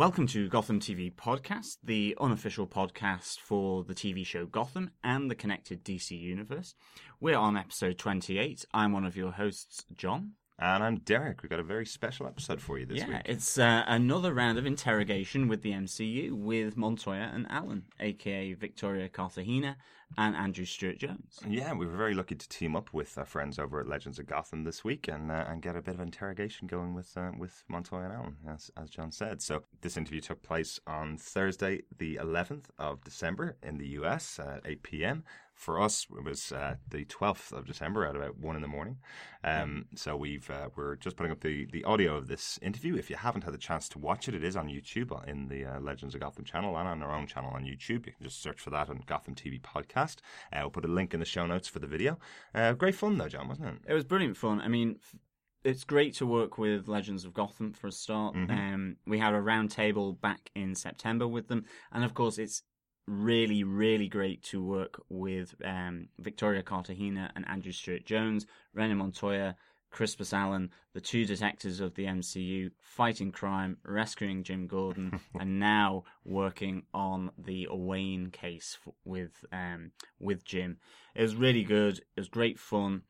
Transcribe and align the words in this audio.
Welcome 0.00 0.26
to 0.28 0.48
Gotham 0.48 0.80
TV 0.80 1.14
Podcast, 1.14 1.76
the 1.84 2.16
unofficial 2.18 2.66
podcast 2.66 3.38
for 3.38 3.84
the 3.84 3.92
TV 3.92 4.24
show 4.24 4.46
Gotham 4.46 4.92
and 5.04 5.30
the 5.30 5.34
connected 5.34 5.84
DC 5.84 6.18
universe. 6.18 6.74
We're 7.20 7.36
on 7.36 7.54
episode 7.54 7.98
28. 7.98 8.64
I'm 8.72 8.92
one 8.92 9.04
of 9.04 9.14
your 9.14 9.32
hosts, 9.32 9.84
John. 9.94 10.36
And 10.62 10.84
I'm 10.84 10.98
Derek. 10.98 11.42
We've 11.42 11.48
got 11.48 11.58
a 11.58 11.64
very 11.64 11.86
special 11.86 12.26
episode 12.26 12.60
for 12.60 12.78
you 12.78 12.84
this 12.84 12.98
yeah, 12.98 13.06
week. 13.06 13.16
Yeah, 13.24 13.32
it's 13.32 13.58
uh, 13.58 13.82
another 13.86 14.34
round 14.34 14.58
of 14.58 14.66
interrogation 14.66 15.48
with 15.48 15.62
the 15.62 15.70
MCU 15.72 16.32
with 16.32 16.76
Montoya 16.76 17.30
and 17.32 17.46
Allen, 17.48 17.84
aka 17.98 18.52
Victoria 18.52 19.08
Cartagena 19.08 19.78
and 20.18 20.36
Andrew 20.36 20.66
Stewart 20.66 20.98
Jones. 20.98 21.40
Yeah, 21.48 21.72
we 21.72 21.86
were 21.86 21.96
very 21.96 22.12
lucky 22.12 22.34
to 22.34 22.48
team 22.48 22.76
up 22.76 22.92
with 22.92 23.16
our 23.16 23.24
friends 23.24 23.58
over 23.58 23.80
at 23.80 23.88
Legends 23.88 24.18
of 24.18 24.26
Gotham 24.26 24.64
this 24.64 24.84
week 24.84 25.08
and 25.08 25.30
uh, 25.30 25.46
and 25.48 25.62
get 25.62 25.76
a 25.76 25.82
bit 25.82 25.94
of 25.94 26.00
interrogation 26.00 26.66
going 26.66 26.92
with 26.92 27.16
uh, 27.16 27.30
with 27.38 27.64
Montoya 27.68 28.04
and 28.04 28.12
Allen, 28.12 28.36
as, 28.46 28.70
as 28.76 28.90
John 28.90 29.10
said. 29.10 29.40
So 29.40 29.62
this 29.80 29.96
interview 29.96 30.20
took 30.20 30.42
place 30.42 30.78
on 30.86 31.16
Thursday, 31.16 31.84
the 31.96 32.16
11th 32.16 32.64
of 32.78 33.02
December 33.02 33.56
in 33.62 33.78
the 33.78 33.88
US 34.00 34.38
at 34.38 34.60
8 34.66 34.82
p.m. 34.82 35.24
For 35.60 35.78
us, 35.78 36.06
it 36.16 36.24
was 36.24 36.52
uh, 36.52 36.76
the 36.88 37.04
12th 37.04 37.52
of 37.52 37.66
December 37.66 38.06
at 38.06 38.16
about 38.16 38.38
one 38.38 38.56
in 38.56 38.62
the 38.62 38.66
morning. 38.68 38.96
Um, 39.44 39.84
so 39.94 40.16
we've 40.16 40.48
uh, 40.48 40.70
we're 40.74 40.96
just 40.96 41.16
putting 41.16 41.30
up 41.30 41.40
the, 41.40 41.66
the 41.70 41.84
audio 41.84 42.16
of 42.16 42.28
this 42.28 42.58
interview. 42.62 42.96
If 42.96 43.10
you 43.10 43.16
haven't 43.16 43.44
had 43.44 43.52
the 43.52 43.58
chance 43.58 43.86
to 43.90 43.98
watch 43.98 44.26
it, 44.26 44.34
it 44.34 44.42
is 44.42 44.56
on 44.56 44.68
YouTube 44.68 45.12
uh, 45.12 45.20
in 45.30 45.48
the 45.48 45.66
uh, 45.66 45.80
Legends 45.80 46.14
of 46.14 46.22
Gotham 46.22 46.44
channel 46.46 46.78
and 46.78 46.88
on 46.88 47.02
our 47.02 47.14
own 47.14 47.26
channel 47.26 47.50
on 47.54 47.64
YouTube. 47.64 48.06
You 48.06 48.12
can 48.12 48.24
just 48.24 48.42
search 48.42 48.58
for 48.58 48.70
that 48.70 48.88
on 48.88 49.02
Gotham 49.04 49.34
TV 49.34 49.60
podcast. 49.60 50.20
Uh, 50.50 50.60
we'll 50.60 50.70
put 50.70 50.86
a 50.86 50.88
link 50.88 51.12
in 51.12 51.20
the 51.20 51.26
show 51.26 51.44
notes 51.44 51.68
for 51.68 51.78
the 51.78 51.86
video. 51.86 52.18
Uh, 52.54 52.72
great 52.72 52.94
fun 52.94 53.18
though, 53.18 53.28
John, 53.28 53.46
wasn't 53.46 53.68
it? 53.68 53.74
It 53.86 53.92
was 53.92 54.04
brilliant 54.04 54.38
fun. 54.38 54.62
I 54.62 54.68
mean, 54.68 54.96
f- 54.98 55.20
it's 55.62 55.84
great 55.84 56.14
to 56.14 56.24
work 56.26 56.56
with 56.56 56.88
Legends 56.88 57.26
of 57.26 57.34
Gotham 57.34 57.74
for 57.74 57.88
a 57.88 57.92
start. 57.92 58.34
Mhm. 58.34 58.50
Um, 58.50 58.96
we 59.06 59.18
had 59.18 59.34
a 59.34 59.40
round 59.42 59.70
table 59.70 60.14
back 60.14 60.50
in 60.54 60.74
September 60.74 61.28
with 61.28 61.48
them, 61.48 61.66
and 61.92 62.02
of 62.02 62.14
course, 62.14 62.38
it's 62.38 62.62
really, 63.10 63.64
really 63.64 64.08
great 64.08 64.42
to 64.44 64.62
work 64.62 65.02
with 65.08 65.54
um, 65.64 66.08
Victoria 66.18 66.62
Cartagena 66.62 67.30
and 67.34 67.46
Andrew 67.48 67.72
Stewart 67.72 68.04
Jones, 68.06 68.46
Renee 68.72 68.94
Montoya, 68.94 69.56
Crispus 69.90 70.32
Allen, 70.32 70.70
the 70.94 71.00
two 71.00 71.26
detectives 71.26 71.80
of 71.80 71.94
the 71.94 72.04
MCU, 72.04 72.70
fighting 72.80 73.32
crime, 73.32 73.78
rescuing 73.84 74.44
Jim 74.44 74.68
Gordon, 74.68 75.20
and 75.40 75.58
now 75.58 76.04
working 76.24 76.84
on 76.94 77.32
the 77.36 77.66
Wayne 77.70 78.30
case 78.30 78.78
f- 78.86 78.94
with 79.04 79.44
um, 79.52 79.90
with 80.20 80.44
Jim. 80.44 80.78
It 81.16 81.22
was 81.22 81.34
really 81.34 81.64
good. 81.64 81.98
It 81.98 82.20
was 82.20 82.28
great 82.28 82.60
fun. 82.60 83.02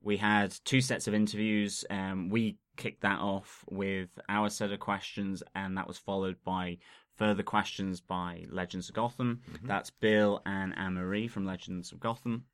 We 0.00 0.18
had 0.18 0.54
two 0.64 0.80
sets 0.80 1.08
of 1.08 1.14
interviews. 1.14 1.84
Um, 1.90 2.28
we 2.28 2.58
kicked 2.76 3.02
that 3.02 3.18
off 3.18 3.64
with 3.68 4.10
our 4.28 4.48
set 4.48 4.70
of 4.70 4.78
questions, 4.78 5.42
and 5.56 5.76
that 5.76 5.88
was 5.88 5.98
followed 5.98 6.36
by 6.44 6.78
further 7.18 7.42
questions 7.42 8.00
by 8.00 8.44
Legends 8.50 8.88
of 8.88 8.94
Gotham. 8.94 9.40
That's 9.62 9.90
Bill 9.90 10.40
and 10.46 10.72
Anne 10.76 10.94
Marie 10.94 11.28
from 11.28 11.44
Legends 11.44 11.92
of 11.92 12.00
Gotham. 12.00 12.44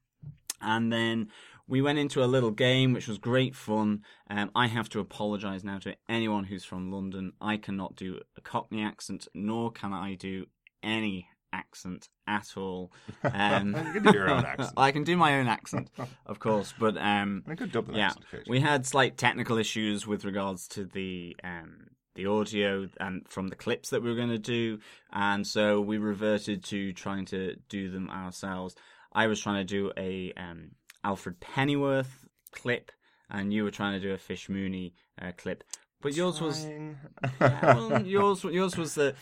And 0.60 0.90
then 0.92 1.28
we 1.68 1.82
went 1.82 1.98
into 1.98 2.24
a 2.24 2.26
little 2.26 2.50
game, 2.50 2.92
which 2.94 3.06
was 3.06 3.18
great 3.18 3.54
fun. 3.54 4.02
Um, 4.30 4.50
I 4.54 4.66
have 4.66 4.88
to 4.90 5.00
apologise 5.00 5.62
now 5.62 5.78
to 5.80 5.94
anyone 6.08 6.44
who's 6.44 6.64
from 6.64 6.90
London. 6.90 7.32
I 7.40 7.58
cannot 7.58 7.96
do 7.96 8.20
a 8.36 8.40
Cockney 8.40 8.82
accent, 8.82 9.28
nor 9.34 9.70
can 9.70 9.92
I 9.92 10.14
do 10.14 10.46
any 10.82 11.28
accent 11.52 12.08
at 12.26 12.56
all. 12.56 12.92
Um, 13.22 13.74
You 13.86 14.00
can 14.00 14.02
do 14.02 14.12
your 14.12 14.30
own 14.30 14.44
accent. 14.44 14.72
I 14.76 14.90
can 14.90 15.04
do 15.04 15.16
my 15.16 15.38
own 15.38 15.46
accent, 15.48 15.90
of 16.26 16.38
course, 16.38 16.74
but 16.78 16.96
um, 16.96 17.44
a 17.48 17.54
good 17.54 17.72
Dublin 17.72 17.96
yeah, 17.96 18.06
accent. 18.06 18.24
occasionally. 18.32 18.58
we 18.58 18.60
had 18.60 18.86
slight 18.86 19.16
technical 19.16 19.58
issues 19.58 20.06
with 20.06 20.24
regards 20.24 20.66
to 20.68 20.84
the 20.84 21.36
um, 21.44 21.88
the 22.14 22.26
audio 22.26 22.88
and 22.98 23.26
from 23.28 23.48
the 23.48 23.56
clips 23.56 23.90
that 23.90 24.02
we 24.02 24.10
were 24.10 24.16
going 24.16 24.28
to 24.28 24.38
do, 24.38 24.78
and 25.12 25.46
so 25.46 25.80
we 25.80 25.98
reverted 25.98 26.64
to 26.64 26.92
trying 26.92 27.24
to 27.26 27.56
do 27.68 27.90
them 27.90 28.10
ourselves. 28.10 28.74
I 29.12 29.26
was 29.26 29.40
trying 29.40 29.64
to 29.66 29.72
do 29.72 29.92
a 29.96 30.32
um, 30.36 30.72
Alfred 31.02 31.40
Pennyworth 31.40 32.26
clip, 32.53 32.91
and 33.30 33.53
you 33.53 33.64
were 33.64 33.70
trying 33.70 34.00
to 34.00 34.06
do 34.06 34.14
a 34.14 34.19
Fish 34.19 34.48
Mooney 34.48 34.94
uh, 35.20 35.32
clip, 35.36 35.64
but 36.00 36.14
yours 36.14 36.41
was 36.41 36.64
yeah, 36.66 37.74
well, 37.74 38.03
yours 38.06 38.44
yours 38.44 38.76
was 38.76 38.94
the 38.94 39.14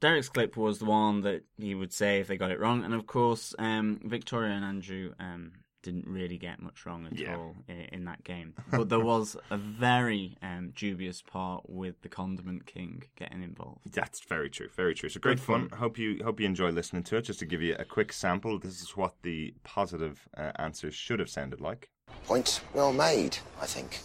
Derek's 0.00 0.30
clip 0.30 0.56
was 0.56 0.78
the 0.78 0.86
one 0.86 1.20
that 1.22 1.44
he 1.58 1.74
would 1.74 1.92
say 1.92 2.20
if 2.20 2.26
they 2.26 2.36
got 2.36 2.50
it 2.50 2.58
wrong, 2.58 2.84
and 2.84 2.94
of 2.94 3.06
course, 3.06 3.54
um, 3.58 4.00
Victoria 4.04 4.54
and 4.54 4.64
Andrew 4.64 5.12
um, 5.20 5.52
didn't 5.82 6.06
really 6.06 6.38
get 6.38 6.60
much 6.60 6.84
wrong 6.86 7.06
at 7.06 7.18
Yeah. 7.18 7.36
all 7.36 7.54
in, 7.68 7.80
in 7.92 8.04
that 8.04 8.22
game. 8.24 8.54
But 8.70 8.88
there 8.88 9.00
was 9.00 9.36
a 9.50 9.56
very 9.56 10.36
um, 10.42 10.72
dubious 10.76 11.22
part 11.22 11.68
with 11.68 12.00
the 12.02 12.08
Condiment 12.08 12.66
King 12.66 13.02
getting 13.16 13.42
involved. 13.42 13.92
That's 13.92 14.20
very 14.20 14.50
true. 14.50 14.68
Very 14.76 14.94
true. 14.94 15.08
So 15.08 15.20
great 15.20 15.38
Good 15.38 15.44
fun. 15.44 15.68
fun. 15.68 15.78
Hope 15.78 15.98
you 15.98 16.20
hope 16.22 16.40
you 16.40 16.46
enjoy 16.46 16.70
listening 16.70 17.02
to 17.04 17.16
it. 17.16 17.22
Just 17.22 17.38
to 17.40 17.46
give 17.46 17.62
you 17.62 17.74
a 17.78 17.84
quick 17.84 18.12
sample, 18.12 18.58
this 18.58 18.80
is 18.82 18.96
what 18.96 19.14
the 19.22 19.54
positive 19.64 20.28
uh, 20.36 20.52
answers 20.56 20.94
should 20.94 21.18
have 21.20 21.30
sounded 21.30 21.60
like. 21.60 21.90
Point 22.24 22.60
well 22.74 22.92
made, 22.92 23.38
I 23.60 23.66
think. 23.66 24.00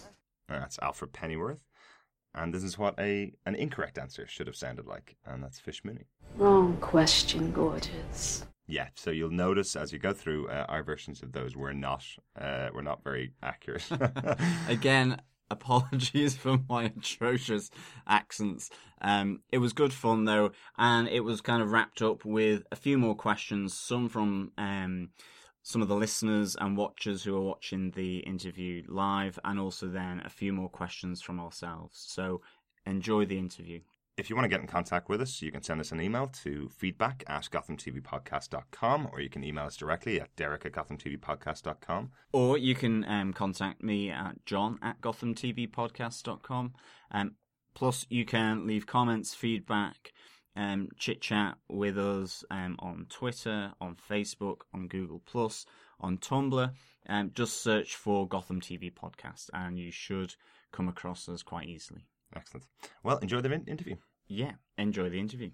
That's 0.47 0.77
Alfred 0.79 1.11
Pennyworth. 1.11 1.59
And 2.33 2.53
this 2.53 2.63
is 2.63 2.77
what 2.77 2.99
a 2.99 3.31
an 3.45 3.55
incorrect 3.55 3.97
answer 3.97 4.27
should 4.27 4.47
have 4.47 4.55
sounded 4.57 4.85
like, 4.85 5.15
and 5.25 5.41
that's 5.43 5.59
Fish 5.59 5.83
Mooney. 5.85 6.05
Wrong 6.35 6.75
question, 6.77 7.51
gorgeous. 7.51 8.45
Yeah, 8.67 8.87
so 8.95 9.11
you'll 9.11 9.29
notice 9.29 9.75
as 9.75 9.93
you 9.93 9.99
go 9.99 10.13
through, 10.13 10.47
uh, 10.47 10.65
our 10.67 10.83
versions 10.83 11.21
of 11.21 11.31
those 11.31 11.55
were 11.55 11.73
not 11.73 12.03
uh, 12.39 12.69
were 12.73 12.81
not 12.81 13.03
very 13.03 13.33
accurate. 13.43 13.87
Again, 14.67 15.21
apologies 15.51 16.35
for 16.35 16.59
my 16.67 16.85
atrocious 16.85 17.69
accents. 18.07 18.69
Um, 19.01 19.41
it 19.51 19.59
was 19.59 19.73
good 19.73 19.93
fun 19.93 20.25
though, 20.25 20.51
and 20.77 21.07
it 21.07 21.21
was 21.21 21.41
kind 21.41 21.61
of 21.61 21.71
wrapped 21.71 22.01
up 22.01 22.25
with 22.25 22.63
a 22.71 22.75
few 22.75 22.97
more 22.97 23.15
questions, 23.15 23.77
some 23.77 24.09
from 24.09 24.51
um, 24.57 25.09
some 25.61 25.81
of 25.81 25.87
the 25.87 25.95
listeners 25.95 26.55
and 26.59 26.77
watchers 26.77 27.23
who 27.23 27.35
are 27.35 27.41
watching 27.41 27.91
the 27.91 28.17
interview 28.19 28.83
live, 28.87 29.39
and 29.43 29.59
also 29.59 29.87
then 29.87 30.21
a 30.25 30.29
few 30.29 30.53
more 30.53 30.69
questions 30.69 31.21
from 31.21 31.39
ourselves. 31.39 32.03
So 32.07 32.41
enjoy 32.85 33.25
the 33.25 33.37
interview. 33.37 33.81
If 34.17 34.29
you 34.29 34.35
want 34.37 34.45
to 34.45 34.49
get 34.49 34.61
in 34.61 34.67
contact 34.67 35.09
with 35.09 35.19
us, 35.21 35.41
you 35.41 35.51
can 35.51 35.61
send 35.61 35.81
us 35.81 35.91
an 35.91 35.99
email 35.99 36.27
to 36.43 36.69
feedback 36.69 37.25
at 37.27 37.49
gothamtvpodcast.com 37.51 39.09
or 39.11 39.19
you 39.19 39.29
can 39.29 39.43
email 39.43 39.65
us 39.65 39.75
directly 39.75 40.21
at 40.21 40.33
derek 40.37 40.65
at 40.65 40.71
gothamtvpodcast.com. 40.71 42.11
Or 42.31 42.57
you 42.57 42.75
can 42.75 43.03
um, 43.09 43.33
contact 43.33 43.83
me 43.83 44.09
at 44.11 44.45
john 44.45 44.79
at 44.81 45.01
gothamtvpodcast.com. 45.01 46.73
Um, 47.11 47.35
plus, 47.73 48.05
you 48.09 48.23
can 48.23 48.65
leave 48.65 48.87
comments, 48.87 49.33
feedback, 49.33 50.13
um, 50.55 50.87
chit 50.97 51.19
chat 51.19 51.57
with 51.67 51.97
us 51.97 52.45
um, 52.49 52.77
on 52.79 53.07
Twitter, 53.09 53.73
on 53.81 53.97
Facebook, 53.97 54.59
on 54.73 54.87
Google, 54.87 55.21
Plus, 55.25 55.65
on 55.99 56.19
Tumblr. 56.19 56.71
Um, 57.09 57.31
just 57.33 57.61
search 57.61 57.97
for 57.97 58.29
Gotham 58.29 58.61
TV 58.61 58.93
Podcast 58.93 59.49
and 59.51 59.77
you 59.77 59.91
should 59.91 60.35
come 60.71 60.87
across 60.87 61.27
us 61.27 61.43
quite 61.43 61.67
easily. 61.67 62.07
Excellent. 62.35 62.65
Well, 63.03 63.17
enjoy 63.19 63.41
the 63.41 63.51
interview. 63.51 63.95
Yeah, 64.27 64.51
enjoy 64.77 65.09
the 65.09 65.19
interview. 65.19 65.51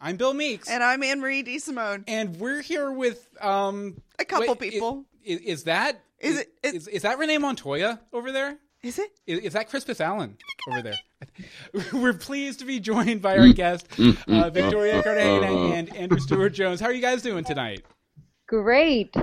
I'm 0.00 0.16
Bill 0.16 0.34
Meeks, 0.34 0.68
And 0.68 0.82
I'm 0.82 1.02
Anne 1.02 1.20
Marie 1.20 1.44
DeSimone. 1.44 2.04
and 2.08 2.36
we're 2.36 2.60
here 2.60 2.90
with 2.90 3.28
um 3.40 4.00
A 4.18 4.24
couple 4.24 4.48
wait, 4.48 4.58
people. 4.58 5.04
Is, 5.24 5.40
is 5.40 5.64
that 5.64 6.02
Is 6.18 6.38
it- 6.40 6.52
it- 6.64 6.74
is, 6.74 6.88
is 6.88 7.02
that 7.02 7.18
Renee 7.18 7.38
Montoya 7.38 8.00
over 8.12 8.32
there? 8.32 8.58
Is 8.82 8.98
it? 8.98 9.12
Is, 9.28 9.38
is 9.38 9.52
that 9.52 9.68
Crispus 9.68 10.00
Allen 10.00 10.36
over 10.68 10.82
there? 10.82 10.98
We're 11.92 12.14
pleased 12.14 12.58
to 12.60 12.64
be 12.64 12.80
joined 12.80 13.22
by 13.22 13.38
our 13.38 13.52
guest, 13.52 13.86
uh, 14.26 14.50
Victoria 14.50 15.00
Cartagena 15.04 15.46
and 15.72 15.94
Andrew 15.96 16.18
Stewart 16.18 16.52
Jones. 16.52 16.80
How 16.80 16.86
are 16.86 16.92
you 16.92 17.00
guys 17.00 17.22
doing 17.22 17.44
tonight? 17.44 17.84
Great. 18.48 19.14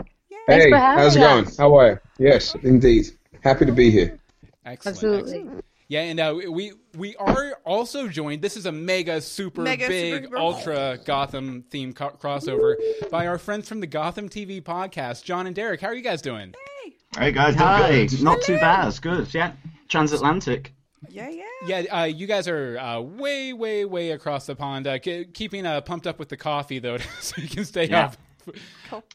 Thanks 0.49 0.65
Hey, 0.65 0.71
for 0.71 0.77
having 0.77 1.03
how's 1.03 1.15
it 1.15 1.19
going? 1.19 1.45
How 1.57 1.77
are 1.77 1.89
you? 1.89 1.99
Yes, 2.27 2.55
indeed. 2.63 3.07
Happy 3.41 3.65
to 3.65 3.71
be 3.71 3.89
here. 3.91 4.19
Excellent. 4.65 4.95
Absolutely. 4.97 5.37
excellent. 5.39 5.65
Yeah, 5.87 6.01
and 6.01 6.19
uh, 6.19 6.35
we 6.51 6.73
we 6.97 7.15
are 7.15 7.53
also 7.65 8.07
joined. 8.07 8.41
This 8.43 8.57
is 8.57 8.67
a 8.67 8.71
mega, 8.71 9.21
super 9.21 9.61
Mega, 9.61 9.87
big, 9.87 10.25
super- 10.25 10.37
ultra 10.37 10.99
Gotham 11.03 11.63
theme 11.71 11.93
co- 11.93 12.11
crossover 12.11 12.75
by 13.09 13.25
our 13.25 13.39
friends 13.39 13.67
from 13.67 13.79
the 13.79 13.87
Gotham 13.87 14.29
TV 14.29 14.61
podcast, 14.61 15.23
John 15.23 15.47
and 15.47 15.55
Derek. 15.55 15.81
How 15.81 15.87
are 15.87 15.95
you 15.95 16.03
guys 16.03 16.21
doing? 16.21 16.53
Hey 16.85 16.93
hey 17.17 17.31
guys, 17.31 17.55
Hi. 17.55 18.07
Not 18.21 18.41
too 18.43 18.59
bad. 18.59 18.87
It's 18.87 18.99
good. 18.99 19.33
Yeah. 19.33 19.53
Transatlantic. 19.87 20.73
Yeah, 21.09 21.29
yeah. 21.29 21.43
Yeah, 21.65 22.01
uh, 22.01 22.03
you 22.03 22.27
guys 22.27 22.47
are 22.47 22.77
uh, 22.77 22.99
way, 23.01 23.53
way, 23.53 23.83
way 23.85 24.11
across 24.11 24.45
the 24.45 24.55
pond. 24.55 24.85
Uh, 24.85 24.99
ke- 24.99 25.33
keeping 25.33 25.65
uh, 25.65 25.81
pumped 25.81 26.05
up 26.05 26.19
with 26.19 26.29
the 26.29 26.37
coffee 26.37 26.77
though, 26.79 26.97
so 27.21 27.41
you 27.41 27.47
can 27.49 27.65
stay 27.65 27.85
Yeah. 27.87 28.05
up. 28.07 28.17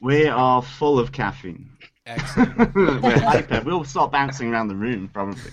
We 0.01 0.27
are 0.27 0.63
full 0.63 0.99
of 0.99 1.13
caffeine. 1.13 1.71
Excellent. 2.07 2.75
We're 3.03 3.19
hyper. 3.19 3.63
We'll 3.65 3.85
start 3.85 4.13
bouncing 4.13 4.53
around 4.53 4.69
the 4.69 4.77
room 4.77 5.09
probably. 5.13 5.53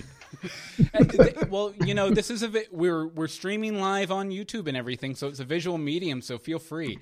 Uh, 0.93 1.03
th- 1.03 1.35
well, 1.49 1.73
you 1.85 1.93
know, 1.93 2.09
this 2.09 2.31
is 2.31 2.41
a 2.41 2.47
vi- 2.47 2.65
we're 2.71 3.05
we're 3.07 3.27
streaming 3.27 3.79
live 3.79 4.11
on 4.11 4.31
YouTube 4.31 4.67
and 4.67 4.75
everything, 4.75 5.13
so 5.13 5.27
it's 5.27 5.39
a 5.39 5.43
visual 5.45 5.77
medium. 5.77 6.21
So 6.21 6.37
feel 6.39 6.57
free. 6.57 6.97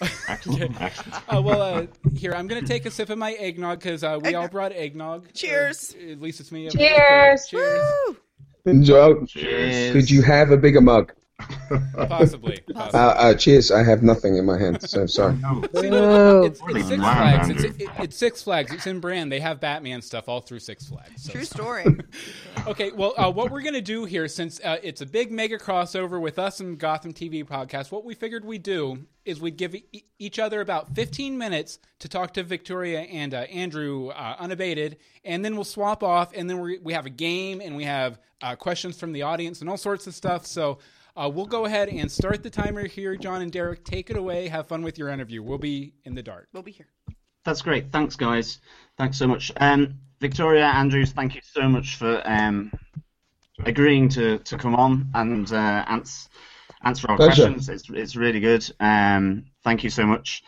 Excellent. 0.28 0.80
Excellent. 0.80 1.22
Uh, 1.28 1.42
well, 1.42 1.60
uh, 1.62 1.86
here 2.16 2.34
I'm 2.34 2.46
gonna 2.46 2.62
take 2.62 2.86
a 2.86 2.90
sip 2.90 3.10
of 3.10 3.18
my 3.18 3.32
eggnog 3.32 3.80
because 3.80 4.04
uh, 4.04 4.18
we 4.22 4.34
all 4.34 4.48
brought 4.48 4.72
eggnog. 4.72 5.32
Cheers. 5.32 5.96
Or 5.96 6.12
at 6.12 6.20
least 6.20 6.40
it's 6.40 6.52
me. 6.52 6.68
Cheers. 6.70 7.48
Cheers. 7.48 7.82
Woo! 8.06 8.16
Enjoy. 8.66 9.24
Cheers. 9.24 9.92
Could 9.92 10.10
you 10.10 10.22
have 10.22 10.50
a 10.50 10.56
bigger 10.56 10.80
mug? 10.80 11.12
Possibly. 12.08 12.60
Uh, 12.70 12.74
possibly. 12.74 13.00
uh, 13.00 13.34
cheers. 13.34 13.70
I 13.70 13.82
have 13.82 14.02
nothing 14.02 14.36
in 14.36 14.44
my 14.44 14.58
hand, 14.58 14.82
so 14.88 15.06
sorry. 15.06 15.34
See, 15.74 15.90
no, 15.90 16.44
it's, 16.44 16.60
it's 16.68 16.88
Six 16.88 17.02
Flags. 17.02 17.48
It's, 17.50 17.64
it, 17.64 17.88
it's 17.98 18.16
Six 18.16 18.42
Flags. 18.42 18.72
It's 18.72 18.86
in 18.86 19.00
brand. 19.00 19.32
They 19.32 19.40
have 19.40 19.60
Batman 19.60 20.00
stuff 20.00 20.28
all 20.28 20.40
through 20.40 20.60
Six 20.60 20.86
Flags. 20.88 21.24
So 21.24 21.32
True 21.32 21.44
story. 21.44 21.84
Okay, 22.66 22.92
well, 22.92 23.12
uh, 23.18 23.30
what 23.30 23.50
we're 23.50 23.60
going 23.60 23.74
to 23.74 23.82
do 23.82 24.06
here, 24.06 24.26
since 24.26 24.58
uh, 24.60 24.78
it's 24.82 25.02
a 25.02 25.06
big 25.06 25.30
mega 25.30 25.58
crossover 25.58 26.18
with 26.18 26.38
us 26.38 26.60
and 26.60 26.78
Gotham 26.78 27.12
TV 27.12 27.44
podcast, 27.44 27.90
what 27.92 28.06
we 28.06 28.14
figured 28.14 28.42
we'd 28.42 28.62
do 28.62 29.04
is 29.26 29.38
we'd 29.38 29.58
give 29.58 29.74
e- 29.74 30.04
each 30.18 30.38
other 30.38 30.62
about 30.62 30.94
15 30.94 31.36
minutes 31.36 31.78
to 31.98 32.08
talk 32.08 32.32
to 32.34 32.42
Victoria 32.42 33.00
and 33.00 33.34
uh, 33.34 33.38
Andrew 33.38 34.08
uh, 34.08 34.36
unabated, 34.38 34.96
and 35.26 35.44
then 35.44 35.56
we'll 35.56 35.64
swap 35.64 36.02
off, 36.02 36.32
and 36.34 36.48
then 36.48 36.58
we 36.60 36.78
we 36.78 36.94
have 36.94 37.04
a 37.04 37.10
game, 37.10 37.60
and 37.60 37.76
we 37.76 37.84
have 37.84 38.18
uh, 38.40 38.56
questions 38.56 38.98
from 38.98 39.12
the 39.12 39.22
audience 39.22 39.60
and 39.60 39.68
all 39.68 39.76
sorts 39.76 40.06
of 40.06 40.14
stuff. 40.14 40.46
So 40.46 40.78
uh, 41.16 41.30
we'll 41.32 41.46
go 41.46 41.64
ahead 41.64 41.88
and 41.88 42.10
start 42.10 42.42
the 42.42 42.50
timer 42.50 42.86
here, 42.86 43.16
John 43.16 43.42
and 43.42 43.52
Derek. 43.52 43.84
Take 43.84 44.10
it 44.10 44.16
away. 44.16 44.48
Have 44.48 44.66
fun 44.66 44.82
with 44.82 44.98
your 44.98 45.08
interview. 45.08 45.42
We'll 45.42 45.58
be 45.58 45.94
in 46.04 46.14
the 46.14 46.22
dark. 46.22 46.48
We'll 46.52 46.62
be 46.62 46.72
here. 46.72 46.88
That's 47.44 47.62
great. 47.62 47.92
Thanks, 47.92 48.16
guys. 48.16 48.60
Thanks 48.96 49.18
so 49.18 49.26
much. 49.26 49.52
Um, 49.58 49.94
Victoria 50.20 50.64
Andrews, 50.64 51.12
thank 51.12 51.34
you 51.34 51.42
so 51.44 51.68
much 51.68 51.96
for 51.96 52.22
um, 52.24 52.72
agreeing 53.64 54.08
to, 54.10 54.38
to 54.38 54.56
come 54.56 54.74
on 54.74 55.10
and 55.14 55.52
uh, 55.52 55.84
ans- 55.88 56.28
answer 56.82 57.10
our 57.10 57.16
Pleasure. 57.16 57.42
questions. 57.42 57.68
It's, 57.68 57.90
it's 57.90 58.16
really 58.16 58.40
good. 58.40 58.64
Um, 58.80 59.44
thank 59.62 59.84
you 59.84 59.90
so 59.90 60.06
much. 60.06 60.42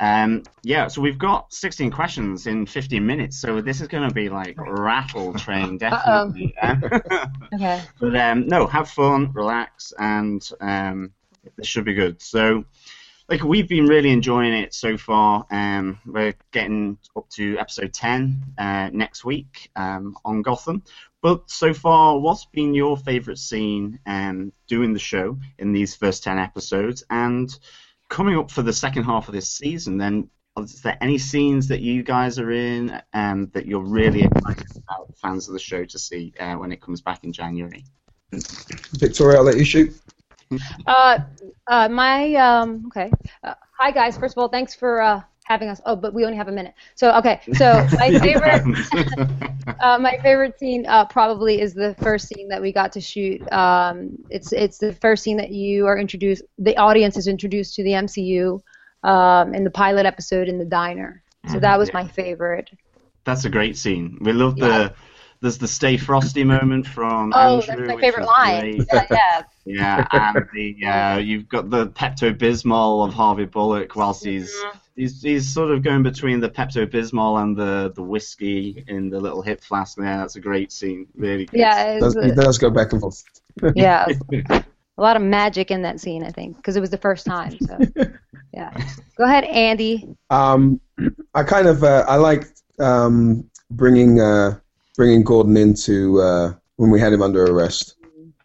Um, 0.00 0.44
yeah, 0.62 0.88
so 0.88 1.02
we've 1.02 1.18
got 1.18 1.52
16 1.52 1.90
questions 1.90 2.46
in 2.46 2.64
15 2.64 3.04
minutes, 3.04 3.38
so 3.38 3.60
this 3.60 3.82
is 3.82 3.88
going 3.88 4.08
to 4.08 4.14
be 4.14 4.30
like 4.30 4.56
rattle 4.58 5.34
train, 5.34 5.76
definitely. 5.78 6.54
Okay. 7.52 7.82
but 8.00 8.16
um, 8.16 8.46
no, 8.46 8.66
have 8.66 8.88
fun, 8.88 9.30
relax, 9.34 9.92
and 9.98 10.48
um, 10.60 11.12
this 11.56 11.66
should 11.66 11.84
be 11.84 11.94
good. 11.94 12.22
So, 12.22 12.64
like 13.28 13.42
we've 13.42 13.68
been 13.68 13.86
really 13.86 14.10
enjoying 14.10 14.54
it 14.54 14.72
so 14.72 14.96
far. 14.96 15.44
Um, 15.50 15.98
we're 16.06 16.34
getting 16.52 16.96
up 17.16 17.28
to 17.30 17.58
episode 17.58 17.92
10 17.92 18.54
uh, 18.56 18.90
next 18.92 19.24
week 19.24 19.70
um, 19.76 20.16
on 20.24 20.42
Gotham. 20.42 20.82
But 21.22 21.50
so 21.50 21.74
far, 21.74 22.18
what's 22.18 22.46
been 22.46 22.72
your 22.72 22.96
favourite 22.96 23.38
scene 23.38 23.98
um, 24.06 24.52
doing 24.68 24.94
the 24.94 24.98
show 24.98 25.38
in 25.58 25.72
these 25.72 25.94
first 25.94 26.22
10 26.24 26.38
episodes? 26.38 27.04
And 27.10 27.54
coming 28.10 28.36
up 28.36 28.50
for 28.50 28.60
the 28.60 28.72
second 28.72 29.04
half 29.04 29.28
of 29.28 29.34
this 29.34 29.48
season, 29.48 29.96
then 29.96 30.28
is 30.58 30.82
there 30.82 30.98
any 31.00 31.16
scenes 31.16 31.68
that 31.68 31.80
you 31.80 32.02
guys 32.02 32.38
are 32.38 32.50
in 32.50 33.00
um, 33.14 33.50
that 33.54 33.66
you're 33.66 33.84
really 33.84 34.24
excited 34.24 34.66
about 34.76 35.16
fans 35.16 35.48
of 35.48 35.54
the 35.54 35.60
show 35.60 35.84
to 35.84 35.98
see 35.98 36.34
uh, 36.38 36.56
when 36.56 36.72
it 36.72 36.82
comes 36.82 37.00
back 37.00 37.24
in 37.24 37.32
January? 37.32 37.84
Victoria, 38.92 39.38
I'll 39.38 39.44
let 39.44 39.56
you 39.56 39.64
shoot. 39.64 39.94
Uh, 40.86 41.20
uh, 41.68 41.88
my 41.88 42.34
um. 42.34 42.84
Okay. 42.88 43.10
Uh, 43.44 43.54
hi 43.78 43.92
guys. 43.92 44.18
First 44.18 44.36
of 44.36 44.42
all, 44.42 44.48
thanks 44.48 44.74
for 44.74 45.00
uh 45.00 45.22
having 45.50 45.68
us. 45.68 45.80
Oh, 45.84 45.96
but 45.96 46.14
we 46.14 46.24
only 46.24 46.36
have 46.36 46.46
a 46.46 46.52
minute. 46.52 46.74
So 46.94 47.12
okay. 47.16 47.40
So 47.54 47.86
my 47.98 48.18
favorite. 48.26 48.62
Uh, 49.80 49.98
my 49.98 50.18
favorite 50.22 50.58
scene 50.58 50.84
uh, 50.86 51.06
probably 51.06 51.60
is 51.60 51.72
the 51.72 51.94
first 52.02 52.28
scene 52.28 52.48
that 52.48 52.60
we 52.60 52.70
got 52.70 52.92
to 52.92 53.00
shoot. 53.00 53.40
Um, 53.50 54.10
it's 54.28 54.52
it's 54.52 54.78
the 54.78 54.92
first 54.94 55.22
scene 55.22 55.38
that 55.38 55.50
you 55.50 55.86
are 55.86 55.96
introduced. 55.96 56.42
The 56.58 56.76
audience 56.76 57.16
is 57.16 57.26
introduced 57.26 57.74
to 57.76 57.82
the 57.82 57.92
MCU 57.92 58.60
um, 59.04 59.54
in 59.54 59.64
the 59.64 59.70
pilot 59.70 60.04
episode 60.04 60.48
in 60.48 60.58
the 60.58 60.66
diner. 60.66 61.22
So 61.50 61.58
that 61.60 61.78
was 61.78 61.92
my 61.94 62.06
favorite. 62.06 62.68
That's 63.24 63.44
a 63.46 63.48
great 63.48 63.78
scene. 63.78 64.18
We 64.20 64.32
love 64.32 64.56
the. 64.56 64.92
There's 65.40 65.56
the 65.56 65.68
Stay 65.68 65.96
Frosty 65.96 66.44
moment 66.44 66.86
from 66.86 67.32
Oh, 67.34 67.60
Andrew, 67.60 67.86
that's 67.86 67.88
my 67.88 68.00
favorite 68.00 68.26
line. 68.26 68.86
Yeah, 68.92 69.06
yeah. 69.10 69.42
Yeah, 69.64 70.06
and 70.12 70.46
the 70.54 70.86
uh, 70.86 71.16
you've 71.18 71.48
got 71.48 71.70
the 71.70 71.88
Pepto 71.88 72.34
Bismol 72.36 73.06
of 73.06 73.14
Harvey 73.14 73.44
Bullock 73.44 73.94
whilst 73.94 74.24
he's 74.24 74.54
he's 74.96 75.22
he's 75.22 75.52
sort 75.52 75.70
of 75.70 75.82
going 75.82 76.02
between 76.02 76.40
the 76.40 76.48
Pepto 76.48 76.86
Bismol 76.86 77.42
and 77.42 77.56
the 77.56 77.92
the 77.94 78.02
whiskey 78.02 78.84
in 78.88 79.10
the 79.10 79.20
little 79.20 79.42
hip 79.42 79.62
flask 79.62 79.96
there. 79.96 80.16
That's 80.16 80.36
a 80.36 80.40
great 80.40 80.72
scene. 80.72 81.06
Really 81.14 81.46
good. 81.46 81.60
Yeah, 81.60 81.94
it 81.94 82.00
Does, 82.00 82.16
was, 82.16 82.24
he 82.24 82.32
does 82.32 82.58
go 82.58 82.70
back 82.70 82.92
and 82.92 83.00
forth. 83.00 83.22
yeah. 83.74 84.06
A 84.98 85.00
lot 85.00 85.16
of 85.16 85.22
magic 85.22 85.70
in 85.70 85.80
that 85.82 85.98
scene, 85.98 86.22
I 86.22 86.30
think, 86.30 86.56
because 86.56 86.76
it 86.76 86.80
was 86.80 86.90
the 86.90 86.98
first 86.98 87.24
time. 87.24 87.56
So, 87.58 87.78
yeah. 88.52 88.70
Go 89.16 89.24
ahead, 89.24 89.44
Andy. 89.44 90.14
Um, 90.28 90.78
I 91.34 91.42
kind 91.42 91.68
of 91.68 91.82
uh, 91.82 92.04
I 92.06 92.16
like 92.16 92.44
um, 92.78 93.48
bringing 93.70 94.20
uh, 94.20 94.58
bringing 94.96 95.22
Gordon 95.22 95.56
into 95.56 96.20
uh, 96.20 96.52
when 96.76 96.90
we 96.90 97.00
had 97.00 97.14
him 97.14 97.22
under 97.22 97.44
arrest. 97.44 97.96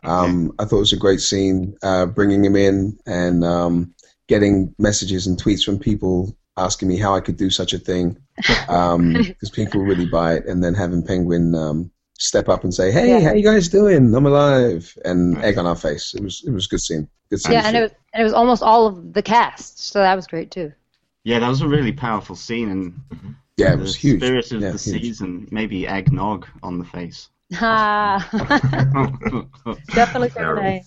Um, 0.08 0.54
I 0.60 0.66
thought 0.66 0.78
it 0.78 0.80
was 0.80 0.94
a 0.94 0.98
great 0.98 1.22
scene, 1.22 1.76
uh, 1.84 2.06
bringing 2.06 2.44
him 2.44 2.56
in 2.56 2.98
and 3.06 3.44
um, 3.44 3.94
getting 4.28 4.74
messages 4.80 5.28
and 5.28 5.38
tweets 5.42 5.64
from 5.64 5.80
people 5.80 6.36
asking 6.58 6.88
me 6.88 6.98
how 6.98 7.14
I 7.14 7.20
could 7.20 7.38
do 7.38 7.50
such 7.50 7.74
a 7.74 7.78
thing, 7.80 8.18
because 8.38 9.50
people 9.52 9.82
really 9.82 10.06
buy 10.06 10.36
it, 10.36 10.46
and 10.46 10.64
then 10.64 10.74
having 10.74 11.04
Penguin 11.04 11.54
um, 11.56 11.92
step 12.18 12.48
up 12.50 12.64
and 12.64 12.74
say, 12.74 12.92
"Hey, 12.92 13.10
Yeah. 13.10 13.30
how 13.30 13.34
you 13.36 13.44
guys 13.44 13.68
doing? 13.70 14.14
I'm 14.16 14.26
alive," 14.26 14.94
and 15.04 15.38
egg 15.44 15.58
on 15.58 15.66
our 15.66 15.76
face. 15.76 16.14
It 16.14 16.24
was 16.24 16.44
it 16.46 16.52
was 16.52 16.66
a 16.66 16.70
good 16.70 16.82
scene. 16.82 17.08
Good 17.30 17.42
scene. 17.42 17.54
Yeah, 17.54 17.64
and 17.66 17.76
it 17.76 17.82
was 17.82 17.92
and 18.14 18.22
it 18.22 18.24
was 18.24 18.34
almost 18.34 18.64
all 18.64 18.88
of 18.88 19.14
the 19.14 19.22
cast, 19.22 19.80
so 19.80 20.00
that 20.00 20.16
was 20.16 20.28
great 20.28 20.52
too. 20.52 20.72
Yeah, 21.24 21.40
that 21.40 21.50
was 21.50 21.62
a 21.62 21.68
really 21.68 21.92
powerful 21.92 22.36
scene, 22.36 22.70
and 22.70 22.94
yeah, 23.58 23.74
it 23.74 23.78
the 23.78 23.82
was 23.84 23.96
huge. 23.96 24.22
spirit 24.22 24.52
of 24.52 24.62
Yeah, 24.62 24.72
the 24.72 24.78
huge. 24.78 25.02
season, 25.02 25.48
maybe 25.52 25.88
eggnog 25.88 26.48
on 26.64 26.78
the 26.80 26.86
face. 26.86 27.30
Ha! 27.54 28.28
Definitely 29.94 30.30
Terrible. 30.30 30.82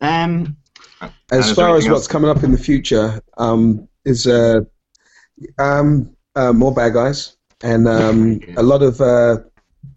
um, 0.00 0.56
as 1.30 1.52
far 1.52 1.70
as 1.70 1.84
anything 1.84 1.92
what's 1.92 2.02
else? 2.02 2.06
coming 2.06 2.30
up 2.30 2.42
in 2.42 2.52
the 2.52 2.58
future, 2.58 3.22
um, 3.38 3.88
is 4.04 4.26
uh, 4.26 4.60
um, 5.58 6.14
uh, 6.34 6.52
more 6.52 6.74
bad 6.74 6.92
guys 6.92 7.36
and 7.64 7.88
um, 7.88 8.40
a 8.56 8.62
lot 8.62 8.82
of 8.82 9.00
uh, 9.00 9.38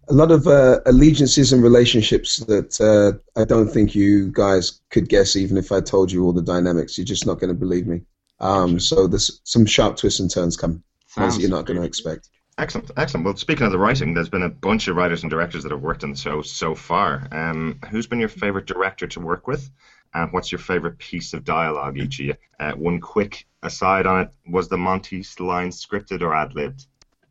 a 0.10 0.14
lot 0.14 0.32
of 0.32 0.48
uh, 0.48 0.80
allegiances 0.86 1.52
and 1.52 1.62
relationships 1.62 2.38
that 2.38 2.80
uh, 2.80 3.40
I 3.40 3.44
don't 3.44 3.68
think 3.68 3.94
you 3.94 4.32
guys 4.32 4.82
could 4.90 5.10
guess, 5.10 5.36
even 5.36 5.58
if 5.58 5.72
I 5.72 5.82
told 5.82 6.12
you 6.12 6.24
all 6.24 6.32
the 6.32 6.42
dynamics. 6.42 6.98
You're 6.98 7.06
just 7.06 7.26
not 7.26 7.40
going 7.40 7.50
to 7.50 7.60
believe 7.60 7.86
me. 7.86 8.02
Um, 8.40 8.80
so 8.80 9.06
there's 9.08 9.42
some 9.44 9.66
sharp 9.66 9.98
twists 9.98 10.22
and 10.22 10.32
turns 10.32 10.56
coming, 10.56 10.82
ones 11.18 11.36
that 11.36 11.42
you're 11.42 11.50
not 11.50 11.66
going 11.66 11.80
to 11.80 11.86
expect. 11.86 12.30
Excellent, 12.60 12.90
excellent. 12.98 13.24
Well, 13.26 13.36
speaking 13.36 13.68
of 13.68 13.72
the 13.72 13.78
writing, 13.78 14.14
there's 14.16 14.30
been 14.30 14.42
a 14.44 14.50
bunch 14.50 14.88
of 14.88 14.96
writers 14.96 15.22
and 15.22 15.30
directors 15.30 15.62
that 15.64 15.72
have 15.72 15.82
worked 15.82 16.04
on 16.04 16.10
the 16.12 16.18
show 16.18 16.42
so 16.42 16.74
far. 16.74 17.28
Um, 17.32 17.80
who's 17.92 18.08
been 18.08 18.20
your 18.20 18.30
favorite 18.30 18.66
director 18.66 19.06
to 19.06 19.20
work 19.20 19.46
with, 19.48 19.70
and 20.16 20.34
what's 20.34 20.52
your 20.52 20.58
favorite 20.60 20.98
piece 20.98 21.34
of 21.34 21.44
dialogue 21.44 22.00
each 22.00 22.20
year? 22.20 22.36
Uh, 22.60 22.72
one 22.72 23.00
quick 23.00 23.46
aside 23.62 24.08
on 24.08 24.22
it: 24.22 24.30
was 24.50 24.70
the 24.70 24.78
Monty 24.78 25.24
line 25.40 25.70
scripted 25.70 26.22
or 26.22 26.34
ad 26.34 26.56
libbed? 26.56 26.88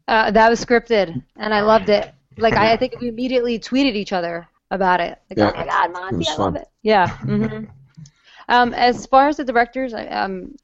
Uh, 0.06 0.30
that 0.30 0.48
was 0.48 0.64
scripted, 0.64 1.20
and 1.36 1.52
I 1.52 1.62
loved 1.62 1.88
it. 1.88 2.12
Like 2.38 2.54
I, 2.54 2.72
I 2.74 2.76
think 2.76 3.00
we 3.00 3.08
immediately 3.08 3.58
tweeted 3.58 3.94
each 3.96 4.12
other 4.12 4.46
about 4.70 5.00
it. 5.00 5.18
Like, 5.28 5.38
Yeah. 5.38 5.50
oh 5.52 5.58
my 5.58 5.66
god, 5.66 5.90
It 5.90 5.92
Monty, 5.92 6.16
was 6.18 6.28
I 6.28 6.36
fun. 6.36 6.56
it. 6.56 6.68
Yeah. 6.82 7.08
hmm 7.08 7.64
um, 8.48 8.74
as 8.74 9.06
far 9.06 9.26
as 9.26 9.38
the 9.38 9.44
directors, 9.44 9.92
I, 9.92 10.06
um, 10.06 10.54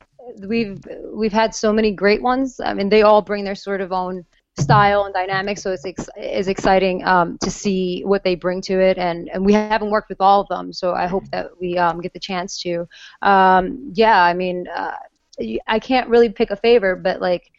we've 0.47 0.79
we've 1.13 1.33
had 1.33 1.53
so 1.53 1.73
many 1.73 1.91
great 1.91 2.23
ones. 2.23 2.61
I 2.61 2.75
mean, 2.75 2.89
they 2.89 3.03
all 3.03 3.23
bring 3.23 3.43
their 3.43 3.57
sort 3.57 3.81
of 3.81 3.91
own 3.91 4.25
style 4.59 5.05
and 5.05 5.15
dynamic, 5.15 5.59
so 5.59 5.73
it's 5.73 5.85
ex- 5.85 6.09
is 6.17 6.49
exciting 6.49 7.05
um, 7.05 7.39
to 7.39 7.51
see 7.51 8.03
what 8.05 8.23
they 8.23 8.35
bring 8.35 8.61
to 8.63 8.81
it. 8.81 8.99
And, 8.99 9.31
and 9.33 9.45
we 9.45 9.53
haven't 9.53 9.91
worked 9.91 10.09
with 10.09 10.21
all 10.21 10.41
of 10.41 10.49
them, 10.49 10.73
so 10.73 10.95
I 10.95 11.07
hope 11.07 11.25
that 11.31 11.51
we 11.61 11.79
um, 11.79 12.01
get 12.01 12.13
the 12.13 12.21
chance 12.21 12.61
to. 12.63 12.87
Um, 13.23 13.91
yeah, 13.95 14.23
I 14.23 14.35
mean, 14.35 14.67
uh, 14.69 14.97
I 15.67 15.79
can't 15.79 16.09
really 16.09 16.29
pick 16.29 16.51
a 16.51 16.57
favorite, 16.57 17.03
but 17.03 17.21
like 17.21 17.51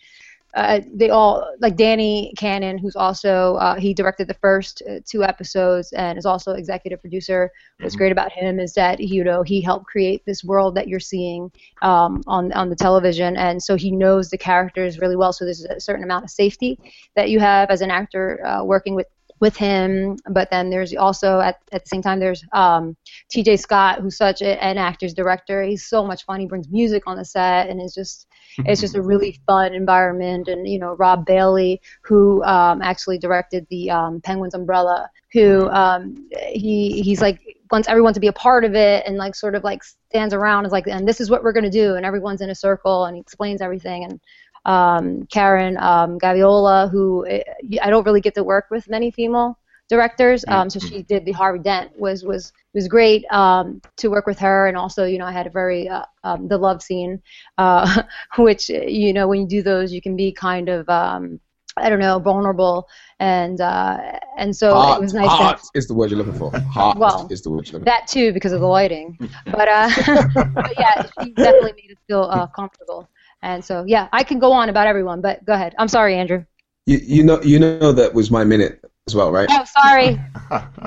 uh, 0.55 0.81
they 0.93 1.10
all 1.10 1.51
like 1.60 1.75
Danny 1.75 2.33
Cannon, 2.38 2.77
who's 2.77 2.95
also 2.95 3.55
uh, 3.55 3.75
he 3.75 3.93
directed 3.93 4.27
the 4.27 4.36
first 4.36 4.83
uh, 4.88 5.00
two 5.05 5.24
episodes 5.24 5.91
and 5.93 6.17
is 6.17 6.25
also 6.25 6.51
executive 6.51 7.01
producer. 7.01 7.51
What's 7.79 7.95
great 7.95 8.12
about 8.12 8.31
him 8.31 8.60
is 8.60 8.74
that 8.74 9.00
you 9.00 9.24
know 9.24 9.41
he 9.41 9.62
helped 9.62 9.88
create 9.88 10.24
this 10.25 10.43
world 10.43 10.75
that 10.75 10.88
you're 10.88 11.00
seeing 11.00 11.51
um, 11.81 12.22
on 12.27 12.51
on 12.53 12.69
the 12.69 12.75
television, 12.75 13.36
and 13.36 13.62
so 13.62 13.75
he 13.75 13.89
knows 13.89 14.29
the 14.29 14.38
characters 14.38 15.00
really 15.00 15.15
well. 15.15 15.33
So 15.33 15.43
there's 15.43 15.65
a 15.65 15.79
certain 15.79 16.03
amount 16.03 16.25
of 16.25 16.29
safety 16.29 16.79
that 17.15 17.29
you 17.29 17.39
have 17.39 17.72
as 17.72 17.81
an 17.81 17.89
actor 17.89 18.45
uh, 18.45 18.63
working 18.63 18.93
with 18.93 19.07
with 19.40 19.56
him. 19.56 20.18
But 20.30 20.50
then 20.52 20.70
there's 20.70 20.94
also 20.96 21.40
at, 21.40 21.60
at 21.72 21.84
the 21.84 21.90
same 21.90 22.02
time 22.02 22.20
there's 22.20 22.44
um, 22.54 22.96
T.J. 23.30 23.58
Scott, 23.58 24.00
who's 24.02 24.18
such 24.18 24.42
a, 24.42 24.62
an 24.63 24.78
actor's 24.78 25.13
director. 25.13 25.63
He's 25.63 25.86
so 25.86 26.06
much 26.06 26.25
fun. 26.25 26.40
He 26.40 26.46
brings 26.46 26.70
music 26.70 27.04
on 27.08 27.18
the 27.18 27.25
set, 27.25 27.70
and 27.70 27.82
it's 27.82 27.94
just 27.94 28.28
it's 28.60 28.82
just 28.82 28.96
a 28.96 29.02
really 29.02 29.40
fun 29.46 29.74
environment. 29.74 30.48
And 30.48 30.68
you 30.68 30.80
know 30.80 30.94
Rob 30.94 31.25
Bailey, 31.25 31.82
who 32.02 32.44
um, 32.44 32.82
actually 32.82 33.18
directed 33.18 33.68
the 33.70 33.92
um, 33.92 34.22
Penguin's 34.22 34.54
Umbrella, 34.54 35.10
who 35.32 35.70
um, 35.70 36.30
he 36.50 37.02
he's 37.02 37.22
like 37.22 37.42
wants 37.72 37.88
everyone 37.88 38.13
to 38.13 38.20
be 38.20 38.28
a 38.28 38.34
part 38.34 38.63
of 38.63 38.75
it 38.75 39.04
and 39.08 39.18
like 39.18 39.34
sort 39.34 39.56
of 39.56 39.63
like 39.63 39.84
stands 39.84 40.32
around 40.32 40.63
is 40.63 40.72
like 40.72 40.86
and 40.86 41.08
this 41.08 41.20
is 41.20 41.32
what 41.32 41.44
we're 41.44 41.52
going 41.52 41.63
to 41.63 41.72
do 41.72 41.96
and 41.96 42.06
everyone's 42.06 42.40
in 42.40 42.52
a 42.52 42.56
circle 42.56 43.06
and 43.06 43.16
he 43.16 43.22
explains 43.22 43.62
everything 43.62 44.04
and 44.04 44.20
um, 44.65 45.25
Karen 45.27 45.77
um, 45.77 46.20
Gaviola, 46.20 46.89
who 46.89 47.25
eh, 47.27 47.43
I 47.82 47.89
don't 47.89 48.05
really 48.05 48.22
get 48.22 48.36
to 48.36 48.43
work 48.43 48.67
with 48.70 48.89
many 48.89 49.12
female 49.12 49.58
directors. 49.89 50.46
Um, 50.48 50.70
so 50.70 50.79
she 50.79 51.03
did 51.03 51.25
the 51.25 51.32
Harvey 51.32 51.60
Dent 51.60 51.98
was 52.00 52.24
was 52.24 52.53
was 52.74 52.88
great 52.88 53.25
um, 53.32 53.82
to 53.98 54.10
work 54.10 54.25
with 54.25 54.39
her, 54.39 54.67
and 54.67 54.77
also 54.77 55.05
you 55.05 55.17
know 55.17 55.25
I 55.25 55.32
had 55.32 55.48
a 55.48 55.51
very 55.51 55.89
uh, 55.89 56.05
um, 56.24 56.48
the 56.48 56.58
love 56.58 56.82
scene, 56.82 57.22
uh, 57.58 58.03
which 58.38 58.70
you 58.70 59.13
know 59.13 59.27
when 59.27 59.41
you 59.41 59.48
do 59.48 59.62
those 59.62 59.91
you 59.91 60.01
can 60.01 60.15
be 60.15 60.32
kind 60.32 60.70
of 60.70 60.88
um, 60.89 61.39
I 61.75 61.89
don't 61.89 62.00
know 62.00 62.20
vulnerable, 62.20 62.88
and 63.20 63.60
uh, 63.60 64.20
and 64.38 64.55
so 64.55 64.74
Hot, 64.74 64.98
it 64.98 65.01
was 65.01 65.13
nice. 65.13 65.62
to, 65.62 65.70
is 65.75 65.88
the 65.88 65.93
word 65.93 66.12
you're 66.12 66.20
looking 66.20 66.38
for. 66.38 66.51
Hot 66.51 66.98
Well, 66.98 67.27
is 67.32 67.41
the 67.41 67.50
word 67.50 67.67
you're 67.67 67.79
looking 67.79 67.86
that 67.86 68.08
too 68.08 68.32
because 68.32 68.51
of 68.51 68.62
the 68.62 68.67
lighting, 68.67 69.17
but 69.46 69.67
uh, 69.67 69.89
but 70.53 70.74
yeah, 70.77 71.05
she 71.22 71.32
definitely 71.32 71.74
made 71.74 71.91
us 71.91 71.98
feel 72.08 72.24
uh, 72.24 72.48
comfortable. 72.48 73.10
And 73.44 73.64
so, 73.64 73.84
yeah, 73.86 74.08
I 74.14 74.24
can 74.24 74.40
go 74.40 74.54
on 74.54 74.70
about 74.70 74.88
everyone, 74.88 75.20
but 75.22 75.44
go 75.46 75.54
ahead. 75.54 75.76
I'm 75.78 75.90
sorry, 75.90 76.16
Andrew. 76.16 76.46
You, 76.86 77.00
you 77.04 77.24
know, 77.24 77.42
you 77.42 77.60
know 77.60 77.92
that 77.92 78.14
was 78.14 78.32
my 78.32 78.46
minute 78.46 78.82
as 79.06 79.16
well, 79.16 79.32
right? 79.32 79.48
Oh, 79.52 79.66
sorry. 79.66 80.20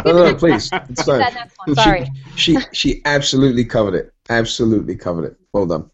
No, 0.04 0.12
no, 0.12 0.24
no, 0.30 0.34
please. 0.34 0.70
It's 0.90 1.02
fine. 1.02 1.18
that 1.18 1.34
next 1.34 1.58
one. 1.58 1.74
Sorry. 1.74 2.06
She, 2.36 2.54
she, 2.54 2.66
she 2.72 3.02
absolutely 3.04 3.64
covered 3.64 3.94
it. 3.94 4.12
Absolutely 4.28 4.94
covered 4.94 5.24
it. 5.24 5.36
Well 5.52 5.66
done. 5.66 5.90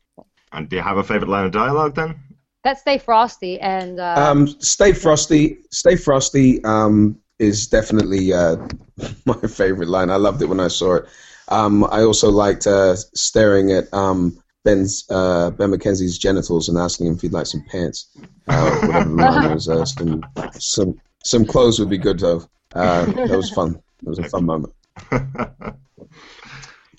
And 0.53 0.69
do 0.69 0.77
you 0.77 0.83
have 0.83 0.99
a 0.99 1.03
favorite 1.03 1.31
line 1.31 1.47
of 1.47 1.53
dialogue 1.53 1.95
then? 1.95 2.21
That's 2.65 2.83
Stay 2.83 2.99
Frosty, 2.99 3.59
and 3.61 3.99
uh, 3.99 4.15
Um, 4.19 4.47
Stay 4.47 4.93
Frosty. 4.93 5.59
Stay 5.71 5.97
Frosty 5.97 6.63
um, 6.65 7.19
is 7.39 7.67
definitely 7.67 8.33
uh, 8.33 8.57
my 9.25 9.41
favorite 9.41 9.89
line. 9.89 10.11
I 10.11 10.17
loved 10.17 10.43
it 10.43 10.47
when 10.47 10.61
I 10.61 10.69
saw 10.69 10.97
it. 10.97 11.07
Um, 11.49 11.85
I 11.85 12.03
also 12.03 12.31
liked 12.31 12.67
uh, 12.67 12.95
staring 12.97 13.73
at 13.73 13.93
um, 13.95 14.42
Ben's 14.65 15.05
uh, 15.11 15.51
Ben 15.51 15.71
McKenzie's 15.71 16.19
genitals 16.19 16.69
and 16.69 16.79
asking 16.79 17.07
him 17.07 17.15
if 17.15 17.23
he'd 17.23 17.33
like 17.33 17.47
some 17.47 17.65
pants. 17.69 18.11
Uh, 18.49 18.81
whatever 18.81 19.11
line 19.11 19.55
was. 19.55 19.69
Uh, 19.69 19.85
some 19.85 20.23
some 20.59 21.01
some 21.25 21.45
clothes 21.45 21.79
would 21.79 21.91
be 21.91 21.99
good 21.99 22.19
though. 22.19 22.45
Uh, 22.75 23.05
that 23.07 23.37
was 23.37 23.51
fun. 23.51 23.81
It 24.03 24.09
was 24.09 24.19
a 24.19 24.29
fun 24.29 24.47
moment. 24.47 24.73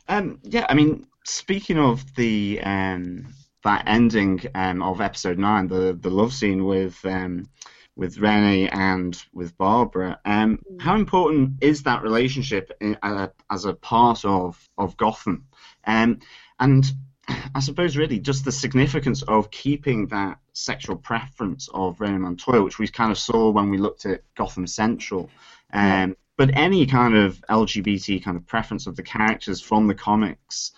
Um, 0.07 0.39
yeah, 0.43 0.65
I 0.69 0.73
mean, 0.73 1.07
speaking 1.25 1.79
of 1.79 2.03
the 2.15 2.59
um, 2.61 3.33
that 3.63 3.83
ending 3.87 4.41
um, 4.53 4.83
of 4.83 5.01
episode 5.01 5.37
nine, 5.37 5.67
the 5.67 5.97
the 5.99 6.09
love 6.09 6.33
scene 6.33 6.65
with 6.65 7.03
um, 7.05 7.47
with 7.95 8.17
Renee 8.17 8.69
and 8.69 9.21
with 9.33 9.57
Barbara, 9.57 10.19
um, 10.25 10.59
how 10.79 10.95
important 10.95 11.63
is 11.63 11.83
that 11.83 12.03
relationship 12.03 12.71
in, 12.81 12.97
uh, 13.01 13.27
as 13.49 13.65
a 13.65 13.73
part 13.73 14.25
of 14.25 14.69
of 14.77 14.97
Gotham? 14.97 15.45
Um, 15.85 16.19
and 16.59 16.91
I 17.27 17.59
suppose 17.59 17.95
really 17.95 18.19
just 18.19 18.45
the 18.45 18.51
significance 18.51 19.21
of 19.23 19.51
keeping 19.51 20.07
that 20.07 20.39
sexual 20.53 20.95
preference 20.95 21.69
of 21.73 21.99
Renee 21.99 22.17
Montoya, 22.17 22.63
which 22.63 22.79
we 22.79 22.87
kind 22.87 23.11
of 23.11 23.17
saw 23.17 23.49
when 23.49 23.69
we 23.69 23.77
looked 23.77 24.05
at 24.05 24.21
Gotham 24.35 24.67
Central. 24.67 25.29
Um, 25.71 26.17
but 26.35 26.49
any 26.53 26.85
kind 26.85 27.15
of 27.15 27.43
LGBT 27.49 28.23
kind 28.23 28.37
of 28.37 28.45
preference 28.45 28.87
of 28.87 28.95
the 28.95 29.03
characters 29.03 29.61
from 29.61 29.87
the 29.87 29.93
comics, 29.93 30.71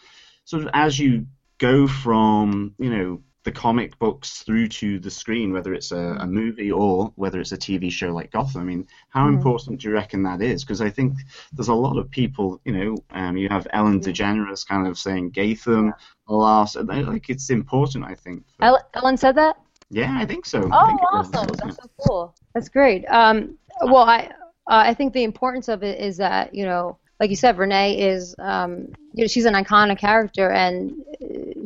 sort 0.44 0.64
of 0.64 0.70
as 0.74 1.00
you 1.00 1.28
go 1.58 1.88
from 1.88 2.76
you 2.78 2.90
know 2.90 3.22
the 3.46 3.52
comic 3.52 3.98
books 4.00 4.40
through 4.42 4.68
to 4.68 5.00
the 5.00 5.10
screen, 5.10 5.54
whether 5.54 5.74
it's 5.76 5.92
a, 5.92 6.18
a 6.20 6.26
movie 6.26 6.72
or 6.72 7.14
whether 7.16 7.40
it's 7.40 7.52
a 7.52 7.58
TV 7.58 7.92
show 7.92 8.10
like 8.12 8.32
Gotham. 8.32 8.62
I 8.62 8.66
mean, 8.66 8.88
how 9.10 9.26
Mhm. 9.28 9.36
important 9.36 9.80
do 9.80 9.88
you 9.88 9.94
reckon 9.94 10.24
that 10.24 10.42
is? 10.42 10.64
Because 10.64 10.82
I 10.82 10.90
think 10.90 11.14
there's 11.54 11.68
a 11.70 11.74
lot 11.74 11.98
of 11.98 12.10
people, 12.10 12.60
you 12.66 12.74
know, 12.74 12.98
um, 13.12 13.38
you 13.38 13.48
have 13.50 13.68
Ellen 13.72 14.02
DeGeneres 14.02 14.68
kind 14.68 14.88
of 14.88 14.98
saying 14.98 15.30
Gotham 15.30 15.94
a 16.28 16.34
lot. 16.34 16.76
and 16.76 16.92
I- 16.92 17.02
Like 17.02 17.30
it's 17.30 17.52
important, 17.52 18.04
I 18.04 18.16
think. 18.16 18.44
Ellen, 18.62 18.82
Ellen 18.96 19.16
said 19.18 19.36
that. 19.36 19.58
Yeah, 19.92 20.18
I 20.18 20.26
think 20.26 20.48
so. 20.48 20.68
Oh, 20.74 20.86
think 20.88 21.00
awesome! 21.14 21.34
important. 21.44 21.58
That's 21.64 21.76
so 21.78 21.90
cool. 22.08 22.36
That's 22.56 22.70
great. 22.70 23.06
Um, 23.06 23.60
well, 23.84 24.06
I 24.10 24.22
uh, 24.68 24.82
I 24.90 24.96
think 24.96 25.14
the 25.14 25.24
importance 25.24 25.68
of 25.68 25.84
it 25.84 26.00
is 26.00 26.18
that 26.18 26.56
you 26.56 26.66
know, 26.66 26.98
like 27.20 27.30
you 27.30 27.36
said, 27.36 27.60
Renee 27.60 28.00
is 28.00 28.36
um, 28.40 28.88
you 29.14 29.24
know, 29.24 29.28
she's 29.28 29.46
an 29.46 29.54
iconic 29.54 30.00
character 30.00 30.50
and 30.50 30.92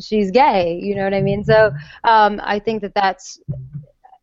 she's 0.02 0.32
gay. 0.32 0.80
You 0.82 0.96
know 0.96 1.04
what 1.04 1.14
I 1.14 1.22
mean? 1.22 1.44
So 1.44 1.72
um, 2.04 2.40
I 2.44 2.60
think 2.60 2.82
that 2.82 2.94
that's 2.96 3.40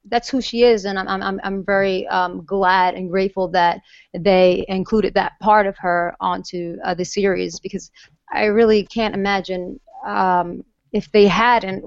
that's 0.09 0.29
who 0.29 0.41
she 0.41 0.63
is, 0.63 0.85
and 0.85 0.99
I'm 0.99 1.09
I'm 1.09 1.41
I'm- 1.43 1.65
very 1.65 2.07
um, 2.09 2.45
glad 2.45 2.95
and 2.95 3.11
grateful 3.11 3.49
that 3.49 3.81
they 4.17 4.65
included 4.69 5.15
that 5.15 5.33
part 5.41 5.67
of 5.67 5.77
her 5.79 6.15
onto 6.21 6.77
uh, 6.85 6.95
the 6.95 7.05
series 7.05 7.59
because 7.61 7.91
I 8.33 8.45
really 8.47 8.85
can't 8.85 9.15
imagine 9.15 9.81
um, 10.07 10.63
if 10.93 11.11
they 11.13 11.27
hadn't 11.27 11.85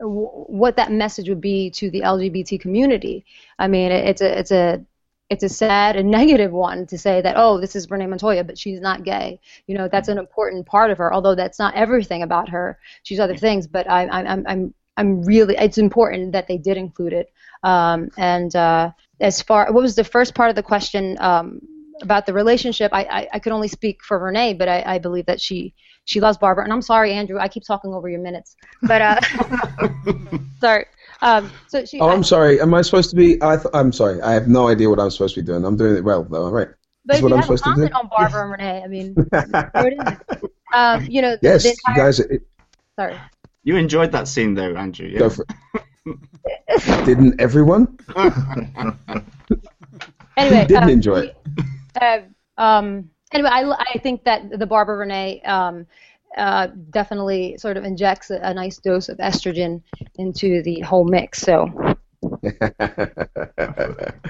what 0.00 0.76
that 0.76 0.90
message 0.90 1.28
would 1.28 1.40
be 1.40 1.70
to 1.70 1.90
the 1.90 2.00
LGBT 2.02 2.60
community. 2.60 3.24
I 3.58 3.68
mean, 3.68 3.92
it's 3.92 4.20
a 4.20 4.38
it's 4.38 4.50
a 4.50 4.84
it's 5.32 5.42
a 5.42 5.48
sad 5.48 5.96
and 5.96 6.10
negative 6.20 6.52
one 6.52 6.86
to 6.86 6.98
say 6.98 7.20
that 7.20 7.34
oh 7.36 7.60
this 7.60 7.74
is 7.74 7.90
Renee 7.90 8.06
Montoya 8.06 8.44
but 8.44 8.58
she's 8.58 8.80
not 8.80 9.04
gay. 9.04 9.40
You 9.66 9.76
know 9.76 9.88
that's 9.88 10.08
an 10.08 10.18
important 10.18 10.66
part 10.66 10.90
of 10.90 10.98
her. 10.98 11.12
Although 11.12 11.34
that's 11.34 11.58
not 11.58 11.74
everything 11.74 12.22
about 12.22 12.48
her. 12.50 12.78
She's 13.02 13.20
other 13.20 13.36
things. 13.36 13.66
But 13.66 13.90
I, 13.90 14.06
I, 14.06 14.18
I'm 14.32 14.44
I'm 14.46 14.74
I'm 14.96 15.22
really 15.22 15.56
it's 15.56 15.78
important 15.78 16.32
that 16.32 16.48
they 16.48 16.58
did 16.58 16.76
include 16.76 17.12
it. 17.14 17.32
Um, 17.64 18.10
and 18.16 18.54
uh, 18.54 18.90
as 19.20 19.42
far 19.42 19.72
what 19.72 19.82
was 19.82 19.94
the 19.96 20.04
first 20.04 20.34
part 20.34 20.50
of 20.50 20.56
the 20.56 20.62
question 20.62 21.16
um, 21.20 21.60
about 22.02 22.26
the 22.26 22.32
relationship? 22.32 22.92
I, 22.92 23.02
I 23.04 23.28
I 23.34 23.38
could 23.38 23.52
only 23.52 23.68
speak 23.68 24.02
for 24.04 24.18
Renee, 24.18 24.54
but 24.54 24.68
I, 24.68 24.82
I 24.86 24.98
believe 24.98 25.26
that 25.26 25.40
she 25.40 25.74
she 26.04 26.20
loves 26.20 26.38
Barbara. 26.38 26.64
And 26.64 26.72
I'm 26.72 26.82
sorry, 26.82 27.12
Andrew, 27.12 27.38
I 27.38 27.48
keep 27.48 27.64
talking 27.64 27.94
over 27.94 28.08
your 28.08 28.20
minutes, 28.20 28.56
but 28.82 29.00
uh, 29.00 29.20
sorry. 30.60 30.86
Um, 31.22 31.50
so 31.68 31.84
she. 31.84 32.00
Oh, 32.00 32.10
I'm 32.10 32.24
sorry. 32.24 32.60
Am 32.60 32.74
I 32.74 32.82
supposed 32.82 33.10
to 33.10 33.16
be? 33.16 33.42
I 33.42 33.56
th- 33.56 33.68
I'm 33.72 33.92
sorry. 33.92 34.20
I 34.20 34.32
have 34.32 34.48
no 34.48 34.68
idea 34.68 34.90
what 34.90 34.98
I'm 35.00 35.10
supposed 35.10 35.34
to 35.36 35.40
be 35.40 35.46
doing. 35.46 35.64
I'm 35.64 35.76
doing 35.76 35.96
it 35.96 36.04
well, 36.04 36.24
though. 36.24 36.44
All 36.44 36.50
right. 36.50 36.68
But 37.04 37.14
Is 37.14 37.18
if 37.18 37.22
what 37.22 37.28
you 37.30 37.34
I'm 37.36 37.42
have 37.42 37.50
a 37.50 37.58
supposed 37.58 37.76
to 37.76 37.86
do? 37.86 37.88
comment 37.88 37.94
on 37.94 38.08
Barbara 38.08 38.42
and 38.42 38.52
Renee, 38.52 38.82
I 38.82 38.86
mean, 38.88 39.14
throw 39.14 39.86
it 39.86 39.92
in 39.94 39.98
there. 39.98 40.20
Um, 40.74 41.04
you 41.04 41.20
know, 41.20 41.32
the, 41.32 41.38
Yes, 41.42 41.64
the 41.64 41.76
you 41.88 41.94
guys 41.94 42.18
it, 42.18 42.46
sorry. 42.98 43.14
You 43.62 43.76
enjoyed 43.76 44.10
that 44.12 44.26
scene 44.26 44.54
though, 44.54 44.74
Andrew. 44.74 45.06
Yeah. 45.06 45.18
go 45.18 45.28
for 45.28 45.44
it. 45.74 47.04
Didn't 47.04 47.38
everyone? 47.38 47.98
Anyway, 50.36 50.66
didn't 50.66 50.84
um, 50.84 50.88
enjoy 50.88 51.20
it? 51.20 51.36
Uh, 52.00 52.18
um, 52.56 53.10
anyway, 53.32 53.50
I, 53.52 53.70
I 53.70 53.98
think 53.98 54.24
that 54.24 54.58
the 54.58 54.66
Barbara 54.66 54.96
Renee 54.96 55.42
um, 55.42 55.86
uh, 56.36 56.68
definitely 56.90 57.56
sort 57.58 57.76
of 57.76 57.84
injects 57.84 58.30
a, 58.30 58.36
a 58.36 58.54
nice 58.54 58.78
dose 58.78 59.08
of 59.08 59.18
estrogen 59.18 59.82
into 60.16 60.62
the 60.62 60.80
whole 60.80 61.04
mix. 61.04 61.40
So 61.40 61.66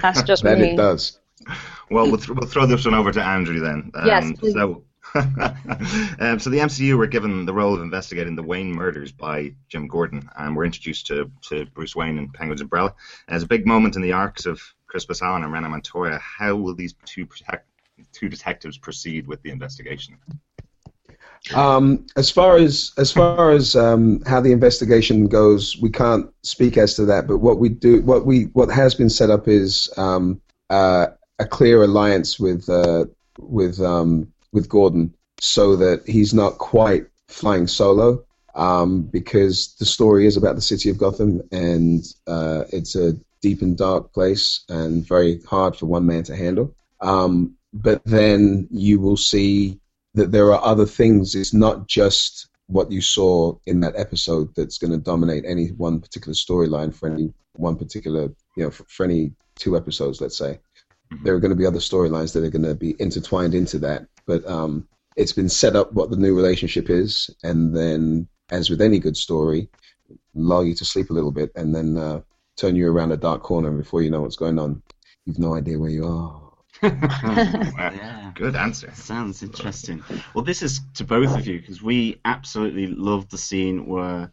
that's 0.00 0.22
just 0.22 0.42
that 0.44 0.58
me. 0.58 0.70
it 0.70 0.76
does. 0.76 1.18
Well, 1.90 2.06
we'll, 2.06 2.18
th- 2.18 2.30
we'll 2.30 2.48
throw 2.48 2.66
this 2.66 2.84
one 2.84 2.94
over 2.94 3.12
to 3.12 3.22
Andrew 3.22 3.60
then. 3.60 3.90
Um, 3.94 4.06
Yes, 4.06 4.32
please. 4.38 4.54
So, 4.54 4.84
um, 5.14 6.38
so 6.38 6.48
the 6.48 6.58
MCU 6.58 6.96
were 6.96 7.06
given 7.06 7.44
the 7.44 7.52
role 7.52 7.74
of 7.74 7.82
investigating 7.82 8.36
the 8.36 8.42
Wayne 8.42 8.72
murders 8.72 9.12
by 9.12 9.54
Jim 9.68 9.88
Gordon, 9.88 10.30
and 10.36 10.56
we're 10.56 10.64
introduced 10.64 11.06
to, 11.08 11.30
to 11.48 11.66
Bruce 11.66 11.94
Wayne 11.94 12.18
and 12.18 12.32
Penguin's 12.32 12.62
Umbrella. 12.62 12.94
As 13.28 13.42
a 13.42 13.46
big 13.46 13.66
moment 13.66 13.96
in 13.96 14.02
the 14.02 14.12
arcs 14.12 14.46
of 14.46 14.62
Crispus 14.92 15.22
Allen 15.22 15.42
and 15.42 15.50
Renee 15.50 15.68
Montoya. 15.68 16.18
How 16.18 16.54
will 16.54 16.74
these 16.74 16.94
two 17.06 17.24
protect, 17.24 17.66
two 18.12 18.28
detectives 18.28 18.76
proceed 18.76 19.26
with 19.26 19.40
the 19.42 19.50
investigation? 19.50 20.18
Um, 21.54 22.06
as 22.16 22.30
far 22.30 22.56
as 22.56 22.92
as 22.96 23.10
far 23.10 23.50
as 23.50 23.74
um, 23.74 24.22
how 24.26 24.40
the 24.40 24.52
investigation 24.52 25.26
goes, 25.26 25.76
we 25.76 25.90
can't 25.90 26.32
speak 26.42 26.76
as 26.78 26.94
to 26.96 27.06
that. 27.06 27.26
But 27.26 27.38
what 27.38 27.58
we 27.58 27.68
do, 27.68 28.00
what 28.02 28.24
we 28.24 28.44
what 28.44 28.70
has 28.70 28.94
been 28.94 29.10
set 29.10 29.30
up 29.30 29.48
is 29.48 29.92
um, 29.96 30.40
uh, 30.70 31.08
a 31.38 31.46
clear 31.46 31.82
alliance 31.82 32.38
with 32.38 32.68
uh, 32.68 33.06
with 33.38 33.80
um, 33.80 34.32
with 34.52 34.68
Gordon, 34.68 35.14
so 35.40 35.76
that 35.76 36.06
he's 36.06 36.32
not 36.32 36.58
quite 36.58 37.06
flying 37.28 37.66
solo. 37.66 38.24
Um, 38.54 39.02
because 39.02 39.74
the 39.78 39.86
story 39.86 40.26
is 40.26 40.36
about 40.36 40.56
the 40.56 40.60
city 40.60 40.90
of 40.90 40.98
Gotham, 40.98 41.40
and 41.50 42.04
uh, 42.26 42.64
it's 42.70 42.94
a 42.94 43.16
deep 43.40 43.62
and 43.62 43.76
dark 43.78 44.12
place, 44.12 44.64
and 44.68 45.06
very 45.06 45.40
hard 45.40 45.74
for 45.74 45.86
one 45.86 46.06
man 46.06 46.22
to 46.24 46.36
handle. 46.36 46.74
Um, 47.00 47.56
but 47.72 48.04
then 48.04 48.68
you 48.70 49.00
will 49.00 49.16
see 49.16 49.80
that 50.14 50.32
there 50.32 50.52
are 50.52 50.64
other 50.64 50.86
things. 50.86 51.34
It's 51.34 51.54
not 51.54 51.88
just 51.88 52.48
what 52.66 52.90
you 52.90 53.00
saw 53.00 53.56
in 53.66 53.80
that 53.80 53.96
episode 53.96 54.54
that's 54.54 54.78
going 54.78 54.92
to 54.92 54.98
dominate 54.98 55.44
any 55.46 55.68
one 55.68 56.00
particular 56.00 56.34
storyline 56.34 56.94
for 56.94 57.10
any 57.10 57.32
one 57.54 57.76
particular, 57.76 58.22
you 58.56 58.64
know, 58.64 58.70
for, 58.70 58.84
for 58.84 59.04
any 59.04 59.32
two 59.56 59.76
episodes, 59.76 60.20
let's 60.20 60.38
say. 60.38 60.58
there 61.22 61.34
are 61.34 61.40
going 61.40 61.50
to 61.50 61.56
be 61.56 61.66
other 61.66 61.78
storylines 61.78 62.32
that 62.32 62.44
are 62.44 62.50
going 62.50 62.62
to 62.62 62.74
be 62.74 62.96
intertwined 62.98 63.54
into 63.54 63.78
that. 63.80 64.06
But 64.26 64.46
um, 64.46 64.88
it's 65.16 65.32
been 65.32 65.48
set 65.48 65.76
up 65.76 65.92
what 65.92 66.10
the 66.10 66.16
new 66.16 66.34
relationship 66.34 66.88
is, 66.90 67.30
and 67.42 67.76
then, 67.76 68.28
as 68.50 68.70
with 68.70 68.80
any 68.80 68.98
good 68.98 69.16
story, 69.16 69.68
lull 70.34 70.64
you 70.64 70.74
to 70.74 70.84
sleep 70.84 71.10
a 71.10 71.12
little 71.12 71.32
bit, 71.32 71.50
and 71.56 71.74
then 71.74 71.96
uh, 71.96 72.20
turn 72.56 72.76
you 72.76 72.90
around 72.90 73.12
a 73.12 73.16
dark 73.16 73.42
corner 73.42 73.70
before 73.70 74.02
you 74.02 74.10
know 74.10 74.22
what's 74.22 74.36
going 74.36 74.58
on. 74.58 74.82
You've 75.26 75.38
no 75.38 75.54
idea 75.54 75.78
where 75.78 75.90
you 75.90 76.06
are. 76.06 76.51
yeah. 76.82 78.32
Good 78.34 78.56
answer. 78.56 78.90
Sounds 78.94 79.42
interesting. 79.42 80.02
Well, 80.34 80.44
this 80.44 80.62
is 80.62 80.80
to 80.94 81.04
both 81.04 81.36
of 81.36 81.46
you 81.46 81.60
because 81.60 81.82
we 81.82 82.20
absolutely 82.24 82.88
loved 82.88 83.30
the 83.30 83.38
scene 83.38 83.86
where 83.86 84.32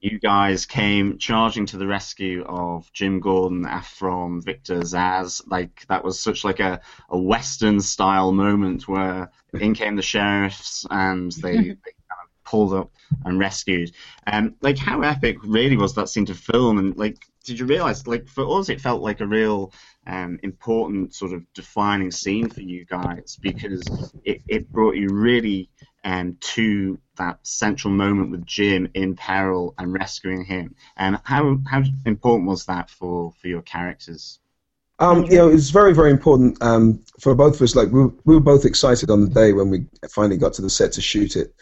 you 0.00 0.18
guys 0.18 0.66
came 0.66 1.18
charging 1.18 1.64
to 1.64 1.78
the 1.78 1.86
rescue 1.86 2.44
of 2.44 2.92
Jim 2.92 3.20
Gordon 3.20 3.66
from 3.82 4.42
Victor 4.42 4.80
Zsasz. 4.80 5.42
Like 5.46 5.84
that 5.88 6.04
was 6.04 6.20
such 6.20 6.44
like 6.44 6.60
a, 6.60 6.80
a 7.08 7.18
Western 7.18 7.80
style 7.80 8.30
moment 8.32 8.86
where 8.86 9.30
in 9.54 9.74
came 9.74 9.96
the 9.96 10.02
sheriffs 10.02 10.86
and 10.90 11.32
they, 11.32 11.56
they 11.56 11.62
kind 11.62 12.20
of 12.22 12.44
pulled 12.44 12.74
up 12.74 12.92
and 13.24 13.38
rescued. 13.38 13.92
Um, 14.26 14.56
like 14.60 14.78
how 14.78 15.00
epic 15.00 15.38
really 15.42 15.76
was 15.76 15.94
that 15.94 16.08
scene 16.10 16.26
to 16.26 16.34
film 16.34 16.78
and 16.78 16.96
like 16.96 17.26
did 17.44 17.58
you 17.58 17.66
realize 17.66 18.06
like 18.06 18.26
for 18.26 18.58
us 18.58 18.68
it 18.68 18.80
felt 18.80 19.02
like 19.02 19.20
a 19.20 19.26
real 19.26 19.72
um, 20.06 20.38
important 20.42 21.14
sort 21.14 21.32
of 21.32 21.42
defining 21.54 22.10
scene 22.10 22.48
for 22.48 22.60
you 22.60 22.84
guys 22.84 23.38
because 23.40 24.12
it, 24.24 24.42
it 24.48 24.70
brought 24.72 24.96
you 24.96 25.08
really 25.10 25.68
um, 26.04 26.36
to 26.40 26.98
that 27.16 27.38
central 27.42 27.92
moment 27.92 28.30
with 28.30 28.44
Jim 28.44 28.88
in 28.94 29.16
peril 29.16 29.74
and 29.78 29.92
rescuing 29.92 30.44
him. 30.44 30.74
And 30.96 31.16
um, 31.16 31.22
how 31.24 31.58
how 31.66 31.82
important 32.04 32.48
was 32.48 32.66
that 32.66 32.90
for, 32.90 33.32
for 33.40 33.48
your 33.48 33.62
characters? 33.62 34.38
Um, 35.00 35.24
you 35.24 35.38
know, 35.38 35.48
it 35.48 35.54
was 35.54 35.70
very, 35.70 35.92
very 35.92 36.12
important 36.12 36.62
um, 36.62 37.02
for 37.18 37.34
both 37.34 37.56
of 37.56 37.62
us. 37.62 37.74
Like 37.74 37.88
we 37.88 38.04
were, 38.04 38.12
we 38.24 38.34
were 38.34 38.40
both 38.40 38.64
excited 38.64 39.10
on 39.10 39.22
the 39.22 39.28
day 39.28 39.52
when 39.52 39.68
we 39.68 39.86
finally 40.08 40.36
got 40.36 40.52
to 40.54 40.62
the 40.62 40.70
set 40.70 40.92
to 40.92 41.00
shoot 41.00 41.36
it, 41.36 41.52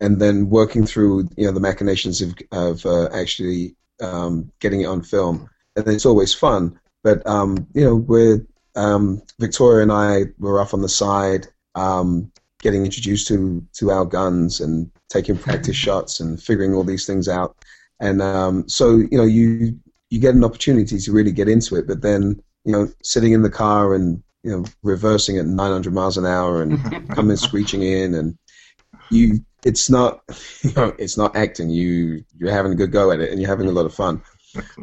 and 0.00 0.20
then 0.20 0.50
working 0.50 0.84
through 0.84 1.28
you 1.36 1.46
know 1.46 1.52
the 1.52 1.60
machinations 1.60 2.20
of 2.20 2.34
of 2.50 2.84
uh, 2.84 3.08
actually 3.14 3.76
um, 4.02 4.50
getting 4.60 4.82
it 4.82 4.86
on 4.86 5.02
film. 5.02 5.48
And 5.76 5.88
it's 5.88 6.06
always 6.06 6.34
fun, 6.34 6.78
but 7.02 7.26
um, 7.26 7.66
you 7.74 7.84
know, 7.84 7.96
we're 7.96 8.44
um, 8.74 9.22
Victoria 9.38 9.82
and 9.82 9.92
I 9.92 10.24
were 10.38 10.60
off 10.60 10.74
on 10.74 10.82
the 10.82 10.88
side, 10.88 11.46
um, 11.74 12.30
getting 12.60 12.84
introduced 12.84 13.26
to 13.28 13.64
to 13.74 13.90
our 13.90 14.04
guns 14.04 14.60
and 14.60 14.90
taking 15.08 15.36
practice 15.36 15.76
shots 15.86 16.20
and 16.20 16.42
figuring 16.42 16.74
all 16.74 16.84
these 16.84 17.06
things 17.06 17.28
out. 17.28 17.56
And 18.00 18.20
um, 18.20 18.68
so 18.68 18.96
you 18.96 19.18
know, 19.18 19.24
you 19.24 19.78
you 20.10 20.20
get 20.20 20.34
an 20.34 20.44
opportunity 20.44 20.98
to 20.98 21.12
really 21.12 21.32
get 21.32 21.48
into 21.48 21.76
it, 21.76 21.86
but 21.86 22.02
then 22.02 22.42
you 22.64 22.72
know, 22.72 22.88
sitting 23.02 23.32
in 23.32 23.42
the 23.42 23.50
car 23.50 23.94
and 23.94 24.22
you 24.42 24.50
know, 24.50 24.64
reversing 24.82 25.38
at 25.38 25.46
900 25.46 25.92
miles 25.92 26.18
an 26.18 26.26
hour 26.26 26.62
and 26.62 27.08
coming 27.14 27.36
screeching 27.36 27.82
in, 27.82 28.14
and 28.14 28.36
you, 29.12 29.44
it's 29.64 29.88
not, 29.90 30.22
you 30.62 30.72
know, 30.72 30.94
it's 30.98 31.16
not 31.16 31.36
acting. 31.36 31.70
You 31.70 32.24
you're 32.38 32.50
having 32.50 32.72
a 32.72 32.76
good 32.76 32.92
go 32.92 33.10
at 33.12 33.20
it, 33.20 33.30
and 33.30 33.40
you're 33.40 33.50
having 33.50 33.68
a 33.68 33.72
lot 33.72 33.86
of 33.86 33.94
fun. 33.94 34.22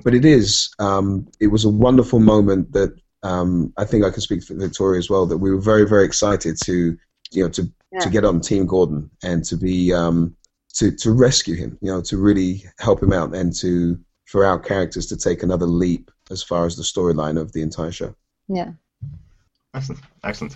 But 0.04 0.16
it 0.16 0.26
is, 0.26 0.74
um, 0.80 1.28
it 1.40 1.48
was 1.48 1.64
a 1.66 1.70
wonderful 1.70 2.20
moment 2.20 2.72
that 2.74 2.96
um, 3.22 3.74
I 3.78 3.86
think 3.86 4.04
I 4.04 4.10
can 4.10 4.22
speak 4.22 4.44
for 4.44 4.56
Victoria 4.56 4.98
as 4.98 5.10
well. 5.10 5.26
That 5.26 5.38
we 5.38 5.52
were 5.54 5.62
very 5.62 5.88
very 5.88 6.06
excited 6.06 6.58
to, 6.66 6.98
you 7.32 7.44
know, 7.44 7.50
to 7.50 7.70
Yeah. 7.92 8.00
to 8.00 8.10
get 8.10 8.24
on 8.26 8.40
Team 8.40 8.66
Gordon 8.66 9.10
and 9.24 9.44
to 9.46 9.58
be 9.58 9.94
um, 9.94 10.36
to 10.76 10.92
to 10.92 11.12
rescue 11.12 11.56
him. 11.56 11.78
You 11.82 11.92
know, 11.92 12.02
to 12.02 12.18
really 12.18 12.64
help 12.80 13.04
him 13.04 13.14
out 13.14 13.36
and 13.36 13.54
to 13.58 14.00
for 14.26 14.46
our 14.46 14.60
characters 14.60 15.08
to 15.08 15.18
take 15.18 15.44
another 15.44 15.66
leap 15.66 16.12
as 16.32 16.44
far 16.44 16.66
as 16.66 16.76
the 16.76 16.84
storyline 16.84 17.40
of 17.40 17.52
the 17.52 17.62
entire 17.64 17.92
show. 17.92 18.16
Yeah. 18.48 18.72
Excellent, 19.74 20.02
excellent. 20.24 20.56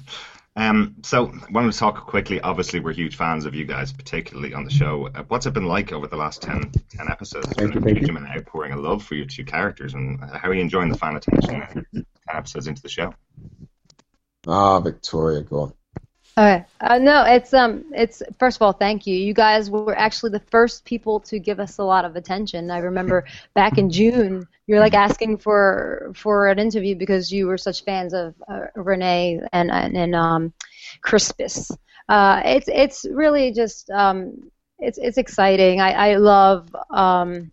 Um, 0.55 0.95
so, 1.03 1.29
I 1.31 1.51
wanted 1.51 1.71
to 1.73 1.77
talk 1.79 2.05
quickly. 2.05 2.39
Obviously, 2.41 2.79
we're 2.79 2.93
huge 2.93 3.15
fans 3.15 3.45
of 3.45 3.55
you 3.55 3.65
guys, 3.65 3.91
particularly 3.91 4.53
on 4.53 4.65
the 4.65 4.69
show. 4.69 5.09
Uh, 5.15 5.23
what's 5.27 5.47
it 5.47 5.53
been 5.53 5.65
like 5.65 5.91
over 5.91 6.05
the 6.07 6.15
last 6.15 6.43
10, 6.43 6.71
10 6.89 7.07
episodes? 7.09 7.47
It's 7.47 7.57
Thank 7.57 7.73
been 7.73 7.73
you, 7.73 7.79
a 7.79 7.83
thank 7.83 7.97
huge 7.97 8.09
you. 8.09 8.15
amount 8.15 8.29
of 8.29 8.35
outpouring 8.41 8.71
of 8.71 8.79
love 8.79 9.03
for 9.03 9.15
your 9.15 9.25
two 9.25 9.43
characters, 9.45 9.95
and 9.95 10.19
how 10.19 10.49
are 10.49 10.53
you 10.53 10.61
enjoying 10.61 10.89
the 10.89 10.97
fan 10.97 11.15
attention? 11.15 11.61
uh, 11.63 11.67
Ten 11.73 12.05
episodes 12.29 12.67
into 12.67 12.81
the 12.83 12.89
show. 12.89 13.13
Ah, 14.47 14.79
Victoria, 14.79 15.41
go 15.41 15.59
on. 15.61 15.73
Okay. 16.37 16.65
Uh, 16.81 16.97
no, 16.97 17.23
it's 17.25 17.53
um, 17.53 17.85
it's 17.93 18.21
first 18.39 18.57
of 18.57 18.63
all, 18.63 18.73
thank 18.73 19.05
you. 19.05 19.15
You 19.15 19.33
guys 19.33 19.69
were 19.69 19.87
actually 19.87 20.21
the 20.31 20.31
first 20.39 20.75
people 20.75 21.07
to 21.11 21.27
give 21.27 21.49
us 21.49 21.67
a 21.67 21.73
lot 21.73 21.93
of 21.95 22.15
attention. 22.15 22.69
I 22.69 22.79
remember 22.79 23.23
back 23.53 23.77
in 23.77 23.89
June, 23.89 24.47
you're 24.65 24.79
like 24.79 24.93
asking 24.93 25.37
for 25.37 26.11
for 26.15 26.47
an 26.47 26.57
interview 26.59 26.95
because 26.95 27.31
you 27.31 27.47
were 27.47 27.57
such 27.57 27.83
fans 27.83 28.13
of 28.13 28.33
uh, 28.47 28.65
Renee 28.75 29.39
and 29.51 29.71
and, 29.71 29.95
and 29.95 30.15
um, 30.15 30.53
Crispus. 31.01 31.71
Uh, 32.09 32.41
it's 32.45 32.67
it's 32.67 33.05
really 33.11 33.51
just 33.51 33.89
um, 33.91 34.49
it's 34.79 34.97
it's 34.97 35.17
exciting. 35.17 35.81
I 35.81 36.13
I 36.13 36.15
love 36.15 36.75
um, 36.89 37.51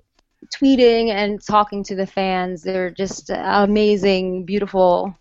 tweeting 0.55 1.09
and 1.11 1.41
talking 1.45 1.85
to 1.85 1.95
the 1.97 2.07
fans. 2.07 2.63
They're 2.63 2.91
just 2.91 3.31
amazing, 3.31 4.45
beautiful 4.45 5.15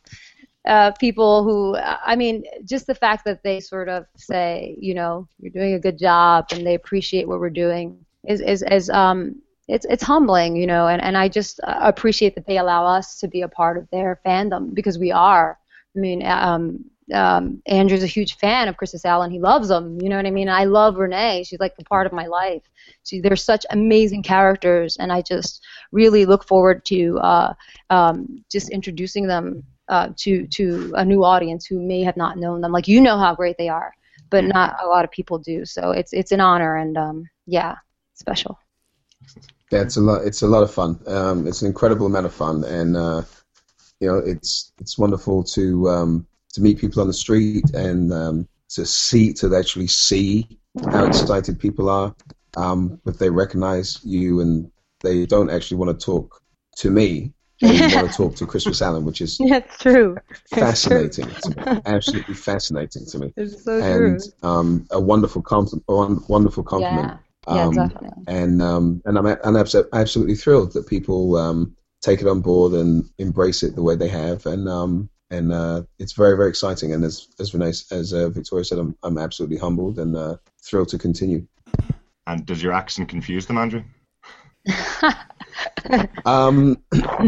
uh, 0.67 0.91
people 0.99 1.43
who, 1.43 1.75
I 1.77 2.15
mean, 2.15 2.43
just 2.65 2.87
the 2.87 2.95
fact 2.95 3.25
that 3.25 3.43
they 3.43 3.59
sort 3.59 3.89
of 3.89 4.05
say, 4.17 4.75
you 4.79 4.93
know, 4.93 5.27
you're 5.39 5.51
doing 5.51 5.73
a 5.73 5.79
good 5.79 5.97
job 5.97 6.47
and 6.51 6.65
they 6.65 6.75
appreciate 6.75 7.27
what 7.27 7.39
we're 7.39 7.49
doing 7.49 8.05
is, 8.27 8.41
is, 8.41 8.63
is 8.63 8.89
um, 8.89 9.41
it's, 9.67 9.85
it's 9.89 10.03
humbling, 10.03 10.55
you 10.55 10.67
know, 10.67 10.87
and, 10.87 11.01
and 11.01 11.17
I 11.17 11.29
just 11.29 11.59
uh, 11.63 11.79
appreciate 11.81 12.35
that 12.35 12.45
they 12.45 12.57
allow 12.57 12.85
us 12.85 13.19
to 13.19 13.27
be 13.27 13.41
a 13.41 13.47
part 13.47 13.77
of 13.77 13.87
their 13.91 14.19
fandom 14.25 14.73
because 14.73 14.99
we 14.99 15.11
are. 15.11 15.57
I 15.95 15.99
mean, 15.99 16.25
um, 16.25 16.85
um, 17.13 17.61
Andrew's 17.65 18.03
a 18.03 18.07
huge 18.07 18.37
fan 18.37 18.67
of 18.67 18.77
Crispus 18.77 19.05
Allen. 19.05 19.31
He 19.31 19.39
loves 19.39 19.67
them. 19.69 19.99
You 20.01 20.09
know 20.09 20.17
what 20.17 20.25
I 20.25 20.31
mean? 20.31 20.49
I 20.49 20.65
love 20.65 20.97
Renee. 20.97 21.43
She's 21.43 21.59
like 21.59 21.73
a 21.79 21.83
part 21.83 22.05
of 22.05 22.13
my 22.13 22.27
life. 22.27 22.61
She, 23.03 23.19
they're 23.19 23.35
such 23.35 23.65
amazing 23.71 24.23
characters, 24.23 24.97
and 24.97 25.11
I 25.11 25.21
just 25.21 25.63
really 25.91 26.25
look 26.25 26.45
forward 26.45 26.85
to 26.85 27.17
uh, 27.19 27.53
um, 27.89 28.43
just 28.51 28.69
introducing 28.69 29.27
them 29.27 29.63
uh, 29.89 30.09
to 30.17 30.47
to 30.47 30.93
a 30.95 31.03
new 31.03 31.23
audience 31.23 31.65
who 31.65 31.79
may 31.79 32.01
have 32.03 32.17
not 32.17 32.37
known 32.37 32.61
them. 32.61 32.71
Like 32.71 32.87
you 32.87 33.01
know 33.01 33.17
how 33.17 33.35
great 33.35 33.57
they 33.57 33.69
are, 33.69 33.93
but 34.29 34.43
not 34.45 34.77
a 34.81 34.87
lot 34.87 35.03
of 35.03 35.11
people 35.11 35.37
do. 35.39 35.65
So 35.65 35.91
it's 35.91 36.13
it's 36.13 36.31
an 36.31 36.39
honor, 36.39 36.77
and 36.77 36.97
um, 36.97 37.29
yeah, 37.45 37.75
special. 38.13 38.59
Yeah, 39.71 39.81
it's 39.81 39.97
a 39.97 40.01
lot. 40.01 40.25
It's 40.25 40.41
a 40.41 40.47
lot 40.47 40.63
of 40.63 40.73
fun. 40.73 40.99
Um, 41.07 41.47
it's 41.47 41.61
an 41.61 41.67
incredible 41.67 42.05
amount 42.05 42.25
of 42.25 42.33
fun, 42.33 42.63
and 42.63 42.95
uh, 42.95 43.23
you 43.99 44.07
know, 44.07 44.17
it's 44.19 44.71
it's 44.79 44.97
wonderful 44.97 45.43
to 45.43 45.89
um, 45.89 46.27
to 46.53 46.61
meet 46.61 46.79
people 46.79 47.01
on 47.01 47.07
the 47.07 47.13
street 47.13 47.69
and 47.73 48.13
um, 48.13 48.47
to 48.69 48.85
see 48.85 49.33
to 49.33 49.55
actually 49.55 49.87
see 49.87 50.47
how 50.91 51.05
excited 51.05 51.59
people 51.59 51.89
are 51.89 52.15
um, 52.57 52.99
if 53.05 53.17
they 53.17 53.29
recognize 53.29 53.99
you 54.03 54.41
and 54.41 54.71
they 55.01 55.25
don't 55.25 55.49
actually 55.49 55.77
want 55.77 55.97
to 55.97 56.05
talk 56.05 56.41
to 56.77 56.89
me. 56.89 57.33
They 57.61 57.95
want 57.95 58.09
to 58.11 58.15
talk 58.17 58.35
to 58.35 58.45
Crispus 58.45 58.81
Allen, 58.81 59.03
which 59.05 59.21
is 59.21 59.37
Yeah, 59.39 59.57
it's 59.57 59.77
true. 59.77 60.17
It's 60.29 60.49
true. 60.51 60.59
fascinating 60.61 61.25
to 61.43 61.49
me. 61.49 61.81
Absolutely 61.85 62.33
fascinating 62.35 63.05
to 63.07 63.19
me. 63.19 63.33
It's 63.37 63.63
so 63.63 63.81
true. 63.81 64.11
and 64.11 64.21
um, 64.43 64.87
a 64.91 64.99
wonderful 64.99 65.41
compliment. 65.41 65.83
Wonderful 66.29 66.63
compliment. 66.63 67.19
Yeah, 67.47 67.55
yeah, 67.55 67.63
Um, 67.65 67.75
definitely. 67.75 68.09
and 68.27 68.61
um, 68.61 69.01
and 69.05 69.17
I'm 69.17 69.25
and 69.25 69.39
I'm 69.57 69.65
absolutely 69.93 70.35
thrilled 70.35 70.73
that 70.73 70.87
people 70.87 71.35
um, 71.35 71.75
take 72.01 72.21
it 72.21 72.27
on 72.27 72.39
board 72.41 72.73
and 72.73 73.03
embrace 73.17 73.61
it 73.63 73.75
the 73.75 73.83
way 73.83 73.95
they 73.95 74.07
have, 74.07 74.45
and 74.45 74.69
um, 74.69 75.09
and 75.29 75.51
uh, 75.51 75.83
it's 75.99 76.13
very 76.13 76.37
very 76.37 76.49
exciting. 76.49 76.93
And 76.93 77.03
as 77.03 77.27
as 77.41 77.53
Renee, 77.53 77.73
as 77.91 78.13
uh, 78.13 78.29
Victoria 78.29 78.63
said, 78.63 78.79
I'm 78.79 78.95
I'm 79.03 79.17
absolutely 79.17 79.57
humbled 79.57 79.99
and 79.99 80.15
uh, 80.15 80.37
thrilled 80.63 80.89
to 80.89 80.97
continue. 80.97 81.45
And 82.27 82.45
does 82.45 82.61
your 82.63 82.73
accent 82.73 83.09
confuse 83.09 83.47
them, 83.47 83.57
Andrew? 83.57 83.83
Um, 86.25 86.81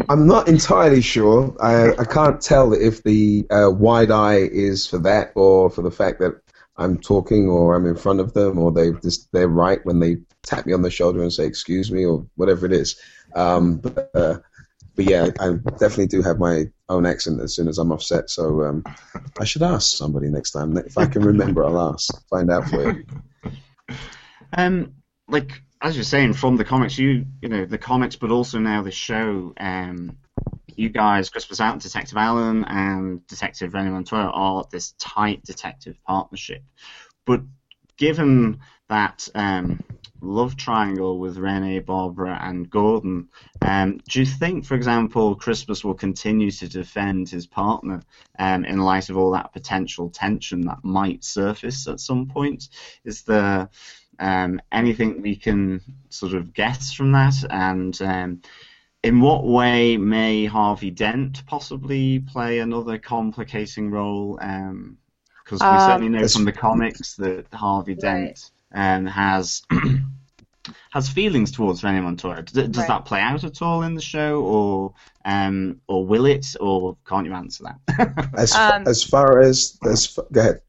I'm 0.09 0.27
not 0.27 0.47
entirely 0.47 1.01
sure. 1.01 1.55
I, 1.61 1.93
I 2.01 2.05
can't 2.05 2.41
tell 2.41 2.73
if 2.73 3.03
the 3.03 3.47
uh, 3.49 3.69
wide 3.71 4.11
eye 4.11 4.37
is 4.37 4.87
for 4.87 4.99
that 4.99 5.31
or 5.35 5.69
for 5.69 5.81
the 5.81 5.91
fact 5.91 6.19
that 6.19 6.41
I'm 6.77 6.97
talking 6.97 7.47
or 7.49 7.75
I'm 7.75 7.85
in 7.85 7.95
front 7.95 8.19
of 8.19 8.33
them 8.33 8.57
or 8.57 8.71
they 8.71 8.91
just 8.91 9.31
they're 9.31 9.47
right 9.47 9.83
when 9.85 9.99
they 9.99 10.17
tap 10.43 10.65
me 10.65 10.73
on 10.73 10.81
the 10.81 10.91
shoulder 10.91 11.21
and 11.21 11.33
say 11.33 11.45
excuse 11.45 11.91
me 11.91 12.05
or 12.05 12.25
whatever 12.35 12.65
it 12.65 12.73
is. 12.73 12.99
Um, 13.35 13.77
but, 13.77 14.09
uh, 14.13 14.39
but 14.95 15.05
yeah, 15.05 15.29
I 15.39 15.53
definitely 15.53 16.07
do 16.07 16.21
have 16.21 16.39
my 16.39 16.65
own 16.89 17.05
accent 17.05 17.41
as 17.41 17.55
soon 17.55 17.67
as 17.67 17.77
I'm 17.77 17.91
offset. 17.91 18.29
So 18.29 18.63
um, 18.63 18.83
I 19.39 19.45
should 19.45 19.63
ask 19.63 19.95
somebody 19.95 20.27
next 20.27 20.51
time 20.51 20.77
if 20.77 20.97
I 20.97 21.05
can 21.05 21.23
remember. 21.23 21.63
I'll 21.65 21.93
ask, 21.93 22.27
find 22.29 22.51
out 22.51 22.69
for 22.69 22.91
you. 22.91 23.05
Um, 24.53 24.95
like 25.29 25.63
as 25.81 25.95
you're 25.95 26.03
saying, 26.03 26.33
from 26.33 26.57
the 26.57 26.65
comics, 26.65 26.97
you 26.97 27.25
you 27.41 27.49
know 27.49 27.65
the 27.65 27.77
comics, 27.77 28.15
but 28.15 28.31
also 28.31 28.59
now 28.59 28.81
the 28.81 28.91
show. 28.91 29.53
Um, 29.59 30.17
you 30.75 30.89
guys, 30.89 31.29
Crispus 31.29 31.59
Out, 31.59 31.79
Detective 31.79 32.17
Allen, 32.17 32.63
and 32.65 33.25
Detective 33.27 33.73
Renee 33.73 33.89
Montoya 33.89 34.31
are 34.33 34.65
this 34.71 34.93
tight 34.97 35.43
detective 35.43 35.97
partnership. 36.07 36.63
But 37.25 37.41
given 37.97 38.59
that 38.87 39.27
um, 39.35 39.83
love 40.21 40.55
triangle 40.55 41.17
with 41.19 41.37
Renee, 41.37 41.79
Barbara, 41.79 42.39
and 42.41 42.69
Gordon. 42.69 43.29
Um, 43.61 43.99
do 44.07 44.19
you 44.19 44.25
think, 44.25 44.65
for 44.65 44.75
example, 44.75 45.35
Crispus 45.35 45.83
will 45.83 45.95
continue 45.95 46.51
to 46.51 46.69
defend 46.69 47.29
his 47.29 47.47
partner 47.47 48.01
um, 48.37 48.63
in 48.65 48.79
light 48.79 49.09
of 49.09 49.17
all 49.17 49.31
that 49.31 49.53
potential 49.53 50.09
tension 50.09 50.61
that 50.61 50.83
might 50.83 51.23
surface 51.23 51.87
at 51.87 51.99
some 51.99 52.27
point? 52.27 52.69
Is 53.03 53.23
there 53.23 53.69
um, 54.21 54.61
anything 54.71 55.21
we 55.21 55.35
can 55.35 55.81
sort 56.09 56.33
of 56.33 56.53
guess 56.53 56.93
from 56.93 57.11
that? 57.11 57.35
And 57.49 58.01
um, 58.01 58.41
in 59.03 59.19
what 59.19 59.43
way 59.45 59.97
may 59.97 60.45
Harvey 60.45 60.91
Dent 60.91 61.45
possibly 61.47 62.19
play 62.19 62.59
another 62.59 62.97
complicating 62.97 63.89
role? 63.89 64.37
Because 64.37 65.61
we 65.61 65.67
Um, 65.67 65.79
certainly 65.79 66.09
know 66.09 66.27
from 66.27 66.45
the 66.45 66.51
comics 66.53 67.15
that 67.15 67.45
Harvey 67.53 67.95
Dent 67.95 68.51
um, 68.73 69.05
has 69.07 69.63
has 70.91 71.09
feelings 71.09 71.51
towards 71.51 71.83
Renee 71.83 72.01
Montoya. 72.01 72.43
Does, 72.43 72.67
does 72.67 72.77
Right. 72.77 72.87
that 72.87 73.05
play 73.05 73.21
out 73.21 73.43
at 73.43 73.61
all 73.61 73.81
in 73.83 73.95
the 73.95 74.01
show, 74.01 74.41
or 74.43 74.93
um, 75.25 75.81
or 75.87 76.05
will 76.05 76.25
it, 76.25 76.55
or 76.59 76.97
can't 77.07 77.25
you 77.25 77.33
answer 77.33 77.63
that? 77.63 78.29
As 78.37 78.55
Um, 78.55 78.83
as 78.87 79.03
far 79.03 79.39
as 79.39 79.77
as 79.83 80.17
go 80.31 80.39
ahead. 80.41 80.61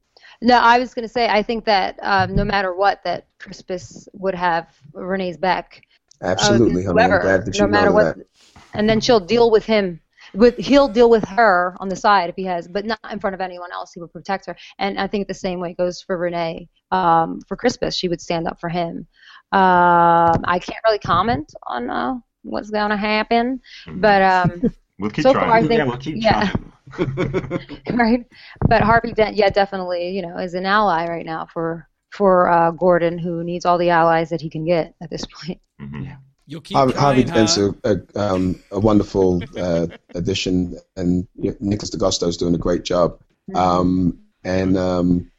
No, 0.43 0.59
I 0.59 0.79
was 0.79 0.93
going 0.93 1.07
to 1.07 1.13
say 1.13 1.29
I 1.29 1.43
think 1.43 1.65
that 1.67 1.99
um, 2.03 2.35
no 2.35 2.45
matter 2.45 2.75
what, 2.75 3.03
that 3.05 3.27
Crispus 3.39 4.09
would 4.13 4.35
have 4.35 4.69
Renee's 4.93 5.37
back. 5.37 5.83
Absolutely, 6.21 6.85
honey. 6.85 6.87
Uh, 6.87 6.93
whoever, 6.93 7.17
I'm 7.17 7.23
glad 7.23 7.47
that 7.47 7.55
you 7.55 7.61
no 7.63 7.69
matter 7.69 7.93
what, 7.93 8.17
that. 8.17 8.27
and 8.75 8.89
then 8.89 9.01
she'll 9.01 9.21
deal 9.21 9.51
with 9.51 9.65
him. 9.65 10.01
With 10.35 10.57
he'll 10.57 10.89
deal 10.89 11.11
with 11.11 11.25
her 11.25 11.77
on 11.79 11.89
the 11.89 11.97
side 11.97 12.31
if 12.31 12.37
he 12.37 12.45
has, 12.45 12.67
but 12.67 12.85
not 12.85 12.99
in 13.11 13.21
front 13.21 13.35
of 13.35 13.41
anyone 13.41 13.71
else. 13.73 13.93
He 13.93 14.01
would 14.01 14.13
protect 14.13 14.47
her, 14.47 14.57
and 14.79 14.99
I 14.99 15.07
think 15.07 15.29
the 15.29 15.35
same 15.35 15.61
way 15.61 15.75
goes 15.75 16.03
for 16.03 16.17
Renee. 16.17 16.69
Um, 16.91 17.41
for 17.47 17.57
Crispus, 17.57 17.95
she 17.95 18.09
would 18.09 18.21
stand 18.21 18.49
up 18.49 18.59
for 18.59 18.69
him. 18.69 19.07
Um, 19.53 20.41
I 20.45 20.59
can't 20.61 20.83
really 20.85 20.99
comment 20.99 21.53
on 21.67 21.91
uh, 21.91 22.15
what's 22.43 22.71
going 22.71 22.91
to 22.91 22.97
happen, 22.97 23.61
but 23.87 24.23
um, 24.23 24.73
We'll 24.99 25.11
keep 25.11 25.25
so 25.25 25.33
trying. 25.33 25.49
far 25.49 25.57
I 25.57 25.61
think 25.61 25.79
yeah, 25.79 25.85
we'll 25.85 25.97
keep 25.99 26.17
yeah. 26.23 26.51
trying. 26.51 26.73
right? 27.93 28.27
But 28.69 28.83
Harvey 28.83 29.13
Dent, 29.13 29.37
yeah, 29.37 29.51
definitely, 29.51 30.11
you 30.11 30.23
know, 30.23 30.39
is 30.39 30.55
an 30.55 30.67
ally 30.67 31.07
right 31.07 31.27
now 31.27 31.47
for 31.53 31.89
for 32.11 32.51
uh, 32.51 32.71
Gordon, 32.73 33.19
who 33.19 33.43
needs 33.43 33.65
all 33.65 33.79
the 33.79 33.91
allies 33.91 34.31
that 34.31 34.41
he 34.41 34.51
can 34.51 34.65
get 34.65 34.95
at 35.03 35.11
this 35.11 35.25
point. 35.27 35.61
Mhm. 35.81 36.17
You'll 36.47 36.61
keep 36.61 36.77
Harvey, 36.77 36.93
Harvey 36.93 37.25
Dent's 37.25 37.57
huh? 37.57 37.73
a, 37.85 37.97
a, 38.15 38.21
um, 38.21 38.61
a 38.71 38.81
wonderful 38.81 39.43
uh, 39.57 39.87
addition, 40.15 40.77
and 40.97 41.27
Nicholas 41.37 41.91
D'Agosto's 41.91 42.37
doing 42.37 42.55
a 42.55 42.59
great 42.59 42.85
job. 42.85 43.21
Um, 43.55 44.19
and 44.45 44.77
um, 44.77 45.31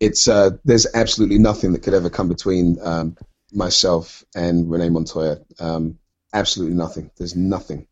it's 0.00 0.28
uh, 0.28 0.50
there's 0.64 0.86
absolutely 0.94 1.38
nothing 1.38 1.72
that 1.72 1.82
could 1.82 1.94
ever 1.94 2.10
come 2.10 2.28
between 2.28 2.78
um, 2.82 3.16
myself 3.52 4.24
and 4.34 4.70
Renee 4.70 4.88
Montoya. 4.88 5.38
Um, 5.58 5.98
absolutely 6.32 6.76
nothing. 6.76 7.10
There's 7.16 7.36
nothing. 7.36 7.86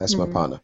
That's 0.00 0.16
my 0.16 0.26
partner. 0.26 0.60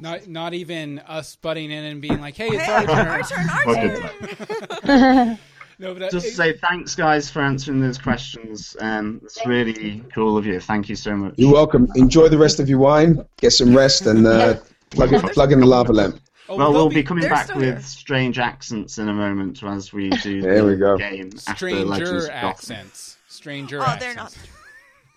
Not 0.00 0.26
not 0.28 0.54
even 0.54 0.98
us 1.00 1.36
butting 1.36 1.70
in 1.70 1.84
and 1.84 2.00
being 2.00 2.20
like, 2.20 2.36
"Hey, 2.36 2.48
it's 2.48 2.62
Hey, 2.64 2.72
our 2.72 2.86
turn." 2.86 3.06
our 3.08 3.22
turn, 3.22 3.48
our 3.48 3.66
Well, 3.66 4.80
turn. 4.82 5.38
No, 5.78 5.94
but 5.94 6.02
uh, 6.04 6.10
Just 6.10 6.26
to 6.26 6.32
say 6.32 6.52
thanks, 6.58 6.94
guys, 6.94 7.28
for 7.30 7.40
answering 7.42 7.80
those 7.80 7.98
questions. 7.98 8.76
Um, 8.80 9.20
it's 9.24 9.44
really 9.46 10.04
cool 10.14 10.36
of 10.36 10.46
you. 10.46 10.60
Thank 10.60 10.88
you 10.88 10.94
so 10.94 11.16
much. 11.16 11.34
You're 11.38 11.52
welcome. 11.52 11.88
Enjoy 11.96 12.28
the 12.28 12.38
rest 12.38 12.60
of 12.60 12.68
your 12.68 12.78
wine. 12.78 13.24
Get 13.38 13.50
some 13.52 13.74
rest, 13.76 14.06
and 14.06 14.26
uh, 14.26 14.56
plug 14.90 15.12
it, 15.12 15.22
plug 15.32 15.50
in 15.50 15.58
the 15.60 15.66
lava 15.66 15.92
lamp. 15.92 16.20
oh, 16.48 16.56
Well, 16.56 16.72
we'll 16.72 16.88
be 16.88 17.02
coming 17.02 17.28
back 17.28 17.52
with 17.54 17.62
here. 17.64 17.80
strange 17.80 18.38
accents 18.38 18.98
in 18.98 19.08
a 19.08 19.12
moment 19.14 19.62
as 19.64 19.92
we 19.92 20.10
do 20.10 20.40
There 20.42 20.58
the 20.62 20.64
we 20.64 20.76
go. 20.76 20.96
game 20.98 21.36
stranger 21.38 22.16
of 22.26 22.30
accents. 22.30 23.16
Stranger 23.28 23.80
Oh, 23.80 23.84
accents. 23.84 24.04
they're 24.04 24.14
not. 24.14 24.36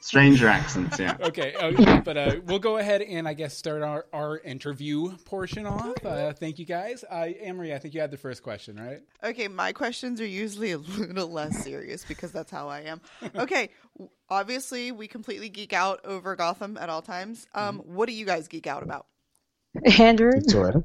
Stranger 0.06 0.48
accents, 0.48 1.00
yeah. 1.00 1.18
Okay, 1.24 1.56
uh, 1.56 2.00
but 2.02 2.16
uh, 2.16 2.36
we'll 2.46 2.60
go 2.60 2.78
ahead 2.78 3.02
and 3.02 3.28
I 3.28 3.34
guess 3.34 3.58
start 3.58 3.82
our, 3.82 4.06
our 4.14 4.38
interview 4.38 5.18
portion 5.26 5.66
off. 5.66 5.96
Uh, 6.06 6.32
thank 6.34 6.60
you 6.60 6.66
guys. 6.66 7.04
Uh, 7.10 7.30
Anne 7.42 7.58
Marie, 7.58 7.74
I 7.74 7.80
think 7.80 7.96
you 7.96 8.02
had 8.02 8.12
the 8.12 8.18
first 8.18 8.44
question, 8.44 8.76
right? 8.78 9.02
Okay, 9.24 9.48
my 9.48 9.74
questions 9.74 10.22
are 10.22 10.26
usually 10.28 10.74
a 10.74 10.78
little 11.00 11.32
less 11.32 11.64
serious 11.64 12.06
because 12.06 12.32
that's 12.32 12.52
how 12.52 12.68
I 12.70 12.82
am. 12.82 13.02
Okay, 13.36 13.70
obviously 14.30 14.92
we 14.92 15.08
completely 15.08 15.50
geek 15.50 15.74
out 15.74 16.02
over 16.06 16.36
Gotham 16.36 16.78
at 16.78 16.90
all 16.90 17.02
times. 17.02 17.48
Um, 17.56 17.80
Mm-hmm. 17.80 17.96
what 17.96 18.08
do 18.08 18.14
you 18.14 18.26
guys 18.28 18.48
geek 18.48 18.68
out 18.68 18.84
about? 18.84 19.08
Andrew, 20.00 20.34
It's 20.36 20.54
all 20.54 20.64
right. 20.66 20.76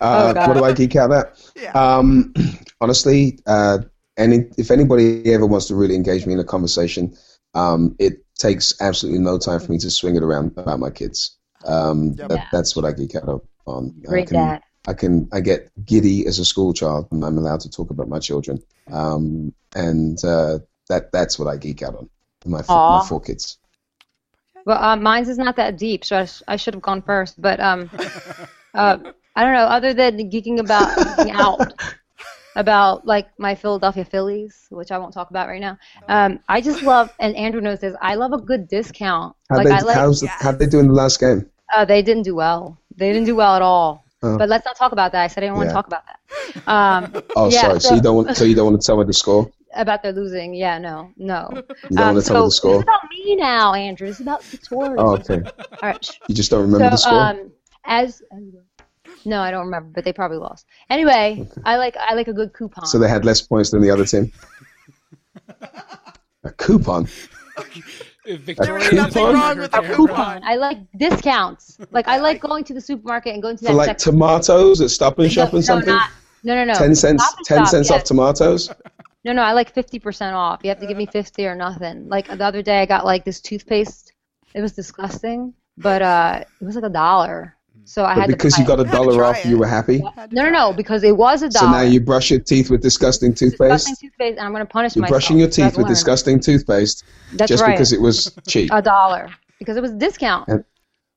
Oh, 0.00 0.06
Uh, 0.06 0.32
God. 0.34 0.48
what 0.48 0.56
do 0.58 0.64
I 0.64 0.72
geek 0.72 0.94
out 0.96 1.10
at? 1.12 1.52
Yeah. 1.56 1.72
Um, 1.72 2.32
honestly, 2.80 3.38
uh, 3.46 3.78
any 4.18 4.44
if 4.58 4.70
anybody 4.70 5.32
ever 5.32 5.46
wants 5.46 5.66
to 5.66 5.74
really 5.74 5.94
engage 5.94 6.26
me 6.26 6.34
in 6.34 6.38
a 6.38 6.44
conversation, 6.44 7.16
um, 7.54 7.96
it 7.98 8.22
takes 8.38 8.80
absolutely 8.80 9.20
no 9.20 9.38
time 9.38 9.60
for 9.60 9.72
me 9.72 9.78
to 9.78 9.90
swing 9.90 10.16
it 10.16 10.22
around 10.22 10.52
about 10.56 10.78
my 10.78 10.90
kids. 10.90 11.38
Um, 11.64 12.12
Yep. 12.12 12.28
that, 12.28 12.48
that's 12.52 12.76
what 12.76 12.84
I 12.84 12.92
get 12.92 13.12
geek 13.12 13.16
out 13.16 13.44
on. 13.66 13.94
I 14.08 14.22
can, 14.22 14.36
dad. 14.36 14.62
I 14.86 14.92
can 14.94 15.28
I 15.32 15.40
get 15.40 15.70
giddy 15.84 16.26
as 16.26 16.38
a 16.38 16.44
school 16.44 16.72
child 16.72 17.06
when 17.10 17.24
I'm 17.24 17.38
allowed 17.38 17.60
to 17.60 17.70
talk 17.70 17.90
about 17.90 18.08
my 18.08 18.18
children, 18.18 18.62
um, 18.92 19.52
and 19.74 20.22
uh, 20.24 20.58
that 20.88 21.10
that's 21.12 21.38
what 21.38 21.48
I 21.48 21.56
geek 21.56 21.82
out 21.82 21.96
on. 21.96 22.08
My 22.44 22.62
four, 22.62 22.76
my 22.76 23.04
four 23.08 23.20
kids. 23.20 23.58
Well, 24.64 24.82
uh, 24.82 24.96
mine's 24.96 25.28
is 25.28 25.38
not 25.38 25.56
that 25.56 25.76
deep, 25.78 26.04
so 26.04 26.18
I, 26.18 26.24
sh- 26.26 26.42
I 26.46 26.56
should 26.56 26.74
have 26.74 26.82
gone 26.82 27.02
first. 27.02 27.40
But 27.40 27.58
um, 27.58 27.90
uh, 28.74 28.98
I 29.34 29.42
don't 29.44 29.54
know. 29.54 29.64
Other 29.64 29.94
than 29.94 30.30
geeking 30.30 30.60
about 30.60 30.88
geeking 30.96 31.32
out 31.32 31.72
about 32.56 33.06
like 33.06 33.28
my 33.38 33.54
Philadelphia 33.54 34.04
Phillies, 34.04 34.66
which 34.70 34.90
I 34.90 34.98
won't 34.98 35.14
talk 35.14 35.30
about 35.30 35.48
right 35.48 35.60
now. 35.60 35.78
Um, 36.08 36.40
I 36.48 36.60
just 36.60 36.82
love, 36.82 37.12
and 37.20 37.36
Andrew 37.36 37.60
knows 37.60 37.80
this. 37.80 37.94
I 38.00 38.14
love 38.16 38.32
a 38.32 38.38
good 38.38 38.66
discount. 38.68 39.36
How 39.50 39.56
like 39.58 39.66
they 39.68 39.72
I 39.74 39.80
like. 39.80 39.96
how's 39.96 40.20
the, 40.22 40.28
how 40.28 40.52
they 40.52 40.66
do 40.66 40.80
in 40.80 40.88
the 40.88 40.94
last 40.94 41.20
game? 41.20 41.48
Uh, 41.74 41.84
they 41.84 42.02
didn't 42.02 42.24
do 42.24 42.34
well. 42.34 42.78
They 42.96 43.12
didn't 43.12 43.26
do 43.26 43.36
well 43.36 43.54
at 43.54 43.62
all. 43.62 44.04
Oh. 44.22 44.38
But 44.38 44.48
let's 44.48 44.64
not 44.64 44.76
talk 44.76 44.92
about 44.92 45.12
that. 45.12 45.22
I 45.22 45.26
said 45.26 45.42
I 45.44 45.46
didn't 45.48 45.56
want 45.58 45.68
to 45.68 45.74
talk 45.74 45.86
about 45.86 46.02
that. 46.06 46.18
Um, 46.66 47.22
Oh, 47.36 47.50
Yeah, 47.50 47.60
sorry. 47.62 47.80
So, 47.80 47.88
so- 47.90 47.94
you 47.96 48.00
don't 48.00 48.16
want 48.16 48.36
so 48.36 48.44
you 48.44 48.54
don't 48.54 48.66
want 48.70 48.80
to 48.80 48.86
tell 48.86 48.96
me 48.96 49.04
the 49.04 49.12
score. 49.12 49.50
about 49.74 50.02
their 50.02 50.12
losing. 50.12 50.54
Yeah, 50.54 50.78
no, 50.78 51.10
no. 51.18 51.50
You 51.52 51.62
don't 51.96 51.98
Um, 51.98 52.14
want 52.14 52.24
to 52.24 52.28
tell 52.32 52.40
me 52.42 52.46
the 52.46 52.50
score. 52.50 52.74
It's 52.76 52.82
about 52.84 53.00
me 53.10 53.36
now, 53.36 53.74
Andrew. 53.74 54.08
It's 54.08 54.20
about 54.20 54.42
Victoria. 54.44 54.94
Oh, 54.98 55.16
okay. 55.16 55.42
All 55.44 55.78
right. 55.82 56.18
You 56.28 56.34
just 56.34 56.50
don't 56.50 56.62
remember 56.62 56.88
the 56.90 56.96
score. 56.96 57.12
um, 57.20 57.52
as 57.84 58.22
no, 59.26 59.40
I 59.40 59.50
don't 59.50 59.66
remember, 59.66 59.90
but 59.94 60.04
they 60.04 60.12
probably 60.12 60.38
lost. 60.38 60.66
Anyway, 60.88 61.46
I 61.64 61.76
like 61.76 61.96
I 61.96 62.14
like 62.14 62.28
a 62.28 62.32
good 62.32 62.52
coupon. 62.54 62.86
So 62.86 62.98
they 62.98 63.08
had 63.08 63.24
less 63.24 63.42
points 63.42 63.70
than 63.70 63.82
the 63.82 63.90
other 63.90 64.04
team. 64.06 64.32
A 66.44 66.50
coupon. 66.52 67.08
If 68.28 68.40
Victoria 68.40 68.88
coupon? 68.90 69.34
wrong 69.34 69.58
with 69.58 69.72
a 69.72 69.80
camera- 69.80 69.94
coupon. 69.94 70.42
I 70.42 70.56
like 70.56 70.78
discounts. 70.96 71.78
Like 71.92 72.08
I 72.08 72.18
like 72.18 72.40
going 72.48 72.64
to 72.64 72.74
the 72.74 72.80
supermarket 72.80 73.32
and 73.34 73.40
going 73.40 73.56
to 73.56 73.62
that 73.64 73.70
For 73.70 73.76
like 73.76 73.86
section. 73.86 74.14
tomatoes 74.14 74.80
at 74.80 74.90
Stop 74.90 75.20
and 75.20 75.30
Shop 75.32 75.52
no, 75.52 75.56
and 75.58 75.64
something. 75.64 75.94
not, 75.94 76.10
no, 76.42 76.56
no, 76.56 76.64
no. 76.64 76.74
Ten 76.74 76.96
cents. 76.96 77.22
Ten 77.44 77.58
Shop, 77.58 77.68
cents 77.68 77.88
yes. 77.88 78.00
off 78.00 78.04
tomatoes. 78.04 78.68
No, 79.24 79.32
no, 79.32 79.42
I 79.42 79.52
like 79.52 79.72
fifty 79.72 80.00
percent 80.00 80.34
off. 80.34 80.60
You 80.64 80.70
have 80.70 80.80
to 80.80 80.88
give 80.88 80.96
me 80.96 81.06
fifty 81.06 81.46
or 81.46 81.54
nothing. 81.54 82.08
Like 82.08 82.26
the 82.26 82.44
other 82.44 82.62
day, 82.62 82.80
I 82.80 82.86
got 82.86 83.04
like 83.04 83.24
this 83.24 83.40
toothpaste. 83.40 84.12
It 84.54 84.60
was 84.60 84.72
disgusting, 84.72 85.54
but 85.78 86.02
uh, 86.02 86.42
it 86.60 86.64
was 86.64 86.74
like 86.74 86.84
a 86.84 86.88
dollar. 86.88 87.55
So 87.88 88.04
I 88.04 88.14
But 88.16 88.20
had 88.22 88.28
because 88.30 88.54
to 88.54 88.62
you 88.62 88.66
got 88.66 88.80
a 88.80 88.84
dollar 88.84 89.24
off, 89.24 89.38
it. 89.38 89.46
you 89.48 89.56
were 89.58 89.66
happy. 89.66 89.98
No, 90.32 90.42
no, 90.42 90.50
no, 90.50 90.72
because 90.72 91.04
it 91.04 91.16
was 91.16 91.42
a 91.42 91.48
dollar. 91.48 91.66
So 91.66 91.70
now 91.72 91.80
you 91.82 92.00
brush 92.00 92.30
your 92.32 92.40
teeth 92.40 92.68
with 92.68 92.82
disgusting 92.82 93.32
toothpaste. 93.32 93.86
disgusting 93.86 94.08
toothpaste, 94.10 94.38
and 94.38 94.46
I'm 94.46 94.52
going 94.52 94.66
to 94.66 94.70
punish 94.70 94.96
You're 94.96 95.02
myself. 95.02 95.12
brushing 95.20 95.38
your 95.38 95.48
teeth 95.48 95.66
with 95.66 95.76
learned. 95.78 95.88
disgusting 95.88 96.40
toothpaste 96.40 97.04
That's 97.34 97.48
just 97.48 97.62
right. 97.62 97.70
because 97.70 97.92
it 97.92 98.00
was 98.00 98.36
cheap. 98.48 98.70
a 98.72 98.82
dollar 98.82 99.30
because 99.60 99.76
it 99.76 99.80
was 99.82 99.92
a 99.92 99.96
discount. 99.96 100.48
And- 100.48 100.64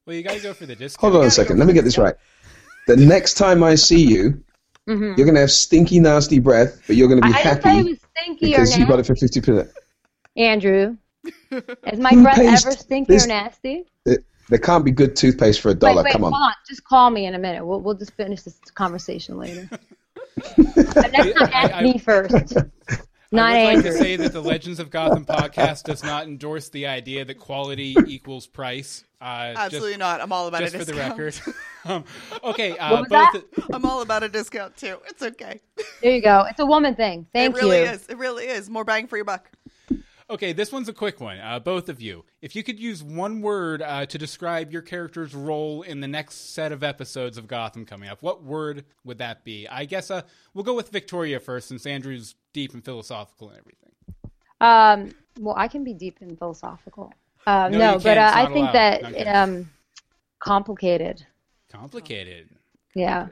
Well, 0.05 0.15
you 0.15 0.23
got 0.23 0.35
to 0.37 0.43
go 0.43 0.53
for 0.53 0.67
the 0.67 0.75
discount. 0.75 1.11
Hold 1.13 1.23
on 1.23 1.27
a 1.27 1.31
second. 1.31 1.57
Let 1.57 1.67
me 1.67 1.73
get 1.73 1.83
this 1.85 1.97
right. 1.97 2.15
The 2.87 2.95
next 2.97 3.33
time 3.33 3.63
I 3.63 3.73
see 3.75 4.03
you, 4.05 4.43
Mhm. 4.87 5.17
you're 5.17 5.25
gonna 5.27 5.39
have 5.41 5.51
stinky, 5.51 5.99
nasty 5.99 6.39
breath, 6.39 6.81
but 6.87 6.95
you're 6.95 7.07
gonna 7.07 7.21
be 7.21 7.27
I 7.29 7.43
didn't 7.43 7.61
say 7.63 7.69
it 7.69 7.75
happy 7.75 7.89
was 7.89 8.37
because 8.39 8.77
you 8.77 8.85
got 8.87 8.99
it 8.99 9.05
for 9.05 9.15
fifty 9.15 9.41
percent. 9.41 9.69
Andrew. 10.37 10.97
Is 11.51 11.99
my 11.99 12.11
breath 12.15 12.39
ever 12.39 12.71
stinky 12.71 13.13
This- 13.13 13.25
or 13.25 13.27
nasty? 13.27 13.85
There 14.49 14.59
can't 14.59 14.83
be 14.83 14.91
good 14.91 15.15
toothpaste 15.15 15.61
for 15.61 15.69
a 15.69 15.73
dollar. 15.75 15.97
wait, 15.97 16.05
wait, 16.05 16.11
Come 16.13 16.23
on. 16.25 16.31
hold 16.33 16.43
on. 16.43 16.53
Just 16.67 16.83
call 16.83 17.09
me 17.11 17.25
in 17.25 17.35
a 17.35 17.39
minute. 17.39 17.65
We'll 17.65 17.81
we'll 17.81 17.95
just 17.95 18.13
finish 18.13 18.41
this 18.41 18.59
conversation 18.73 19.37
later. 19.37 19.69
But 20.55 21.11
next 21.11 21.33
time, 21.37 21.49
ask 21.53 21.83
me 21.83 21.97
first. 21.97 22.53
Not 23.31 23.51
I 23.53 23.65
would 23.75 23.75
Andrew. 23.75 23.91
like 23.91 23.97
to 23.99 24.03
say 24.03 24.15
that 24.15 24.33
the 24.33 24.41
Legends 24.41 24.79
of 24.79 24.89
Gotham 24.89 25.23
podcast 25.25 25.83
does 25.83 26.03
not 26.03 26.23
endorse 26.25 26.69
the 26.69 26.87
idea 26.87 27.23
that 27.25 27.35
quality 27.35 27.95
equals 28.07 28.47
price. 28.47 29.03
Uh, 29.21 29.53
Absolutely 29.55 29.91
just, 29.91 29.99
not. 29.99 30.19
I'm 30.21 30.31
all 30.31 30.47
about 30.47 30.61
Just 30.61 30.73
a 30.73 30.79
for 30.79 30.85
the 30.85 30.93
record. 30.95 31.39
um, 31.85 32.03
okay, 32.43 32.75
uh, 32.77 32.91
What 32.91 33.01
was 33.01 33.09
both. 33.09 33.43
that? 33.55 33.65
I'm 33.75 33.85
all 33.85 34.01
about 34.01 34.23
a 34.23 34.29
discount 34.29 34.75
too. 34.77 34.97
It's 35.07 35.21
okay. 35.21 35.59
There 36.01 36.15
you 36.15 36.21
go. 36.23 36.45
It's 36.49 36.59
a 36.59 36.65
woman 36.65 36.95
thing. 36.95 37.27
Thank 37.33 37.53
you. 37.53 37.59
it 37.59 37.63
really 37.63 37.79
you. 37.81 37.85
is. 37.91 38.07
It 38.07 38.17
really 38.17 38.45
is. 38.45 38.67
More 38.67 38.83
bang 38.85 39.05
for 39.05 39.15
your 39.17 39.25
buck. 39.25 39.47
Okay, 40.29 40.53
this 40.53 40.71
one's 40.71 40.87
a 40.87 40.93
quick 40.93 41.19
one. 41.19 41.39
Uh, 41.39 41.57
both 41.59 41.89
of 41.89 41.99
you, 42.01 42.23
if 42.41 42.55
you 42.55 42.63
could 42.63 42.79
use 42.79 43.01
one 43.03 43.41
word 43.41 43.81
uh, 43.81 44.05
to 44.05 44.17
describe 44.19 44.71
your 44.71 44.83
character's 44.83 45.33
role 45.33 45.81
in 45.81 46.01
the 46.01 46.07
next 46.07 46.53
set 46.53 46.71
of 46.71 46.83
episodes 46.83 47.35
of 47.37 47.47
Gotham 47.47 47.83
coming 47.83 48.09
up, 48.09 48.21
what 48.21 48.43
word 48.43 48.85
would 49.03 49.17
that 49.17 49.43
be? 49.43 49.67
I 49.67 49.85
guess 49.85 50.11
uh, 50.11 50.21
we'll 50.53 50.63
go 50.63 50.75
with 50.75 50.89
Victoria 50.89 51.39
first, 51.39 51.67
since 51.69 51.87
Andrew's 51.87 52.35
deep 52.53 52.75
and 52.75 52.85
philosophical 52.85 53.49
and 53.49 53.57
everything. 53.57 53.91
Um, 54.61 55.15
well, 55.39 55.55
I 55.57 55.67
can 55.67 55.83
be 55.83 55.93
deep 55.95 56.17
and 56.21 56.37
philosophical. 56.37 57.11
Um, 57.47 57.71
No, 57.71 57.77
no, 57.93 57.99
but 57.99 58.17
uh, 58.19 58.31
I 58.35 58.45
think 58.45 58.69
allowed. 58.69 58.73
that 58.73 59.27
um, 59.35 59.71
complicated. 60.39 61.25
Complicated. 61.71 62.49
Yeah, 62.93 63.27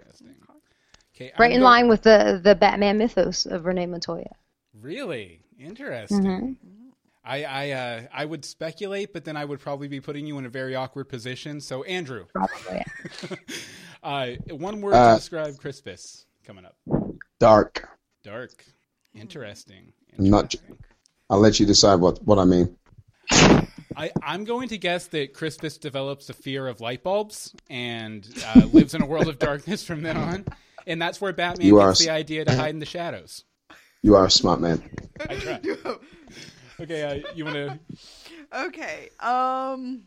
Okay, 1.15 1.31
right 1.39 1.47
I'm 1.47 1.51
in 1.51 1.59
go- 1.59 1.65
line 1.65 1.87
with 1.89 2.03
the 2.03 2.39
the 2.43 2.55
Batman 2.55 2.97
mythos 2.99 3.45
of 3.45 3.65
Renee 3.65 3.87
Montoya. 3.87 4.31
Really 4.79 5.41
interesting. 5.59 6.21
Mhm. 6.23 6.55
I 7.27 7.43
I 7.43 7.71
uh, 7.71 8.01
I 8.13 8.25
would 8.25 8.45
speculate, 8.45 9.11
but 9.11 9.25
then 9.25 9.35
I 9.35 9.43
would 9.43 9.59
probably 9.59 9.89
be 9.89 9.99
putting 9.99 10.25
you 10.25 10.37
in 10.37 10.45
a 10.45 10.49
very 10.49 10.75
awkward 10.75 11.09
position. 11.09 11.59
So 11.59 11.83
Andrew, 11.83 12.25
Probably. 12.33 12.85
uh, 14.03 14.27
one 14.49 14.79
word 14.81 14.93
Uh, 14.93 15.13
to 15.13 15.19
describe 15.19 15.57
Crispus 15.57 16.25
coming 16.45 16.65
up. 16.65 16.77
Dark. 17.39 17.87
Dark. 18.23 18.63
Interesting. 19.13 19.91
Not- 20.17 20.55
I'll 21.29 21.39
let 21.39 21.59
you 21.59 21.65
decide 21.65 21.95
what, 21.95 22.23
what 22.23 22.39
I 22.39 22.45
mean. 22.45 22.77
I, 23.97 24.11
I'm 24.23 24.45
going 24.45 24.69
to 24.69 24.77
guess 24.77 25.07
that 25.07 25.33
Crispus 25.33 25.77
develops 25.77 26.29
a 26.29 26.33
fear 26.33 26.67
of 26.67 26.79
light 26.79 27.03
bulbs 27.03 27.53
and 27.69 28.25
uh, 28.45 28.61
lives 28.71 28.93
in 28.93 29.01
a 29.01 29.05
world 29.05 29.27
of 29.27 29.37
darkness 29.39 29.83
from 29.83 30.03
then 30.03 30.15
on. 30.15 30.45
And 30.85 31.01
that's 31.01 31.19
where 31.19 31.33
Batman 31.33 31.67
You 31.67 31.79
are 31.79 31.89
gets 31.89 31.99
the 32.05 32.11
idea 32.11 32.45
to 32.45 32.55
hide 32.55 32.69
in 32.69 32.79
the 32.79 32.85
shadows. 32.85 33.43
You 34.03 34.15
are 34.15 34.25
a 34.25 34.31
smart 34.31 34.61
man. 34.61 34.89
I 35.27 35.35
try. 35.35 35.59
Okay, 36.79 37.03
uh, 37.03 37.27
you 37.35 37.45
want 37.45 37.55
to? 37.55 37.79
Okay. 38.53 39.09
Um. 39.19 40.03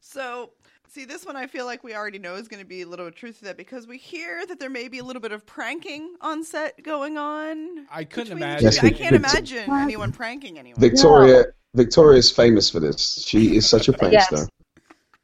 So, 0.00 0.50
see, 0.88 1.04
this 1.04 1.26
one 1.26 1.36
I 1.36 1.46
feel 1.46 1.66
like 1.66 1.84
we 1.84 1.94
already 1.94 2.18
know 2.18 2.36
is 2.36 2.48
going 2.48 2.62
to 2.62 2.66
be 2.66 2.82
a 2.82 2.86
little 2.86 3.10
truth 3.10 3.40
to 3.40 3.44
that 3.46 3.56
because 3.56 3.86
we 3.86 3.98
hear 3.98 4.46
that 4.46 4.60
there 4.60 4.70
may 4.70 4.88
be 4.88 4.98
a 4.98 5.04
little 5.04 5.20
bit 5.20 5.32
of 5.32 5.44
pranking 5.46 6.14
on 6.20 6.44
set 6.44 6.82
going 6.82 7.18
on. 7.18 7.86
I 7.90 8.04
couldn't 8.04 8.28
between 8.28 8.42
imagine. 8.42 8.66
Yes, 8.72 8.84
I 8.84 8.90
can't 8.90 9.16
imagine 9.16 9.70
anyone 9.70 10.12
pranking 10.12 10.58
anyone. 10.58 10.80
Victoria 10.80 11.46
Victoria 11.74 12.18
is 12.18 12.30
famous 12.30 12.70
for 12.70 12.80
this. 12.80 13.24
She 13.26 13.56
is 13.56 13.68
such 13.68 13.88
a 13.88 13.92
Yes. 13.92 14.30
prankster. 14.30 14.48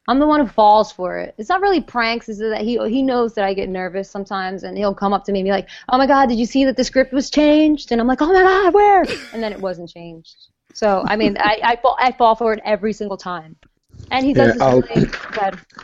I'm 0.07 0.19
the 0.19 0.27
one 0.27 0.41
who 0.41 0.47
falls 0.47 0.91
for 0.91 1.17
it. 1.17 1.33
It's 1.37 1.47
not 1.47 1.61
really 1.61 1.81
pranks. 1.81 2.27
It's 2.27 2.39
that 2.39 2.61
he 2.61 2.77
he 2.89 3.01
knows 3.01 3.33
that 3.35 3.45
I 3.45 3.53
get 3.53 3.69
nervous 3.69 4.09
sometimes, 4.09 4.63
and 4.63 4.77
he'll 4.77 4.93
come 4.93 5.13
up 5.13 5.23
to 5.25 5.31
me 5.31 5.39
and 5.39 5.47
be 5.47 5.51
like, 5.51 5.69
"Oh 5.89 5.97
my 5.97 6.07
God, 6.07 6.27
did 6.27 6.37
you 6.37 6.45
see 6.45 6.65
that 6.65 6.75
the 6.75 6.83
script 6.83 7.13
was 7.13 7.29
changed?" 7.29 7.91
And 7.91 8.01
I'm 8.01 8.07
like, 8.07 8.21
"Oh 8.21 8.27
my 8.33 8.41
God, 8.41 8.73
where?" 8.73 9.03
And 9.31 9.41
then 9.41 9.53
it 9.53 9.61
wasn't 9.61 9.89
changed. 9.89 10.49
So 10.73 11.03
I 11.07 11.15
mean, 11.15 11.37
I 11.39 11.59
I 11.63 11.75
fall 11.77 11.95
I 11.99 12.11
fall 12.11 12.35
for 12.35 12.53
it 12.53 12.59
every 12.65 12.93
single 12.93 13.17
time. 13.17 13.55
And 14.11 14.25
he 14.25 14.33
does 14.33 14.45
Here, 14.45 14.53
this 14.53 14.61
I'll- 14.61 14.81
really. 14.81 15.09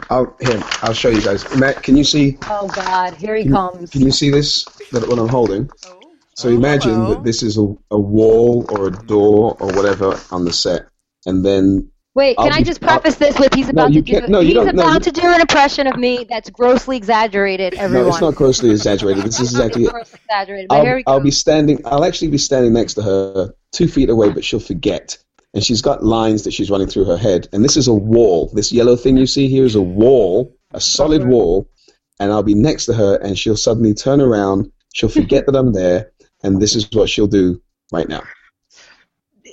I'll 0.09 0.35
here, 0.41 0.61
I'll 0.81 0.93
show 0.93 1.09
you 1.09 1.21
guys. 1.21 1.55
Matt, 1.55 1.83
can 1.83 1.95
you 1.95 2.03
see 2.03 2.37
Oh 2.49 2.67
God, 2.67 3.13
here 3.15 3.35
he 3.35 3.43
can, 3.43 3.53
comes. 3.53 3.89
can 3.91 4.01
you 4.01 4.11
see 4.11 4.29
this 4.29 4.65
that 4.91 5.07
what 5.07 5.19
I'm 5.19 5.27
holding? 5.29 5.69
Oh. 5.87 5.99
So 6.35 6.49
imagine 6.49 6.93
hello. 6.95 7.13
that 7.15 7.23
this 7.23 7.43
is 7.43 7.57
a, 7.57 7.73
a 7.91 7.99
wall 7.99 8.65
or 8.69 8.87
a 8.87 8.91
door 8.91 9.55
or 9.59 9.67
whatever 9.73 10.19
on 10.31 10.45
the 10.45 10.53
set, 10.53 10.87
and 11.25 11.45
then 11.45 11.89
Wait, 12.15 12.37
can 12.37 12.47
I'll 12.47 12.53
I 12.53 12.57
be- 12.59 12.63
just 12.63 12.81
preface 12.81 13.15
this 13.15 13.37
with 13.39 13.53
he's 13.53 13.67
No, 13.67 13.71
about 13.71 13.93
you 13.93 14.01
to 14.01 14.05
do 14.11 14.19
can't- 14.19 14.29
no, 14.31 14.39
you 14.39 14.45
he's 14.47 14.53
don't- 14.55 14.75
no, 14.75 14.83
about 14.83 15.05
you- 15.05 15.11
to 15.11 15.21
do 15.21 15.27
an 15.27 15.41
impression 15.41 15.85
of 15.87 15.97
me 15.97 16.25
that's 16.29 16.49
grossly 16.49 16.97
exaggerated. 16.97 17.73
Everyone, 17.75 18.07
no, 18.07 18.13
it's 18.13 18.21
not 18.21 18.35
grossly 18.35 18.71
exaggerated. 18.71 19.23
This 19.23 19.39
is 19.39 19.51
exactly 19.53 19.85
grossly 19.87 20.19
exaggerated. 20.23 20.67
I'll, 20.71 21.03
I'll 21.15 21.19
be 21.19 21.31
standing. 21.31 21.81
I'll 21.85 22.03
actually 22.05 22.29
be 22.31 22.37
standing 22.39 22.73
next 22.73 22.95
to 22.95 23.01
her, 23.03 23.53
two 23.71 23.87
feet 23.87 24.09
away, 24.09 24.31
but 24.31 24.43
she'll 24.43 24.59
forget. 24.59 25.17
And 25.53 25.63
she's 25.63 25.81
got 25.81 26.03
lines 26.03 26.43
that 26.43 26.53
she's 26.53 26.69
running 26.69 26.87
through 26.87 27.05
her 27.05 27.17
head. 27.17 27.47
And 27.51 27.63
this 27.63 27.75
is 27.75 27.87
a 27.87 27.93
wall. 27.93 28.51
This 28.53 28.71
yellow 28.71 28.95
thing 28.95 29.17
you 29.17 29.25
see 29.25 29.47
here 29.47 29.65
is 29.65 29.75
a 29.75 29.81
wall, 29.81 30.55
a 30.73 30.79
solid 30.79 31.25
wall. 31.25 31.69
And 32.19 32.31
I'll 32.31 32.43
be 32.43 32.53
next 32.53 32.85
to 32.85 32.93
her, 32.93 33.15
and 33.17 33.37
she'll 33.37 33.57
suddenly 33.57 33.93
turn 33.93 34.21
around. 34.21 34.71
She'll 34.93 35.09
forget 35.09 35.45
that 35.45 35.55
I'm 35.55 35.73
there, 35.73 36.11
and 36.43 36.61
this 36.61 36.75
is 36.75 36.87
what 36.91 37.09
she'll 37.09 37.27
do 37.27 37.61
right 37.93 38.09
now. 38.09 38.23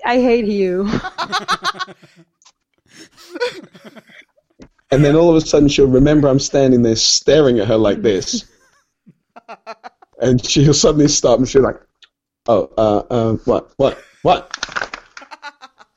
I 0.04 0.20
hate 0.20 0.46
you. 0.46 0.90
And 4.90 5.04
then 5.04 5.16
all 5.16 5.30
of 5.30 5.36
a 5.36 5.40
sudden, 5.40 5.68
she'll 5.68 5.88
remember 5.88 6.28
I'm 6.28 6.38
standing 6.38 6.82
there 6.82 6.96
staring 6.96 7.58
at 7.58 7.68
her 7.68 7.76
like 7.76 8.02
this. 8.02 8.44
And 10.18 10.42
she'll 10.42 10.72
suddenly 10.72 11.08
stop 11.08 11.38
and 11.38 11.46
she'll 11.46 11.62
like, 11.62 11.78
oh, 12.48 12.70
uh, 12.76 13.02
uh, 13.10 13.32
what, 13.44 13.72
what, 13.76 13.98
what? 14.22 14.52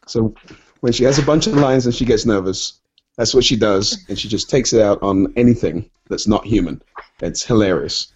So 0.07 0.33
when 0.79 0.91
she 0.91 1.03
has 1.03 1.19
a 1.19 1.21
bunch 1.21 1.45
of 1.45 1.53
lines 1.53 1.85
and 1.85 1.93
she 1.93 2.03
gets 2.03 2.25
nervous, 2.25 2.79
that's 3.15 3.31
what 3.31 3.43
she 3.43 3.55
does. 3.55 4.03
And 4.09 4.17
she 4.17 4.27
just 4.27 4.49
takes 4.49 4.73
it 4.73 4.81
out 4.81 5.03
on 5.03 5.31
anything 5.35 5.87
that's 6.09 6.27
not 6.27 6.45
human. 6.47 6.81
It's 7.21 7.45
hilarious. 7.45 8.11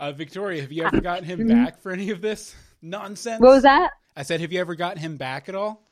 Uh, 0.00 0.10
Victoria, 0.10 0.60
have 0.60 0.72
you 0.72 0.82
ever 0.82 1.00
gotten 1.00 1.24
him 1.24 1.46
back 1.46 1.80
for 1.80 1.92
any 1.92 2.10
of 2.10 2.20
this 2.20 2.56
nonsense? 2.82 3.40
What 3.40 3.50
was 3.50 3.62
that? 3.62 3.92
I 4.16 4.24
said, 4.24 4.40
have 4.40 4.52
you 4.52 4.60
ever 4.60 4.74
gotten 4.74 4.98
him 4.98 5.16
back 5.16 5.48
at 5.48 5.54
all? 5.54 5.82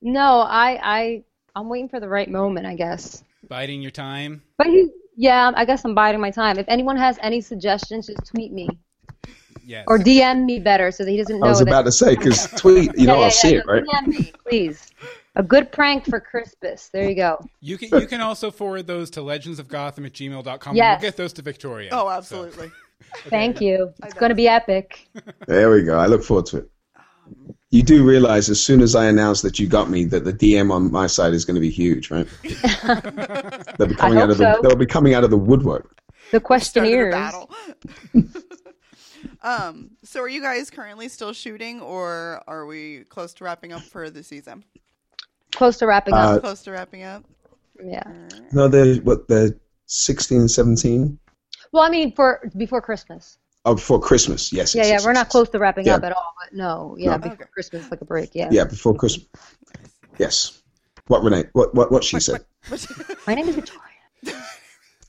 No, 0.00 0.40
I 0.40 0.78
I 0.82 1.24
I'm 1.56 1.68
waiting 1.68 1.88
for 1.88 1.98
the 1.98 2.08
right 2.08 2.30
moment, 2.30 2.66
I 2.66 2.76
guess. 2.76 3.24
Biding 3.48 3.82
your 3.82 3.90
time? 3.90 4.42
But 4.58 4.68
he, 4.68 4.90
yeah, 5.16 5.50
I 5.54 5.64
guess 5.64 5.84
I'm 5.84 5.94
biding 5.94 6.20
my 6.20 6.30
time. 6.30 6.58
If 6.58 6.66
anyone 6.68 6.96
has 6.96 7.18
any 7.20 7.40
suggestions, 7.40 8.06
just 8.06 8.26
tweet 8.26 8.52
me 8.52 8.68
Yes. 9.64 9.84
or 9.86 9.98
DM 9.98 10.44
me 10.44 10.58
better 10.58 10.90
so 10.90 11.04
that 11.04 11.10
he 11.10 11.16
doesn't 11.16 11.38
know 11.38 11.46
I 11.46 11.50
was 11.50 11.58
that. 11.60 11.68
about 11.68 11.84
to 11.84 11.92
say, 11.92 12.16
because 12.16 12.46
tweet, 12.56 12.90
you 12.96 13.06
know, 13.06 13.14
yeah, 13.14 13.18
yeah, 13.20 13.24
I'll 13.26 13.30
see 13.30 13.52
yeah, 13.52 13.58
it, 13.60 13.66
right? 13.66 13.84
DM 13.84 14.06
me, 14.08 14.32
please. 14.48 14.90
A 15.36 15.42
good 15.42 15.70
prank 15.70 16.04
for 16.06 16.18
Crispus. 16.20 16.88
There 16.88 17.08
you 17.08 17.14
go. 17.14 17.44
You 17.60 17.78
can 17.78 18.00
you 18.00 18.06
can 18.06 18.20
also 18.20 18.50
forward 18.50 18.86
those 18.86 19.10
to 19.10 19.20
legendsofgotham 19.20 20.04
at 20.06 20.12
gmail.com. 20.12 20.74
Yes. 20.76 21.00
We'll 21.00 21.10
get 21.10 21.16
those 21.16 21.32
to 21.34 21.42
Victoria. 21.42 21.90
Oh, 21.92 22.06
So- 22.06 22.10
absolutely. 22.10 22.70
Thank 23.28 23.60
you. 23.60 23.92
It's 24.04 24.14
going 24.14 24.28
to 24.30 24.34
be 24.34 24.46
epic. 24.46 25.08
There 25.46 25.70
we 25.70 25.82
go. 25.82 25.98
I 25.98 26.06
look 26.06 26.22
forward 26.22 26.46
to 26.46 26.58
it. 26.58 26.70
You 27.70 27.82
do 27.82 28.04
realize 28.04 28.50
as 28.50 28.62
soon 28.62 28.80
as 28.82 28.94
I 28.96 29.06
announce 29.06 29.42
that 29.42 29.58
you 29.58 29.68
got 29.68 29.88
me, 29.88 30.04
that 30.06 30.24
the 30.24 30.32
DM 30.32 30.72
on 30.72 30.90
my 30.90 31.06
side 31.06 31.32
is 31.32 31.44
going 31.44 31.54
to 31.54 31.60
be 31.60 31.70
huge, 31.70 32.10
right? 32.10 32.26
they'll 33.78 33.88
be 33.88 33.94
coming 33.94 34.18
I 34.18 34.22
out 34.22 34.30
of 34.30 34.38
the 34.38 34.54
so. 34.54 34.60
they'll 34.62 34.76
be 34.76 34.86
coming 34.86 35.14
out 35.14 35.22
of 35.24 35.30
the 35.30 35.38
woodwork. 35.38 35.96
The 36.32 36.36
Started 36.36 36.36
a 36.36 36.40
questionnaires. 36.40 37.14
battle. 37.14 37.50
um. 39.42 39.90
So, 40.02 40.20
are 40.20 40.28
you 40.28 40.40
guys 40.42 40.70
currently 40.70 41.08
still 41.08 41.32
shooting, 41.32 41.80
or 41.80 42.42
are 42.46 42.66
we 42.66 43.04
close 43.08 43.32
to 43.34 43.44
wrapping 43.44 43.72
up 43.72 43.82
for 43.82 44.10
the 44.10 44.22
season? 44.22 44.64
Close 45.52 45.78
to 45.78 45.86
wrapping 45.86 46.14
Uh, 46.14 46.36
up. 46.36 46.42
Close 46.42 46.62
to 46.62 46.70
wrapping 46.72 47.02
up. 47.02 47.24
Yeah. 47.82 48.02
No, 48.52 48.68
they're 48.68 48.96
what 48.96 49.26
they're 49.28 49.56
16, 49.86 50.48
17? 50.48 51.18
Well, 51.72 51.82
I 51.82 51.88
mean, 51.90 52.12
for 52.14 52.48
before 52.56 52.80
Christmas. 52.80 53.38
Oh, 53.64 53.74
before 53.74 54.00
Christmas. 54.00 54.52
Yes. 54.52 54.74
Yeah, 54.74 54.82
yes, 54.82 54.88
yeah. 54.88 54.94
yes, 54.94 55.04
We're 55.04 55.10
yes, 55.10 55.14
not 55.16 55.26
yes. 55.26 55.32
close 55.32 55.48
to 55.50 55.58
wrapping 55.58 55.86
Yeah. 55.86 55.96
up 55.96 56.04
at 56.04 56.12
all. 56.12 56.34
But 56.42 56.56
no, 56.56 56.94
yeah, 56.98 57.10
No. 57.12 57.18
before 57.18 57.32
Okay. 57.34 57.44
Christmas, 57.52 57.90
like 57.90 58.00
a 58.00 58.04
break. 58.04 58.30
Yeah. 58.34 58.48
Yeah, 58.50 58.64
before 58.64 58.94
Christmas. 58.94 59.26
Yes. 60.18 60.62
What 61.08 61.22
Renee? 61.24 61.44
What 61.52 61.74
what 61.74 61.90
what 61.90 62.04
she 62.04 62.20
said? 62.20 62.44
My 63.26 63.34
name 63.34 63.48
is 63.48 63.56
Victoria. 63.56 63.82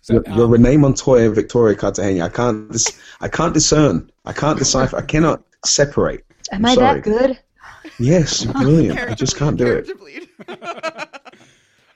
So, 0.01 0.13
You're, 0.13 0.23
you're 0.35 0.45
um, 0.45 0.51
Renee 0.51 0.77
Montoya 0.77 1.27
and 1.27 1.35
Victoria 1.35 1.75
Cartagena. 1.75 2.25
I 2.25 2.29
can't 2.29 2.71
dis- 2.71 2.99
I 3.21 3.27
can't 3.27 3.53
discern. 3.53 4.11
I 4.25 4.33
can't 4.33 4.57
decipher. 4.57 4.97
I 4.97 5.03
cannot 5.03 5.43
separate. 5.63 6.25
Am 6.51 6.65
I'm 6.65 6.71
I 6.71 6.75
sorry. 6.75 7.01
that 7.01 7.03
good? 7.03 7.39
Yes, 7.99 8.45
brilliant. 8.45 8.99
I 8.99 9.13
just 9.13 9.37
can't 9.37 9.57
do 9.57 9.67
it. 9.67 10.29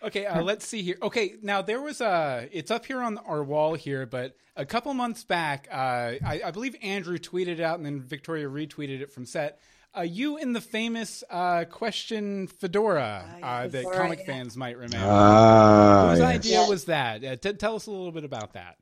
Okay, 0.06 0.28
uh, 0.28 0.44
let's 0.44 0.68
see 0.68 0.84
here. 0.84 0.98
Okay, 1.02 1.34
now 1.42 1.64
there 1.64 1.82
was 1.82 2.00
a. 2.00 2.48
It's 2.52 2.70
up 2.70 2.86
here 2.86 3.02
on 3.02 3.18
our 3.18 3.44
wall 3.44 3.74
here, 3.74 4.06
but 4.06 4.36
a 4.56 4.64
couple 4.64 4.94
months 4.94 5.24
back, 5.24 5.68
uh, 5.72 5.76
I, 5.76 6.42
I 6.46 6.52
believe 6.52 6.76
Andrew 6.84 7.18
tweeted 7.18 7.48
it 7.48 7.60
out, 7.60 7.78
and 7.78 7.86
then 7.86 8.02
Victoria 8.02 8.48
retweeted 8.48 9.02
it 9.02 9.12
from 9.12 9.26
set. 9.26 9.60
Uh, 9.98 10.02
you 10.02 10.38
in 10.38 10.52
the 10.52 10.62
famous 10.62 11.24
uh, 11.30 11.64
question 11.66 12.48
fedora 12.48 13.24
uh, 13.42 13.68
that 13.68 13.72
Fedora, 13.72 13.98
comic 13.98 14.20
yeah. 14.20 14.26
fans 14.26 14.58
might 14.58 14.78
remember. 14.78 15.08
Ah, 15.10 16.10
Whose 16.10 16.20
yes. 16.20 16.36
idea 16.36 16.66
was 16.68 16.86
that? 16.86 17.24
Uh, 17.24 17.36
t- 17.38 17.54
tell 17.54 17.76
us 17.76 17.88
a 17.88 17.92
little 17.92 18.12
bit 18.12 18.26
about 18.26 18.54
that. 18.54 18.78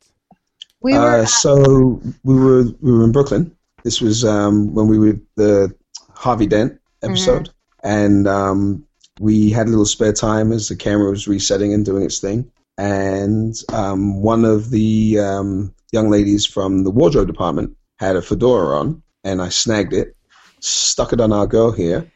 We 0.81 0.93
were. 0.93 1.21
Uh, 1.21 1.25
so 1.25 2.01
we 2.23 2.35
were 2.35 2.63
we 2.81 2.91
were 2.91 3.03
in 3.03 3.11
Brooklyn. 3.11 3.55
This 3.83 4.01
was 4.01 4.25
um, 4.25 4.73
when 4.73 4.87
we 4.87 4.97
were 4.97 5.19
the 5.35 5.73
Harvey 6.15 6.47
Dent 6.47 6.79
episode, 7.03 7.49
and 7.83 8.27
um, 8.27 8.85
we 9.19 9.51
had 9.51 9.67
a 9.67 9.69
little 9.69 9.85
spare 9.85 10.13
time 10.13 10.51
as 10.51 10.67
the 10.67 10.75
camera 10.75 11.11
was 11.11 11.27
resetting 11.27 11.73
and 11.73 11.85
doing 11.85 12.03
its 12.03 12.19
thing. 12.19 12.51
And 12.77 13.55
um, 13.71 14.21
one 14.21 14.45
of 14.45 14.71
the 14.71 15.19
um, 15.19 15.73
young 15.91 16.09
ladies 16.09 16.45
from 16.45 16.83
the 16.83 16.91
wardrobe 16.91 17.27
department 17.27 17.77
had 17.99 18.15
a 18.15 18.21
fedora 18.21 18.79
on, 18.79 19.03
and 19.23 19.41
I 19.41 19.49
snagged 19.49 19.93
it, 19.93 20.15
stuck 20.63 21.13
it 21.13 21.21
on 21.21 21.31
our 21.33 21.47
girl 21.47 21.71
here, 21.71 22.11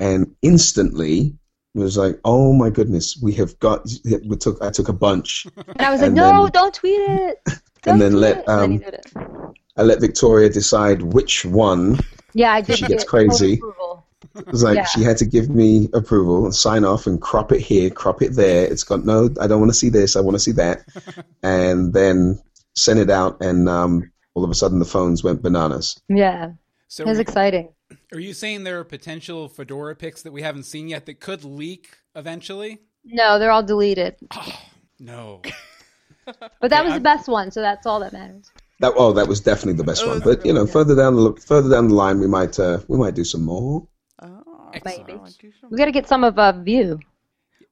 and 0.00 0.34
instantly 0.42 1.34
was 1.74 1.96
like, 1.96 2.18
"Oh 2.24 2.52
my 2.52 2.70
goodness, 2.70 3.18
we 3.22 3.32
have 3.34 3.58
got." 3.58 3.86
We 4.04 4.36
took 4.36 4.60
I 4.62 4.70
took 4.70 4.88
a 4.88 4.92
bunch. 4.92 5.46
and 5.56 5.80
I 5.80 5.90
was 5.90 6.02
like, 6.02 6.12
no, 6.12 6.42
then- 6.44 6.52
don't 6.52 6.74
tweet 6.74 6.98
it. 7.00 7.38
and 7.46 7.60
Don't 7.82 7.98
then 7.98 8.12
let, 8.14 8.38
it. 8.38 8.44
And 8.46 8.80
then 8.82 8.92
he 9.14 9.16
um. 9.16 9.54
I 9.76 9.82
let 9.82 10.00
Victoria 10.00 10.50
decide 10.50 11.00
which 11.02 11.44
one 11.46 11.98
Yeah, 12.34 12.52
I 12.52 12.60
did. 12.60 12.76
she 12.78 12.86
gets 12.86 13.04
get 13.04 13.08
crazy. 13.08 13.54
approval. 13.54 14.06
It 14.36 14.46
was 14.46 14.62
like 14.62 14.76
Yeah. 14.76 14.84
she 14.84 15.02
had 15.02 15.16
to 15.18 15.24
give 15.24 15.48
me 15.48 15.88
approval 15.94 16.44
and 16.44 16.54
sign 16.54 16.84
off 16.84 17.06
and 17.06 17.20
crop 17.20 17.52
it 17.52 17.60
here, 17.60 17.88
crop 17.90 18.20
it 18.22 18.34
there. 18.34 18.66
It's 18.70 18.84
got 18.84 19.04
no, 19.06 19.30
I 19.40 19.46
don't 19.46 19.60
want 19.60 19.70
to 19.72 19.76
see 19.78 19.88
this, 19.88 20.14
I 20.14 20.20
want 20.20 20.34
to 20.36 20.38
see 20.40 20.52
that, 20.52 20.84
and 21.42 21.92
then 21.92 22.38
send 22.76 23.00
it 23.00 23.10
out, 23.10 23.40
and 23.42 23.68
um, 23.68 24.12
all 24.34 24.44
of 24.44 24.50
a 24.50 24.54
sudden 24.54 24.78
the 24.78 24.84
phones 24.84 25.24
went 25.24 25.42
bananas. 25.42 25.98
Yeah, 26.08 26.52
So 26.88 27.02
it 27.04 27.08
was 27.08 27.18
exciting. 27.18 27.70
Are 28.12 28.20
you 28.20 28.34
saying 28.34 28.64
there 28.64 28.78
are 28.78 28.84
potential 28.84 29.48
Fedora 29.48 29.96
picks 29.96 30.22
that 30.22 30.32
we 30.32 30.42
haven't 30.42 30.64
seen 30.64 30.88
yet 30.88 31.06
that 31.06 31.20
could 31.20 31.44
leak 31.44 31.96
eventually? 32.14 32.80
No, 33.04 33.38
they're 33.38 33.50
all 33.50 33.62
deleted. 33.62 34.16
No. 34.98 35.42
But 36.60 36.70
that 36.70 36.84
was 36.84 36.94
the 36.94 37.00
best 37.00 37.26
one, 37.26 37.50
so 37.50 37.60
that's 37.60 37.84
all 37.84 37.98
that 37.98 38.12
matters. 38.12 38.52
That 38.78 38.92
oh, 38.96 39.12
that 39.14 39.26
was 39.26 39.40
definitely 39.40 39.72
the 39.72 39.82
best 39.82 40.06
one. 40.06 40.20
But 40.20 40.46
you 40.46 40.52
know, 40.52 40.68
further 40.68 40.94
down 40.94 41.16
the 41.16 41.32
further 41.44 41.68
down 41.68 41.88
the 41.88 41.94
line, 41.94 42.20
we 42.20 42.28
might 42.28 42.60
uh, 42.60 42.78
we 42.86 42.96
might 42.96 43.16
do 43.16 43.24
some 43.24 43.42
more. 43.42 43.88
Oh, 44.20 44.70
Maybe. 44.84 45.18
We 45.68 45.76
got 45.76 45.86
to 45.86 45.90
get 45.90 46.06
some 46.06 46.22
of 46.22 46.38
uh, 46.38 46.52
View. 46.52 47.00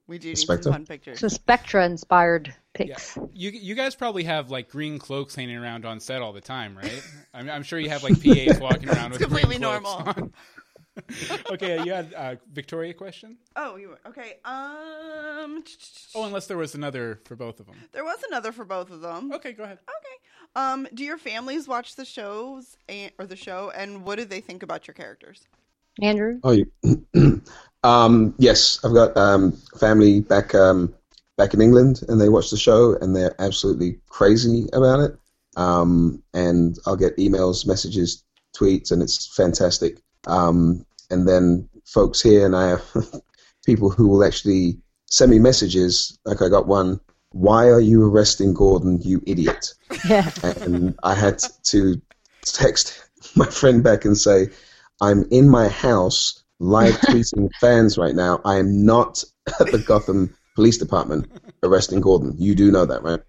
We 0.07 0.19
do 0.19 0.27
need 0.27 0.37
Spectre? 0.37 0.63
some 0.63 0.73
fun 0.73 0.85
pictures. 0.85 1.21
Some 1.21 1.29
Spectre 1.29 1.79
inspired 1.79 2.53
pics. 2.73 3.17
You 3.33 3.51
you 3.51 3.75
guys 3.75 3.95
probably 3.95 4.23
have 4.23 4.49
like 4.51 4.69
green 4.69 4.99
cloaks 4.99 5.35
hanging 5.35 5.57
around 5.57 5.85
on 5.85 5.99
set 5.99 6.21
all 6.21 6.33
the 6.33 6.41
time, 6.41 6.75
right? 6.77 7.03
I'm, 7.33 7.49
I'm 7.49 7.63
sure 7.63 7.79
you 7.79 7.89
have 7.89 8.03
like 8.03 8.21
PAs 8.23 8.59
walking 8.59 8.89
around 8.89 9.11
with 9.11 9.21
It's 9.21 9.25
completely 9.27 9.57
green 9.57 9.61
normal. 9.61 9.91
on. 9.91 10.33
okay, 11.51 11.81
you 11.85 11.91
had 11.93 12.13
uh, 12.13 12.35
Victoria 12.51 12.93
question. 12.93 13.37
Oh, 13.55 13.77
you 13.77 13.89
were 13.89 13.99
okay. 14.07 14.35
Um, 14.45 15.63
Oh, 16.13 16.25
unless 16.25 16.47
there 16.47 16.57
was 16.57 16.75
another 16.75 17.21
for 17.25 17.35
both 17.35 17.59
of 17.61 17.65
them. 17.65 17.75
there 17.93 18.03
was 18.03 18.19
another 18.27 18.51
for 18.51 18.65
both 18.65 18.91
of 18.91 19.01
them. 19.01 19.31
Okay, 19.33 19.53
go 19.53 19.63
ahead. 19.63 19.79
Okay. 19.87 20.17
Um, 20.55 20.87
do 20.93 21.03
your 21.05 21.17
families 21.17 21.67
watch 21.67 21.95
the 21.95 22.03
shows 22.03 22.75
and, 22.89 23.11
or 23.17 23.25
the 23.25 23.37
show, 23.37 23.71
and 23.75 24.03
what 24.03 24.17
do 24.17 24.25
they 24.25 24.41
think 24.41 24.63
about 24.63 24.85
your 24.87 24.93
characters? 24.93 25.47
Andrew? 26.01 26.39
Oh, 26.43 26.51
you, 26.51 26.69
um, 27.83 28.33
yes, 28.37 28.79
I've 28.83 28.93
got 28.93 29.15
um, 29.15 29.53
family 29.79 30.19
back 30.19 30.53
um, 30.53 30.93
back 31.41 31.55
in 31.55 31.61
England, 31.61 32.03
and 32.07 32.21
they 32.21 32.29
watch 32.29 32.51
the 32.51 32.57
show, 32.57 32.95
and 33.01 33.15
they're 33.15 33.33
absolutely 33.41 33.99
crazy 34.09 34.67
about 34.73 34.99
it. 34.99 35.17
Um, 35.57 36.21
and 36.35 36.77
I'll 36.85 36.95
get 36.95 37.17
emails, 37.17 37.65
messages, 37.65 38.23
tweets, 38.55 38.91
and 38.91 39.01
it's 39.01 39.35
fantastic. 39.35 40.03
Um, 40.27 40.85
and 41.09 41.27
then 41.27 41.67
folks 41.83 42.21
here, 42.21 42.45
and 42.45 42.55
I 42.55 42.69
have 42.69 42.83
people 43.65 43.89
who 43.89 44.07
will 44.07 44.23
actually 44.23 44.77
send 45.07 45.31
me 45.31 45.39
messages. 45.39 46.15
Like 46.25 46.43
I 46.43 46.49
got 46.49 46.67
one. 46.67 46.99
Why 47.31 47.69
are 47.69 47.81
you 47.81 48.05
arresting 48.07 48.53
Gordon, 48.53 49.01
you 49.01 49.23
idiot? 49.25 49.73
Yeah. 50.07 50.29
and 50.43 50.93
I 51.01 51.15
had 51.15 51.41
to 51.71 51.99
text 52.43 53.03
my 53.35 53.47
friend 53.47 53.83
back 53.83 54.05
and 54.05 54.15
say, 54.15 54.49
I'm 55.01 55.25
in 55.31 55.49
my 55.49 55.69
house 55.69 56.43
live 56.59 56.93
tweeting 57.01 57.49
fans 57.59 57.97
right 57.97 58.13
now. 58.13 58.41
I 58.45 58.59
am 58.59 58.85
not 58.85 59.23
at 59.59 59.71
the 59.71 59.79
Gotham 59.79 60.35
Police 60.55 60.77
Department 60.77 61.31
arresting 61.63 62.01
Gordon. 62.01 62.35
You 62.37 62.55
do 62.55 62.71
know 62.71 62.85
that, 62.85 63.03
right? 63.03 63.21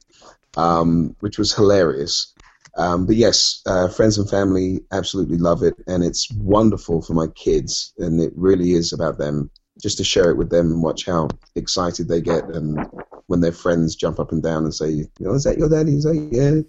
Um, 0.56 1.16
which 1.20 1.38
was 1.38 1.54
hilarious. 1.54 2.32
Um, 2.76 3.06
but 3.06 3.16
yes, 3.16 3.60
uh, 3.66 3.88
friends 3.88 4.18
and 4.18 4.28
family 4.28 4.80
absolutely 4.92 5.38
love 5.38 5.62
it, 5.62 5.74
and 5.86 6.02
it's 6.02 6.30
wonderful 6.32 7.02
for 7.02 7.12
my 7.14 7.26
kids, 7.28 7.92
and 7.98 8.20
it 8.20 8.32
really 8.34 8.72
is 8.72 8.92
about 8.92 9.18
them. 9.18 9.50
Just 9.80 9.96
to 9.98 10.04
share 10.04 10.30
it 10.30 10.36
with 10.36 10.50
them 10.50 10.70
and 10.70 10.82
watch 10.82 11.06
how 11.06 11.28
excited 11.54 12.08
they 12.08 12.20
get, 12.20 12.44
and 12.44 12.78
when 13.26 13.40
their 13.40 13.52
friends 13.52 13.96
jump 13.96 14.20
up 14.20 14.30
and 14.32 14.42
down 14.42 14.64
and 14.64 14.74
say, 14.74 14.90
"You 14.90 15.06
know, 15.20 15.32
is 15.34 15.44
that 15.44 15.58
your 15.58 15.68
daddy?" 15.68 15.92
He's 15.92 16.04
like, 16.06 16.28
"Yeah." 16.30 16.60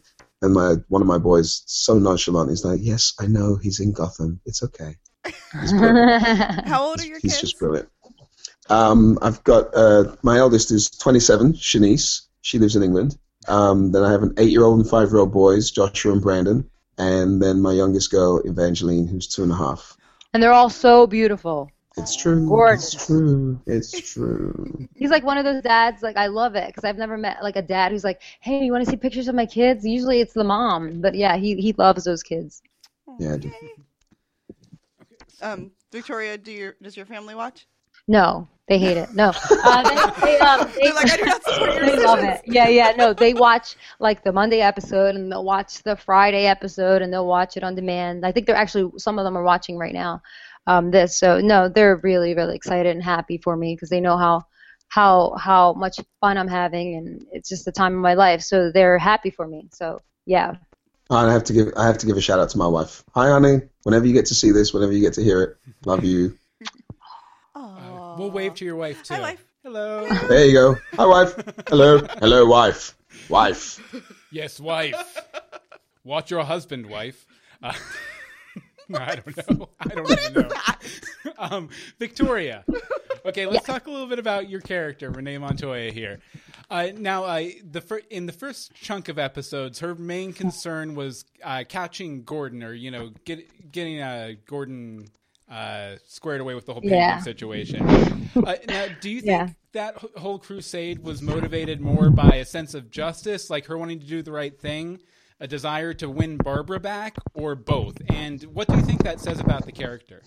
And 0.41 0.53
my 0.53 0.75
one 0.89 1.01
of 1.01 1.07
my 1.07 1.17
boys, 1.17 1.63
so 1.65 1.99
nonchalant, 1.99 2.49
he's 2.49 2.63
like, 2.65 2.79
"Yes, 2.81 3.13
I 3.19 3.27
know 3.27 3.57
he's 3.57 3.79
in 3.79 3.91
Gotham. 3.91 4.39
It's 4.45 4.63
okay." 4.63 4.95
How 5.53 6.83
old 6.83 6.99
are 7.01 7.05
your 7.05 7.19
He's 7.21 7.33
kids? 7.33 7.41
just 7.41 7.59
brilliant. 7.59 7.89
Um, 8.69 9.19
I've 9.21 9.43
got 9.43 9.75
uh, 9.75 10.15
my 10.23 10.37
eldest 10.37 10.71
is 10.71 10.89
27, 10.89 11.53
Shanice. 11.53 12.21
She 12.41 12.59
lives 12.59 12.75
in 12.75 12.83
England. 12.83 13.17
Um, 13.47 13.91
then 13.91 14.03
I 14.03 14.11
have 14.11 14.23
an 14.23 14.33
eight-year-old 14.37 14.79
and 14.79 14.89
five-year-old 14.89 15.33
boys, 15.33 15.71
Joshua 15.71 16.13
and 16.13 16.21
Brandon, 16.21 16.69
and 16.97 17.41
then 17.41 17.61
my 17.61 17.73
youngest 17.73 18.09
girl, 18.11 18.39
Evangeline, 18.39 19.07
who's 19.07 19.27
two 19.27 19.43
and 19.43 19.51
a 19.51 19.55
half. 19.55 19.97
And 20.33 20.41
they're 20.41 20.53
all 20.53 20.69
so 20.69 21.07
beautiful. 21.07 21.69
It's 21.95 22.15
true. 22.15 22.47
Gorgeous. 22.47 22.93
It's 22.95 23.05
true. 23.05 23.61
It's 23.67 24.13
true. 24.13 24.87
He's 24.95 25.11
like 25.11 25.23
one 25.23 25.37
of 25.37 25.45
those 25.45 25.61
dads. 25.61 26.01
Like 26.01 26.17
I 26.17 26.25
love 26.27 26.55
it 26.55 26.67
because 26.67 26.83
I've 26.83 26.97
never 26.97 27.17
met 27.17 27.43
like 27.43 27.55
a 27.55 27.61
dad 27.61 27.91
who's 27.91 28.03
like, 28.03 28.21
"Hey, 28.39 28.63
you 28.63 28.71
want 28.71 28.83
to 28.83 28.89
see 28.89 28.97
pictures 28.97 29.27
of 29.27 29.35
my 29.35 29.45
kids?" 29.45 29.85
Usually 29.85 30.19
it's 30.19 30.33
the 30.33 30.43
mom, 30.43 31.01
but 31.01 31.13
yeah, 31.13 31.37
he 31.37 31.55
he 31.55 31.71
loves 31.73 32.03
those 32.03 32.23
kids. 32.23 32.63
Yeah, 33.19 33.33
I 33.35 33.37
do. 33.37 33.51
Um, 35.41 35.71
Victoria, 35.91 36.37
do 36.37 36.51
your 36.51 36.75
does 36.81 36.97
your 36.97 37.05
family 37.05 37.35
watch? 37.35 37.67
No, 38.07 38.47
they 38.67 38.79
hate 38.79 38.97
it. 38.97 39.13
No, 39.13 39.31
uh, 39.51 39.83
they, 39.83 40.25
they, 40.25 40.39
um, 40.39 40.71
they, 40.81 40.91
like, 40.91 41.11
I 41.11 41.17
do 41.17 41.25
not 41.25 41.43
support 41.45 41.75
your 41.75 41.85
they 41.85 42.03
love 42.03 42.19
it. 42.19 42.41
Yeah, 42.45 42.67
yeah. 42.67 42.93
No, 42.97 43.13
they 43.13 43.33
watch 43.33 43.75
like 43.99 44.23
the 44.23 44.31
Monday 44.31 44.61
episode 44.61 45.15
and 45.15 45.31
they'll 45.31 45.43
watch 45.43 45.83
the 45.83 45.95
Friday 45.95 46.45
episode 46.45 47.01
and 47.01 47.11
they'll 47.11 47.27
watch 47.27 47.57
it 47.57 47.63
on 47.63 47.75
demand. 47.75 48.25
I 48.25 48.31
think 48.31 48.47
they're 48.47 48.55
actually 48.55 48.91
some 48.97 49.19
of 49.19 49.25
them 49.25 49.37
are 49.37 49.43
watching 49.43 49.77
right 49.77 49.93
now. 49.93 50.21
Um, 50.65 50.91
this 50.91 51.17
so 51.17 51.41
no, 51.41 51.67
they're 51.67 51.97
really 51.97 52.35
really 52.35 52.55
excited 52.55 52.95
and 52.95 53.03
happy 53.03 53.37
for 53.37 53.55
me 53.57 53.75
because 53.75 53.89
they 53.89 53.99
know 53.99 54.17
how 54.17 54.43
how 54.87 55.35
how 55.37 55.73
much 55.73 55.99
fun 56.21 56.37
I'm 56.37 56.47
having 56.47 56.95
and 56.95 57.25
it's 57.31 57.49
just 57.49 57.65
the 57.65 57.71
time 57.71 57.93
of 57.93 58.01
my 58.01 58.13
life. 58.13 58.41
So 58.41 58.71
they're 58.71 58.97
happy 58.97 59.29
for 59.29 59.45
me. 59.45 59.67
So 59.73 59.99
yeah, 60.25 60.55
I 61.09 61.31
have 61.31 61.43
to 61.45 61.53
give 61.53 61.73
I 61.75 61.85
have 61.85 61.97
to 61.97 62.05
give 62.05 62.15
a 62.15 62.21
shout 62.21 62.39
out 62.39 62.49
to 62.51 62.57
my 62.57 62.67
wife. 62.67 63.03
Hi, 63.13 63.29
honey. 63.29 63.61
Whenever 63.83 64.05
you 64.05 64.13
get 64.13 64.27
to 64.27 64.35
see 64.35 64.51
this, 64.51 64.73
whenever 64.73 64.93
you 64.93 65.01
get 65.01 65.13
to 65.13 65.23
hear 65.23 65.41
it, 65.43 65.57
love 65.85 66.05
you. 66.05 66.37
Uh, 68.13 68.15
we'll 68.19 68.31
wave 68.31 68.53
to 68.55 68.65
your 68.65 68.75
wife 68.75 69.01
too. 69.03 69.15
Hi, 69.15 69.21
wife. 69.21 69.45
Hello. 69.63 70.07
There 70.27 70.45
you 70.45 70.53
go. 70.53 70.77
Hi, 70.93 71.05
wife. 71.05 71.33
Hello. 71.67 71.99
Hello, 72.19 72.45
wife. 72.45 72.95
Wife. 73.29 73.79
Yes, 74.31 74.59
wife. 74.59 75.19
Watch 76.03 76.29
your 76.29 76.43
husband, 76.43 76.85
wife. 76.85 77.25
Uh, 77.61 77.73
I 78.93 79.15
don't 79.15 79.59
know. 79.59 79.69
I 79.79 79.87
don't 79.87 80.11
even 80.11 80.33
know. 80.33 80.49
um, 81.37 81.69
Victoria. 81.97 82.65
Okay, 83.25 83.47
let's 83.47 83.65
talk 83.65 83.87
a 83.87 83.89
little 83.89 84.07
bit 84.07 84.19
about 84.19 84.49
your 84.49 84.61
character, 84.61 85.09
Renee 85.09 85.37
Montoya 85.39 85.91
here. 85.91 86.19
Uh, 86.69 86.89
now, 86.95 87.23
uh, 87.23 87.47
the 87.63 87.81
fir- 87.81 88.01
in 88.09 88.25
the 88.25 88.33
first 88.33 88.73
chunk 88.75 89.07
of 89.07 89.17
episodes, 89.17 89.79
her 89.79 89.95
main 89.95 90.33
concern 90.33 90.93
was 90.93 91.25
uh, 91.43 91.63
catching 91.67 92.23
Gordon, 92.23 92.63
or 92.63 92.73
you 92.73 92.91
know, 92.91 93.11
get, 93.25 93.71
getting 93.71 94.01
uh, 94.01 94.33
Gordon 94.45 95.07
uh, 95.49 95.95
squared 96.07 96.41
away 96.41 96.55
with 96.55 96.65
the 96.65 96.73
whole 96.73 96.81
painting 96.81 96.99
Yeah. 96.99 97.19
situation. 97.19 98.29
Uh, 98.35 98.55
now, 98.67 98.87
do 98.99 99.09
you 99.11 99.21
think 99.21 99.29
Yeah. 99.31 99.49
that 99.73 99.95
whole 100.17 100.39
crusade 100.39 100.99
was 101.03 101.21
motivated 101.21 101.79
more 101.79 102.09
by 102.09 102.37
a 102.37 102.45
sense 102.45 102.73
of 102.73 102.89
justice, 102.89 103.49
like 103.49 103.65
her 103.67 103.77
wanting 103.77 103.99
to 103.99 104.07
do 104.07 104.23
the 104.23 104.31
right 104.31 104.59
thing, 104.59 104.99
a 105.39 105.47
desire 105.47 105.93
to 105.93 106.09
win 106.09 106.37
Barbara 106.37 106.79
back, 106.79 107.15
or 107.35 107.53
both? 107.55 108.01
And 108.09 108.41
what 108.45 108.67
do 108.67 108.75
you 108.75 108.81
think 108.81 109.03
that 109.03 109.19
says 109.19 109.39
about 109.39 109.65
the 109.65 109.71
character? 109.71 110.23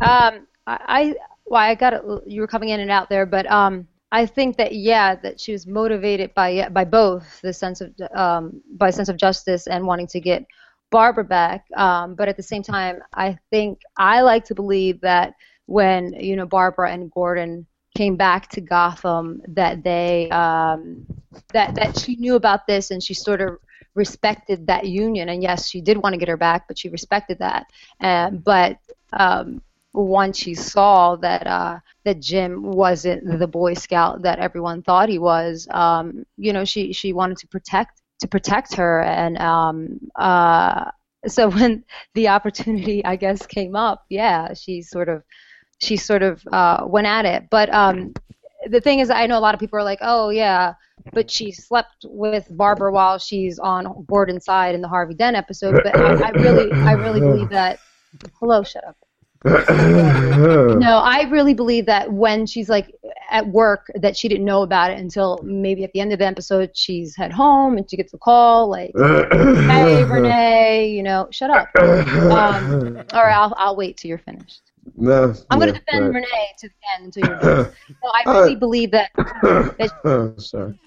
Um, 0.00 0.46
I, 0.66 0.78
I 0.88 1.14
well, 1.44 1.60
I 1.60 1.74
got 1.74 1.92
it. 1.94 2.02
You 2.26 2.40
were 2.40 2.46
coming 2.46 2.68
in 2.70 2.80
and 2.80 2.90
out 2.90 3.08
there, 3.08 3.26
but 3.26 3.50
um, 3.50 3.86
I 4.12 4.26
think 4.26 4.56
that 4.58 4.74
yeah, 4.74 5.14
that 5.16 5.40
she 5.40 5.52
was 5.52 5.66
motivated 5.66 6.34
by 6.34 6.68
by 6.68 6.84
both 6.84 7.40
the 7.42 7.52
sense 7.52 7.80
of 7.80 7.92
um, 8.14 8.62
by 8.76 8.90
sense 8.90 9.08
of 9.08 9.16
justice 9.16 9.66
and 9.66 9.86
wanting 9.86 10.06
to 10.08 10.20
get 10.20 10.44
Barbara 10.90 11.24
back. 11.24 11.66
Um, 11.76 12.14
but 12.14 12.28
at 12.28 12.36
the 12.36 12.42
same 12.42 12.62
time, 12.62 13.00
I 13.12 13.38
think 13.50 13.80
I 13.96 14.20
like 14.22 14.44
to 14.46 14.54
believe 14.54 15.00
that 15.00 15.34
when 15.66 16.12
you 16.14 16.36
know 16.36 16.46
Barbara 16.46 16.92
and 16.92 17.10
Gordon 17.10 17.66
came 17.96 18.16
back 18.16 18.48
to 18.50 18.60
Gotham, 18.60 19.42
that 19.48 19.82
they 19.82 20.28
um, 20.30 21.06
that 21.52 21.74
that 21.74 21.98
she 21.98 22.16
knew 22.16 22.36
about 22.36 22.66
this 22.66 22.90
and 22.90 23.02
she 23.02 23.14
sort 23.14 23.40
of 23.40 23.58
respected 23.94 24.66
that 24.66 24.86
union. 24.86 25.30
And 25.30 25.42
yes, 25.42 25.68
she 25.68 25.80
did 25.80 25.96
want 25.96 26.12
to 26.12 26.18
get 26.18 26.28
her 26.28 26.36
back, 26.36 26.68
but 26.68 26.78
she 26.78 26.88
respected 26.88 27.38
that. 27.38 27.66
Um, 28.00 28.38
but 28.38 28.78
um, 29.12 29.62
once 29.92 30.38
she 30.38 30.54
saw 30.54 31.16
that 31.16 31.46
uh, 31.46 31.78
that 32.04 32.20
Jim 32.20 32.62
wasn't 32.62 33.38
the 33.38 33.46
Boy 33.46 33.74
Scout 33.74 34.22
that 34.22 34.38
everyone 34.38 34.82
thought 34.82 35.08
he 35.08 35.18
was, 35.18 35.66
um, 35.70 36.24
you 36.36 36.52
know, 36.52 36.64
she 36.64 36.92
she 36.92 37.12
wanted 37.12 37.38
to 37.38 37.48
protect 37.48 38.02
to 38.20 38.28
protect 38.28 38.74
her, 38.76 39.02
and 39.02 39.38
um, 39.38 39.98
uh, 40.16 40.90
so 41.26 41.50
when 41.50 41.84
the 42.14 42.28
opportunity, 42.28 43.04
I 43.04 43.16
guess, 43.16 43.46
came 43.46 43.76
up, 43.76 44.04
yeah, 44.08 44.54
she 44.54 44.82
sort 44.82 45.08
of 45.08 45.22
she 45.78 45.96
sort 45.96 46.22
of 46.22 46.42
uh, 46.52 46.84
went 46.86 47.06
at 47.06 47.24
it. 47.24 47.48
But 47.50 47.72
um, 47.72 48.14
the 48.68 48.80
thing 48.80 49.00
is, 49.00 49.10
I 49.10 49.26
know 49.26 49.38
a 49.38 49.40
lot 49.40 49.54
of 49.54 49.60
people 49.60 49.78
are 49.78 49.84
like, 49.84 49.98
oh 50.02 50.30
yeah, 50.30 50.74
but 51.12 51.30
she 51.30 51.52
slept 51.52 52.04
with 52.04 52.46
Barbara 52.50 52.92
while 52.92 53.18
she's 53.18 53.58
on 53.58 54.04
board 54.04 54.30
inside 54.30 54.74
in 54.74 54.80
the 54.80 54.88
Harvey 54.88 55.14
Dent 55.14 55.36
episode. 55.36 55.80
But 55.82 55.96
I, 55.96 56.28
I 56.28 56.30
really, 56.30 56.72
I 56.72 56.92
really 56.92 57.20
believe 57.20 57.50
that. 57.50 57.78
Hello, 58.40 58.62
shut 58.62 58.84
up. 58.84 58.96
No, 59.46 60.98
I 60.98 61.22
really 61.30 61.54
believe 61.54 61.86
that 61.86 62.12
when 62.12 62.46
she's 62.46 62.68
like 62.68 62.92
at 63.30 63.46
work, 63.46 63.90
that 63.94 64.16
she 64.16 64.28
didn't 64.28 64.44
know 64.44 64.62
about 64.62 64.90
it 64.90 64.98
until 64.98 65.38
maybe 65.42 65.84
at 65.84 65.92
the 65.92 66.00
end 66.00 66.12
of 66.12 66.18
the 66.18 66.26
episode, 66.26 66.76
she's 66.76 67.18
at 67.18 67.32
home 67.32 67.76
and 67.76 67.88
she 67.90 67.96
gets 67.96 68.12
a 68.14 68.18
call 68.18 68.68
like, 68.68 68.92
"Hey, 68.96 70.04
Renee, 70.04 70.88
you 70.88 71.02
know, 71.02 71.28
shut 71.30 71.50
up." 71.50 71.68
Um, 71.76 73.02
all 73.12 73.22
right, 73.22 73.36
I'll 73.36 73.54
I'll 73.56 73.76
wait 73.76 73.96
till 73.96 74.08
you're 74.08 74.18
finished. 74.18 74.62
No. 74.96 75.34
I'm 75.50 75.58
going 75.58 75.72
to 75.72 75.78
defend 75.78 76.06
right. 76.06 76.14
Renee 76.14 76.48
to 76.58 76.68
the 76.68 76.74
end 76.94 77.04
until 77.16 77.28
you're 77.28 77.40
done. 77.40 77.72
No, 78.04 78.10
I 78.14 78.38
really 78.38 78.54
believe 78.56 78.90
that. 78.92 79.10
that 79.16 79.90
Oh, 80.04 80.34
sorry. 80.38 80.78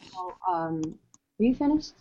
um, 0.47 0.81
are 1.39 1.43
you 1.43 1.55
finished? 1.55 1.93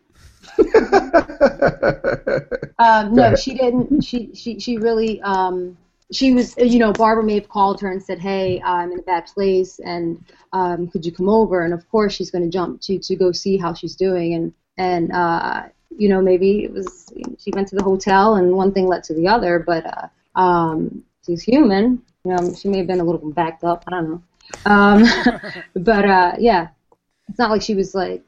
Um, 2.81 3.13
no, 3.13 3.35
she 3.35 3.55
didn't. 3.55 4.03
She 4.03 4.31
she 4.35 4.61
she 4.61 4.77
really 4.77 5.21
um 5.23 5.77
she 6.13 6.33
was, 6.33 6.57
you 6.57 6.79
know, 6.79 6.93
Barbara 6.93 7.23
may 7.23 7.35
have 7.35 7.49
called 7.49 7.81
her 7.81 7.91
and 7.91 8.03
said, 8.03 8.19
"Hey, 8.19 8.63
I'm 8.65 8.93
in 8.93 8.99
a 8.99 9.03
bad 9.03 9.27
place, 9.27 9.79
and 9.79 10.25
um, 10.53 10.89
could 10.89 11.05
you 11.05 11.13
come 11.13 11.29
over?" 11.29 11.65
And 11.65 11.75
of 11.75 11.89
course, 11.91 12.15
she's 12.15 12.31
going 12.31 12.45
to 12.45 12.51
jump 12.51 12.81
to 12.83 12.99
to 12.99 13.17
go 13.17 13.33
see 13.33 13.59
how 13.59 13.75
she's 13.75 13.95
doing, 13.95 14.35
and 14.35 14.53
and 14.79 15.13
uh, 15.13 15.65
you 15.97 16.09
know, 16.09 16.23
maybe 16.23 16.65
it 16.65 16.73
was 16.73 17.13
she 17.39 17.51
went 17.53 17.69
to 17.69 17.77
the 17.77 17.83
hotel, 17.83 18.37
and 18.37 18.53
one 18.53 18.73
thing 18.73 18.87
led 18.87 19.05
to 19.05 19.15
the 19.15 19.29
other, 19.29 19.59
but 19.59 19.85
uh, 19.87 20.39
um, 20.39 21.05
she's 21.27 21.43
human. 21.43 22.03
You 22.25 22.35
know, 22.35 22.55
she 22.55 22.69
may 22.69 22.79
have 22.79 22.87
been 22.87 23.01
a 23.01 23.05
little 23.05 23.31
backed 23.31 23.65
up. 23.65 23.85
I 23.87 23.91
don't 23.91 24.11
know, 24.11 24.23
um, 24.65 25.05
but 25.75 26.05
uh, 26.07 26.33
yeah, 26.39 26.69
it's 27.29 27.39
not 27.39 27.51
like 27.51 27.63
she 27.63 27.75
was 27.75 27.95
like 27.95 28.23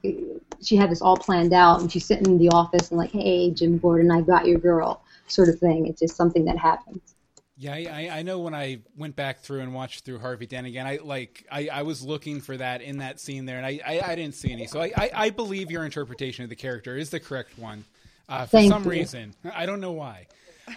she 0.63 0.77
had 0.77 0.91
this 0.91 1.01
all 1.01 1.17
planned 1.17 1.55
out, 1.55 1.81
and 1.81 1.91
she's 1.91 2.05
sitting 2.05 2.27
in 2.27 2.39
the 2.39 2.51
office 2.51 2.91
and 2.91 2.99
like, 2.99 3.13
"Hey, 3.13 3.51
Jim 3.53 3.79
Gordon, 3.79 4.11
I 4.11 4.21
got 4.21 4.47
your 4.47 4.59
girl," 4.59 5.03
sort 5.29 5.49
of 5.49 5.59
thing. 5.59 5.87
It's 5.87 6.01
just 6.01 6.17
something 6.17 6.45
that 6.45 6.59
happens. 6.59 7.15
Yeah, 7.61 7.75
I, 7.75 8.09
I 8.11 8.23
know 8.23 8.39
when 8.39 8.55
I 8.55 8.79
went 8.97 9.17
back 9.17 9.41
through 9.41 9.61
and 9.61 9.75
watched 9.75 10.07
through 10.07 10.19
Harvey 10.21 10.47
Dent 10.47 10.67
again, 10.67 10.87
I 10.87 10.99
like 11.05 11.45
I, 11.53 11.69
I 11.71 11.83
was 11.83 12.03
looking 12.03 12.41
for 12.41 12.57
that 12.57 12.81
in 12.81 12.97
that 12.99 13.21
scene 13.21 13.45
there, 13.45 13.59
and 13.59 13.67
I, 13.67 13.79
I, 13.87 14.01
I 14.13 14.15
didn't 14.15 14.35
see 14.35 14.51
any. 14.51 14.67
So 14.67 14.81
I, 14.81 14.91
I, 14.97 15.11
I 15.15 15.31
believe 15.31 15.71
your 15.71 15.85
interpretation 15.85 16.43
of 16.43 16.49
the 16.49 16.57
character 16.57 16.97
is 16.97 17.11
the 17.11 17.21
correct 17.21 17.59
one. 17.59 17.85
Uh, 18.31 18.47
for 18.47 18.53
Thank 18.53 18.73
some 18.73 18.85
you. 18.85 18.91
reason, 18.91 19.35
I 19.55 19.67
don't 19.67 19.81
know 19.81 19.93
why. 19.93 20.27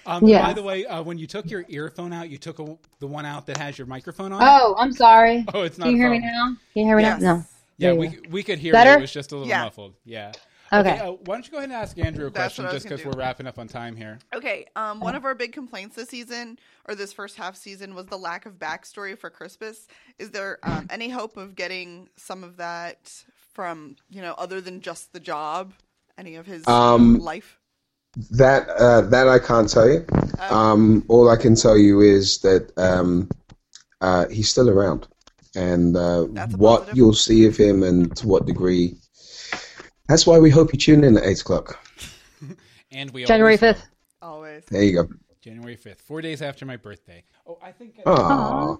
Um, 0.05 0.27
Yeah. 0.27 0.41
By 0.41 0.51
the 0.53 0.63
way, 0.63 0.85
uh, 0.85 1.01
when 1.03 1.17
you 1.17 1.25
took 1.27 1.49
your 1.49 1.63
earphone 1.69 2.11
out, 2.11 2.29
you 2.29 2.37
took 2.37 2.59
a, 2.59 2.77
the 2.99 3.07
one 3.07 3.25
out 3.25 3.45
that 3.45 3.57
has 3.57 3.77
your 3.77 3.87
microphone 3.87 4.33
on. 4.33 4.41
Oh, 4.43 4.75
I'm 4.77 4.91
sorry. 4.91 5.45
Oh, 5.53 5.61
it's 5.61 5.77
not 5.77 5.85
Can 5.85 5.95
you 5.95 6.01
a 6.01 6.09
hear 6.09 6.09
me 6.11 6.19
now? 6.19 6.45
Can 6.47 6.57
you 6.73 6.85
hear 6.85 6.97
me 6.97 7.03
Yes. 7.03 7.21
now? 7.21 7.35
No. 7.37 7.45
Yeah, 7.77 7.93
we 7.93 8.19
we 8.29 8.43
could 8.43 8.59
hear 8.59 8.73
Better? 8.73 8.91
you. 8.91 8.97
It 8.97 9.01
was 9.01 9.11
just 9.13 9.31
a 9.31 9.35
little 9.35 9.47
Yeah. 9.47 9.63
muffled. 9.63 9.93
Yeah. 10.03 10.33
Okay. 10.73 10.99
uh, 10.99 11.11
why 11.25 11.35
don't 11.35 11.45
you 11.45 11.51
go 11.51 11.57
ahead 11.57 11.69
and 11.69 11.77
ask 11.77 11.97
Andrew 11.99 12.25
a 12.27 12.31
question 12.31 12.65
just 12.71 12.83
because 12.83 13.05
we're 13.05 13.11
wrapping 13.11 13.45
up 13.47 13.59
on 13.59 13.67
time 13.67 13.95
here? 13.95 14.17
Okay, 14.33 14.65
um, 14.75 14.99
one 14.99 15.15
of 15.15 15.23
our 15.25 15.35
big 15.35 15.51
complaints 15.51 15.95
this 15.95 16.09
season, 16.09 16.57
or 16.87 16.95
this 16.95 17.13
first 17.13 17.35
half 17.37 17.55
season, 17.55 17.93
was 17.93 18.07
the 18.07 18.17
lack 18.17 18.45
of 18.45 18.53
backstory 18.57 19.17
for 19.17 19.29
Crispus. 19.29 19.87
Is 20.17 20.31
there 20.31 20.57
um, 20.63 20.87
any 20.89 21.09
hope 21.09 21.37
of 21.37 21.55
getting 21.55 22.09
some 22.15 22.43
of 22.43 22.57
that 22.57 23.23
from, 23.53 23.95
you 24.09 24.21
know, 24.21 24.33
other 24.37 24.61
than 24.61 24.81
just 24.81 25.13
the 25.13 25.19
job? 25.19 25.73
Any 26.17 26.35
of 26.35 26.45
his 26.45 26.67
Um, 26.67 27.19
life? 27.19 27.57
That 28.31 28.69
uh, 28.69 29.01
that 29.01 29.27
I 29.27 29.39
can't 29.39 29.67
tell 29.69 29.89
you. 29.89 30.05
Um, 30.39 31.03
all 31.07 31.29
I 31.29 31.35
can 31.35 31.55
tell 31.55 31.77
you 31.77 32.01
is 32.01 32.39
that 32.39 32.71
um, 32.77 33.27
uh, 34.01 34.27
he's 34.27 34.49
still 34.49 34.69
around, 34.69 35.07
and 35.55 35.97
uh, 35.97 36.23
what 36.57 36.79
positive. 36.81 36.97
you'll 36.97 37.13
see 37.15 37.47
of 37.47 37.57
him 37.57 37.81
and 37.81 38.15
to 38.17 38.27
what 38.27 38.45
degree. 38.45 38.95
That's 40.07 40.27
why 40.27 40.37
we 40.39 40.49
hope 40.49 40.73
you 40.73 40.79
tune 40.79 41.03
in 41.03 41.17
at 41.17 41.23
eight 41.23 41.41
o'clock. 41.41 41.79
And 42.95 43.09
we 43.09 43.25
January 43.25 43.53
always 43.57 43.61
will. 43.61 43.73
5th. 43.73 43.87
Always. 44.21 44.65
There 44.65 44.83
you 44.83 44.93
go. 45.01 45.09
January 45.41 45.75
fifth, 45.75 46.01
four 46.01 46.21
days 46.21 46.43
after 46.43 46.63
my 46.63 46.77
birthday. 46.77 47.23
Oh, 47.47 47.57
I 47.61 47.71
think. 47.71 47.95
Aw. 48.05 48.77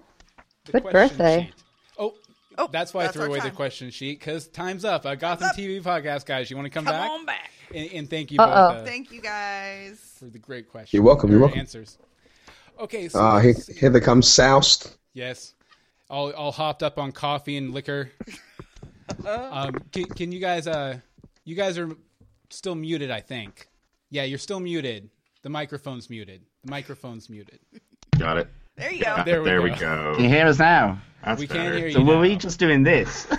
the 0.66 0.72
Good 0.72 0.84
birthday. 0.92 1.46
sheet. 1.46 1.54
Oh, 1.98 2.14
Oh, 2.56 2.68
that's 2.70 2.94
why 2.94 3.06
I 3.06 3.08
threw 3.08 3.22
our 3.22 3.28
away 3.28 3.40
the 3.40 3.50
question 3.50 3.90
sheet 3.90 4.20
because 4.20 4.46
time's 4.46 4.84
up. 4.84 5.04
Uh, 5.04 5.16
Gotham 5.16 5.48
up. 5.48 5.56
TV 5.56 5.82
podcast 5.82 6.24
guys, 6.26 6.48
you 6.48 6.54
want 6.56 6.66
to 6.66 6.70
come, 6.70 6.84
Come 6.84 6.94
back? 6.94 7.10
on 7.10 7.26
back. 7.26 7.50
And, 7.74 7.90
and 7.92 8.08
thank 8.08 8.30
you 8.30 8.38
both 8.38 8.48
uh, 8.50 8.84
Thank 8.84 9.10
you 9.10 9.20
guys. 9.20 9.98
for 10.20 10.26
the 10.26 10.38
great 10.38 10.68
question. 10.68 10.96
You're 10.96 11.02
welcome, 11.04 11.32
you're 11.32 11.40
welcome. 11.40 11.58
Answers. 11.58 11.98
Okay, 12.78 13.08
so 13.08 13.18
Ah, 13.18 13.40
here, 13.40 13.54
here 13.76 13.90
they 13.90 13.98
come, 13.98 14.22
soused. 14.22 14.94
yes, 15.12 15.54
all 16.08 16.30
all 16.34 16.52
hopped 16.52 16.84
up 16.84 16.96
on 17.00 17.10
coffee 17.10 17.56
and 17.56 17.74
liquor. 17.74 18.12
um, 19.26 19.74
can, 19.90 20.04
can 20.04 20.30
you 20.30 20.38
guys? 20.38 20.68
Uh, 20.68 21.00
you 21.44 21.54
guys 21.54 21.78
are 21.78 21.90
still 22.50 22.74
muted, 22.74 23.10
I 23.10 23.20
think. 23.20 23.68
Yeah, 24.10 24.24
you're 24.24 24.38
still 24.38 24.60
muted. 24.60 25.10
The 25.42 25.48
microphone's 25.50 26.08
muted. 26.08 26.42
The 26.64 26.70
microphone's 26.70 27.28
muted. 27.28 27.58
Got 28.18 28.38
it. 28.38 28.48
There 28.76 28.92
you 28.92 29.04
go. 29.04 29.22
There 29.24 29.42
we 29.42 29.48
there 29.48 29.58
go. 29.58 29.64
we 29.64 29.70
go. 29.70 30.12
Can 30.14 30.24
you 30.24 30.30
hear 30.30 30.46
us 30.46 30.58
now? 30.58 30.98
That's 31.24 31.40
We 31.40 31.46
better. 31.46 31.60
can't 31.60 31.74
hear 31.76 31.86
you. 31.88 31.92
So 31.94 32.02
were 32.02 32.18
we 32.20 32.36
just 32.36 32.58
doing 32.58 32.82
this? 32.82 33.26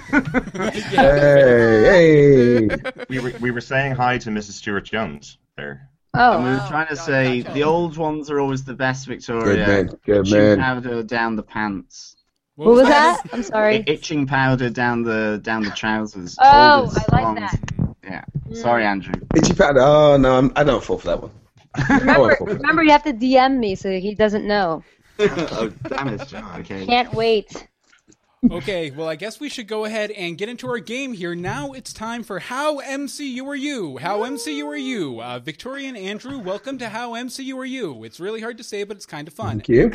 Hey, 0.96 2.68
hey. 2.70 2.78
We 3.10 3.20
were, 3.20 3.34
we 3.42 3.52
were 3.52 3.62
saying 3.62 3.94
hi 3.96 4.18
to 4.20 4.30
Mrs. 4.30 4.54
Stewart 4.54 4.86
Jones 4.86 5.38
there. 5.58 5.90
Oh, 6.14 6.40
we 6.40 6.46
were 6.46 6.58
Wow. 6.58 6.68
trying 6.70 6.88
to 6.88 6.96
God, 6.96 7.04
say 7.06 7.42
gotcha. 7.42 7.54
the 7.54 7.64
old 7.64 7.98
ones 7.98 8.30
are 8.30 8.40
always 8.40 8.64
the 8.64 8.74
best, 8.74 9.08
Victoria. 9.08 9.66
Good 9.66 9.68
man, 9.88 10.00
good 10.06 10.28
Itching 10.28 10.38
man. 10.40 10.60
powder 10.60 11.04
down 11.04 11.36
the 11.36 11.44
pants. 11.44 12.16
what 12.56 12.70
was 12.70 12.88
that? 12.88 13.22
I'm 13.34 13.44
sorry. 13.44 13.84
Itching 13.88 14.26
powder 14.26 14.70
down 14.70 15.04
the 15.04 15.40
down 15.44 15.64
the 15.64 15.72
trousers. 15.72 16.38
Oh, 16.40 16.46
I 16.46 16.84
like 16.88 17.12
wrong. 17.12 17.36
that. 17.36 17.60
Yeah. 18.56 18.62
Sorry, 18.62 18.86
Andrew. 18.86 19.14
Itchy 19.36 19.54
pad. 19.54 19.78
Oh 19.78 20.18
no, 20.18 20.38
I'm, 20.38 20.52
I 20.56 20.64
don't 20.64 20.84
fall 20.84 20.98
for 20.98 21.08
that 21.08 21.22
one. 21.22 21.32
I 21.76 21.98
Remember, 22.00 22.22
won't 22.22 22.38
fall 22.38 22.48
for 22.48 22.54
that. 22.54 22.62
remember, 22.62 22.84
you 22.84 22.92
have 22.92 23.04
to 23.04 23.14
DM 23.14 23.58
me 23.58 23.76
so 23.76 23.90
he 23.92 24.16
doesn't 24.16 24.46
know. 24.48 24.84
oh, 25.20 25.72
damn 25.88 26.10
it, 26.10 26.28
John. 26.28 26.60
Okay. 26.62 26.86
Can't 26.86 27.14
wait. 27.14 27.68
Okay, 28.52 28.92
well, 28.92 29.08
I 29.08 29.16
guess 29.16 29.40
we 29.40 29.50
should 29.50 29.68
go 29.68 29.86
ahead 29.86 30.12
and 30.12 30.38
get 30.38 30.50
into 30.50 30.68
our 30.68 30.78
game 30.78 31.14
here. 31.14 31.34
Now 31.34 31.72
it's 31.72 31.92
time 31.92 32.22
for 32.22 32.38
How 32.38 32.80
MCU 32.80 33.44
Are 33.48 33.56
You? 33.56 33.98
How 33.98 34.20
MCU 34.20 34.66
Are 34.68 34.78
You? 34.78 35.20
Uh, 35.20 35.40
Victoria 35.40 35.88
and 35.88 35.98
Andrew, 35.98 36.38
welcome 36.38 36.78
to 36.78 36.90
How 36.90 37.14
MCU 37.14 37.56
Are 37.58 37.66
You? 37.66 38.04
It's 38.04 38.20
really 38.20 38.42
hard 38.42 38.60
to 38.60 38.64
say, 38.64 38.84
but 38.84 38.98
it's 38.98 39.08
kind 39.08 39.28
of 39.28 39.34
fun. 39.34 39.62
Thank 39.62 39.70
you. 39.70 39.92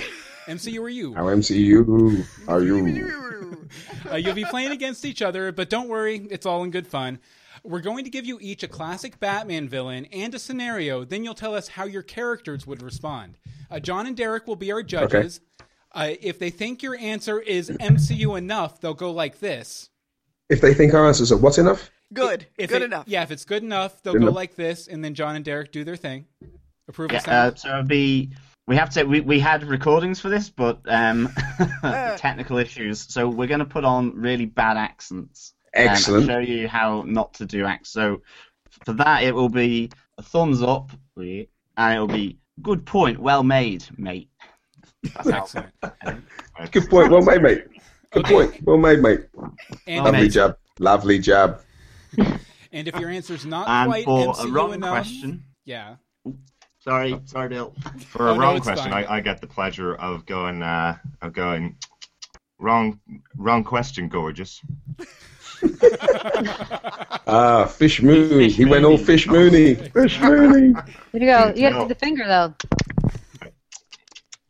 MCU 0.49 0.83
Are 0.83 0.89
You? 0.89 1.15
How 1.15 1.27
MCU 1.27 2.27
are 2.49 2.63
you? 2.63 3.69
Uh, 4.11 4.17
you'll 4.17 4.35
be 4.35 4.45
playing 4.45 4.73
against 4.73 5.05
each 5.05 5.23
other, 5.23 5.53
but 5.53 5.71
don't 5.71 5.89
worry, 5.89 6.27
it's 6.31 6.45
all 6.45 6.65
in 6.65 6.73
good 6.73 6.89
fun. 6.89 7.21
We're 7.63 7.81
going 7.81 8.05
to 8.05 8.11
give 8.11 8.27
you 8.27 8.39
each 8.41 8.63
a 8.63 8.69
classic 8.69 9.21
Batman 9.21 9.69
villain 9.69 10.07
and 10.07 10.35
a 10.35 10.39
scenario. 10.39 11.05
Then 11.05 11.25
you'll 11.25 11.35
tell 11.35 11.55
us 11.55 11.69
how 11.69 11.85
your 11.85 12.03
characters 12.03 12.67
would 12.67 12.83
respond. 12.83 13.39
Uh, 13.71 13.81
John 13.81 14.07
and 14.07 14.17
Derek 14.17 14.47
will 14.47 14.57
be 14.57 14.73
our 14.73 14.83
judges. 14.83 15.41
Uh, 15.93 16.11
if 16.21 16.39
they 16.39 16.51
think 16.51 16.83
your 16.83 16.97
answer 16.97 17.41
is 17.41 17.69
MCU 17.71 18.37
enough, 18.39 18.81
they'll 18.81 18.95
go 18.95 19.11
like 19.11 19.41
this. 19.41 19.89
If 20.49 20.61
they 20.61 20.75
think 20.75 20.95
our 20.95 21.07
answers 21.07 21.31
are 21.33 21.37
what 21.37 21.59
enough? 21.59 21.91
Good. 22.13 22.47
If 22.59 22.71
Good 22.71 22.83
it- 22.83 22.87
enough. 22.87 23.05
Yeah, 23.07 23.23
if 23.23 23.31
it's 23.31 23.45
good 23.45 23.63
enough, 23.63 24.03
they'll 24.03 24.15
Good 24.15 24.21
go 24.21 24.27
enough. 24.29 24.37
like 24.37 24.55
this, 24.57 24.89
and 24.89 25.05
then 25.05 25.15
John 25.15 25.37
and 25.37 25.45
Derek 25.45 25.71
do 25.73 25.85
their 25.85 25.97
thing. 25.97 26.27
Approval 26.89 27.15
Yeah, 27.15 27.21
sound. 27.21 27.53
uh, 27.53 27.57
so 27.57 27.69
it'll 27.69 27.83
be 27.85 28.31
we 28.67 28.75
have 28.77 28.91
to 28.91 29.05
we, 29.05 29.21
we 29.21 29.39
had 29.41 29.63
recordings 29.65 30.19
for 30.21 30.29
this, 30.29 30.49
but 30.51 30.81
um, 30.87 31.29
technical 32.17 32.59
issues. 32.59 33.01
So 33.13 33.29
we're 33.29 33.47
going 33.49 33.61
to 33.61 33.65
put 33.67 33.85
on 33.85 34.15
really 34.17 34.47
bad 34.47 34.77
accents. 34.77 35.55
Um, 35.77 35.83
and 35.83 35.89
Excellent. 35.91 36.27
show 36.27 36.39
you 36.39 36.69
how 36.69 37.03
not 37.07 37.35
to 37.35 37.47
do 37.47 37.65
acts. 37.65 37.91
So 37.91 38.23
for 38.85 38.93
that, 38.95 39.23
it 39.23 39.35
will 39.35 39.49
be 39.49 39.91
a 40.19 40.23
thumbs 40.23 40.63
up, 40.63 40.91
and 41.17 41.47
it 41.79 41.99
will 41.99 42.07
be 42.09 42.39
good 42.63 42.85
point, 42.87 43.19
well 43.19 43.43
made, 43.43 43.85
mate. 43.99 44.29
That's 45.25 45.53
how- 45.53 45.67
Excellent. 45.83 46.25
Good 46.73 46.91
point. 46.91 47.11
Well 47.11 47.23
made, 47.23 47.43
mate. 47.43 47.65
Good 48.13 48.25
Okay. 48.27 48.35
point. 48.35 48.63
Well 48.65 48.77
made, 48.77 49.01
mate. 49.01 49.21
And, 49.87 50.05
Lovely 50.05 50.23
mate. 50.23 50.33
jab. 50.33 50.57
Lovely 50.79 51.19
jab. 51.19 51.61
and 52.73 52.87
if 52.89 52.95
your 52.99 53.09
answer's 53.11 53.47
not 53.47 53.69
And 53.69 53.89
quite 53.91 54.05
for 54.05 54.27
MCU 54.35 54.45
a 54.45 54.49
wrong 54.53 54.75
enough, 54.75 54.91
question, 54.91 55.45
yeah. 55.65 55.95
sorry, 56.81 57.19
sorry, 57.25 57.49
Bill. 57.49 57.75
For 58.09 58.29
a 58.29 58.33
Oh, 58.33 58.39
wrong 58.39 58.57
it's 58.57 58.67
question. 58.67 58.93
I, 58.93 59.15
I 59.17 59.21
get 59.21 59.41
the 59.41 59.47
pleasure 59.47 59.95
of 59.95 60.27
going 60.27 60.63
uh, 60.63 60.97
of 61.23 61.33
going 61.33 61.77
wrong 62.59 63.01
wrong 63.37 63.65
question, 63.65 64.09
gorgeous. 64.09 64.61
Ah, 67.27 67.67
Fish 67.67 68.03
Mooney. 68.03 68.49
Fish 68.49 68.57
He 68.57 68.65
went 68.65 68.85
all 68.85 68.97
Fish 68.99 69.27
Mooney. 69.29 69.75
Fish 69.77 70.21
Mooney. 70.21 70.73
There 71.13 71.23
you 71.23 71.27
go. 71.27 71.53
You 71.55 71.71
got 71.71 71.77
to 71.77 71.83
do 71.83 71.89
the 71.89 71.95
finger 71.95 72.27
though. 72.27 72.55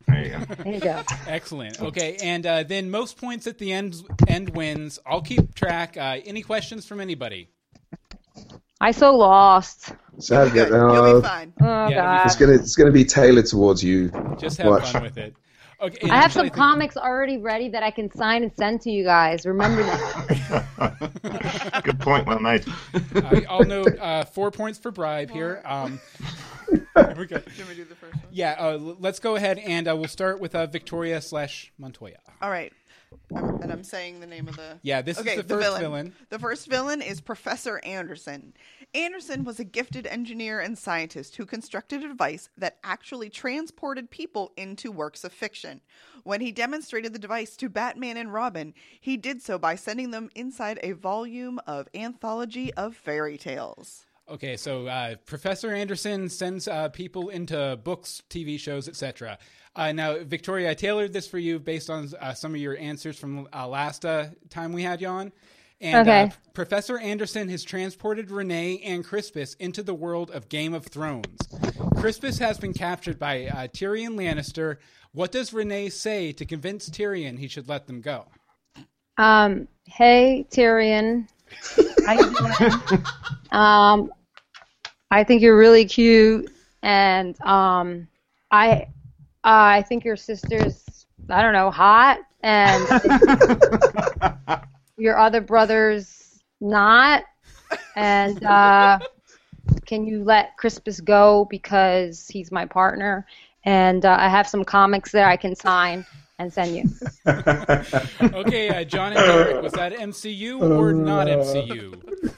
There 0.07 0.25
you 0.25 0.31
go. 0.31 0.55
There 0.65 0.75
you 0.75 0.81
go. 0.81 1.03
Excellent. 1.27 1.81
Okay, 1.81 2.17
and 2.23 2.45
uh, 2.47 2.63
then 2.65 2.91
most 2.91 3.17
points 3.19 3.47
at 3.47 3.59
the 3.59 3.73
end 3.73 3.97
end 4.27 4.51
wins. 4.57 4.99
I'll 5.07 5.23
keep 5.23 5.55
track. 5.55 5.97
Uh, 5.97 6.19
any 6.25 6.43
questions 6.43 6.87
from 6.87 7.01
anybody? 7.01 7.51
I 8.81 8.93
so 8.93 9.15
lost. 9.17 9.93
So, 10.19 10.49
Good. 10.51 10.69
You'll 10.71 10.91
uh, 10.91 11.21
be 11.21 11.27
fine. 11.27 11.53
Oh 11.61 11.89
Yeah, 11.89 11.95
god. 11.97 12.27
it's 12.27 12.37
gonna 12.37 12.53
it's 12.55 12.77
gonna 12.77 12.93
be 12.93 13.05
tailored 13.05 13.47
towards 13.47 13.85
you. 13.85 14.11
Just 14.39 14.57
have 14.59 14.67
Watch. 14.69 14.91
fun 14.93 15.03
with 15.03 15.19
it. 15.19 15.35
Okay. 15.83 16.11
I 16.11 16.17
have 16.17 16.25
actually, 16.27 16.49
some 16.49 16.57
comics 16.57 16.97
already 16.97 17.39
ready 17.39 17.71
that 17.71 17.83
I 17.83 17.91
can 17.91 18.11
sign 18.13 18.43
and 18.43 18.53
send 18.55 18.83
to 18.83 18.91
you 18.91 19.03
guys. 19.03 19.47
Remember 19.47 19.83
that. 19.83 21.83
Good 21.85 21.99
point, 22.01 22.27
well 22.27 22.39
made. 22.39 22.67
I, 23.15 23.47
I'll 23.49 23.65
note 23.65 23.99
uh, 23.99 24.25
four 24.25 24.51
points 24.51 24.79
for 24.79 24.91
bribe 24.91 25.31
here. 25.31 25.63
Um, 25.65 25.99
okay. 26.97 27.43
Should 27.57 27.69
we 27.69 27.75
do 27.75 27.85
the 27.85 27.95
first 27.95 28.15
one? 28.15 28.25
Yeah, 28.31 28.57
uh, 28.59 28.77
let's 28.79 29.21
go 29.21 29.37
ahead 29.37 29.59
and 29.59 29.89
uh, 29.89 29.97
we'll 29.97 30.09
start 30.09 30.39
with 30.39 30.55
uh, 30.55 30.67
Victoria 30.67 31.21
slash 31.23 31.73
Montoya. 31.79 32.19
All 32.43 32.51
right. 32.51 32.73
I'm, 33.35 33.63
and 33.63 33.73
I'm 33.73 33.85
saying 33.85 34.21
the 34.21 34.27
name 34.27 34.49
of 34.49 34.57
the. 34.57 34.79
Yeah, 34.83 35.03
this 35.03 35.19
okay, 35.19 35.37
is 35.37 35.45
the 35.45 35.55
first 35.55 35.79
villain. 35.79 36.15
The 36.29 36.39
first 36.39 36.69
villain 36.69 37.03
is 37.03 37.21
Professor 37.21 37.81
Anderson. 37.85 38.55
Anderson 38.95 39.45
was 39.45 39.61
a 39.61 39.65
gifted 39.65 40.07
engineer 40.07 40.61
and 40.61 40.77
scientist 40.77 41.37
who 41.37 41.47
constructed 41.47 42.03
a 42.05 42.09
device 42.09 42.49
that 42.57 42.79
actually 42.83 43.31
transported 43.31 44.11
people 44.11 44.53
into 44.57 44.91
works 44.91 45.25
of 45.25 45.33
fiction. 45.33 45.81
When 46.25 46.41
he 46.41 46.53
demonstrated 46.53 47.13
the 47.13 47.19
device 47.19 47.57
to 47.57 47.69
Batman 47.69 48.17
and 48.17 48.33
Robin, 48.33 48.75
he 49.01 49.17
did 49.17 49.43
so 49.43 49.59
by 49.59 49.75
sending 49.77 50.11
them 50.11 50.31
inside 50.35 50.81
a 50.83 50.93
volume 50.93 51.61
of 51.67 51.89
anthology 51.95 52.73
of 52.75 52.97
fairy 52.97 53.39
tales. 53.39 54.07
Okay, 54.29 54.57
so 54.57 54.87
uh, 54.87 55.17
Professor 55.27 55.73
Anderson 55.73 56.29
sends 56.29 56.69
uh, 56.69 56.89
people 56.91 57.31
into 57.31 57.79
books, 57.83 58.23
TV 58.31 58.61
shows, 58.61 58.89
etc. 58.89 59.39
Uh, 59.77 59.93
now, 59.93 60.17
Victoria, 60.25 60.71
I 60.71 60.75
tailored 60.75 61.13
this 61.13 61.27
for 61.27 61.39
you 61.39 61.59
based 61.59 61.91
on 61.91 62.09
uh, 62.21 62.35
some 62.35 62.55
of 62.55 62.61
your 62.61 62.77
answers 62.77 63.19
from 63.19 63.49
uh, 63.55 63.69
last 63.69 64.05
uh, 64.05 64.27
time 64.49 64.73
we 64.73 64.83
had 64.83 65.01
you 65.01 65.09
on. 65.09 65.33
And 65.81 66.07
Okay. 66.07 66.25
uh, 66.25 66.29
Professor 66.53 66.99
Anderson 66.99 67.49
has 67.49 67.63
transported 67.65 68.31
Renee 68.31 68.81
and 68.85 69.05
Crispus 69.05 69.55
into 69.55 69.83
the 69.83 69.95
world 69.95 70.31
of 70.31 70.49
Game 70.49 70.75
of 70.75 70.87
Thrones. 70.87 71.39
Crispus 71.97 72.39
has 72.39 72.59
been 72.59 72.75
captured 72.75 73.19
by 73.19 73.47
uh, 73.47 73.69
Tyrion 73.69 74.17
Lannister. 74.17 74.77
What 75.13 75.33
does 75.33 75.53
Renee 75.53 75.89
say 75.89 76.33
to 76.33 76.45
convince 76.45 76.91
Tyrion 76.91 77.39
he 77.39 77.49
should 77.49 77.69
let 77.69 77.87
them 77.87 78.01
go? 78.01 78.27
Um, 79.17 79.69
hey 79.87 80.47
Tyrion, 80.51 81.29
how 82.07 82.13
you 82.13 82.35
doing? 82.35 83.03
um, 83.53 84.13
I 85.11 85.25
think 85.25 85.43
you're 85.43 85.59
really 85.59 85.85
cute, 85.85 86.51
and 86.83 87.39
um, 87.43 88.07
I, 88.51 88.87
I 89.45 89.83
think 89.83 90.05
your 90.05 90.17
sister's, 90.17 91.07
I 91.29 91.43
don't 91.43 91.53
know, 91.53 91.71
hot, 91.71 92.21
and 92.43 92.87
your 94.97 95.19
other 95.19 95.41
brother's 95.41 96.43
not, 96.61 97.25
and 97.97 98.43
uh, 98.45 98.99
can 99.87 100.07
you 100.07 100.25
let 100.25 100.57
Crispus 100.57 101.01
go 101.01 101.47
because 101.51 102.29
he's 102.29 102.53
my 102.53 102.67
partner, 102.67 103.27
and 103.65 104.05
uh, 104.05 104.17
I 104.19 104.29
have 104.29 104.49
some 104.49 104.65
comics 104.65 105.13
there 105.13 105.27
I 105.27 105.37
can 105.37 105.55
sign 105.55 106.05
and 106.39 106.53
send 106.53 106.77
you. 106.77 106.85
Okay, 108.33 108.69
uh, 108.69 108.85
John 108.85 109.13
and 109.13 109.21
Derek, 109.21 109.63
was 109.63 109.73
that 109.73 109.93
MCU 109.93 110.79
or 110.79 110.93
not 110.93 111.27
MCU? 111.27 112.35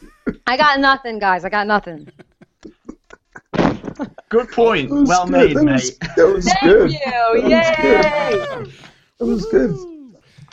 I 0.46 0.56
got 0.56 0.80
nothing, 0.80 1.18
guys. 1.18 1.44
I 1.44 1.48
got 1.48 1.66
nothing. 1.66 2.10
Good 4.32 4.50
point. 4.50 4.88
Was 4.88 5.08
Well 5.10 5.26
good. 5.26 5.32
made, 5.32 5.56
that 5.58 5.64
mate. 5.64 5.72
Was, 5.72 5.98
that 5.98 6.26
was 6.26 6.44
Thank 6.46 6.60
good. 6.62 6.90
you. 6.90 6.98
That 7.04 7.32
was 7.34 7.42
Yay! 7.42 8.72
That 9.18 9.26
was 9.26 9.46
good. 9.46 9.76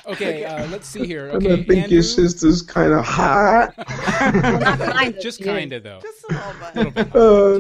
Okay, 0.06 0.44
uh, 0.44 0.68
let's 0.68 0.86
see 0.86 1.06
here. 1.06 1.30
Okay, 1.30 1.54
I 1.54 1.56
think 1.64 1.84
Andrew, 1.84 1.94
your 1.94 2.04
sister's 2.04 2.62
kind 2.62 2.92
of 2.92 3.06
hot. 3.06 3.74
Not 3.78 4.80
kind 4.80 5.16
of, 5.16 5.22
just 5.22 5.40
yeah. 5.40 5.54
kind 5.54 5.72
of 5.72 5.84
though. 5.84 6.02
Just 6.02 6.26
a 6.30 6.76
little 6.76 6.92
bit. 6.92 7.08
Uh, 7.16 7.60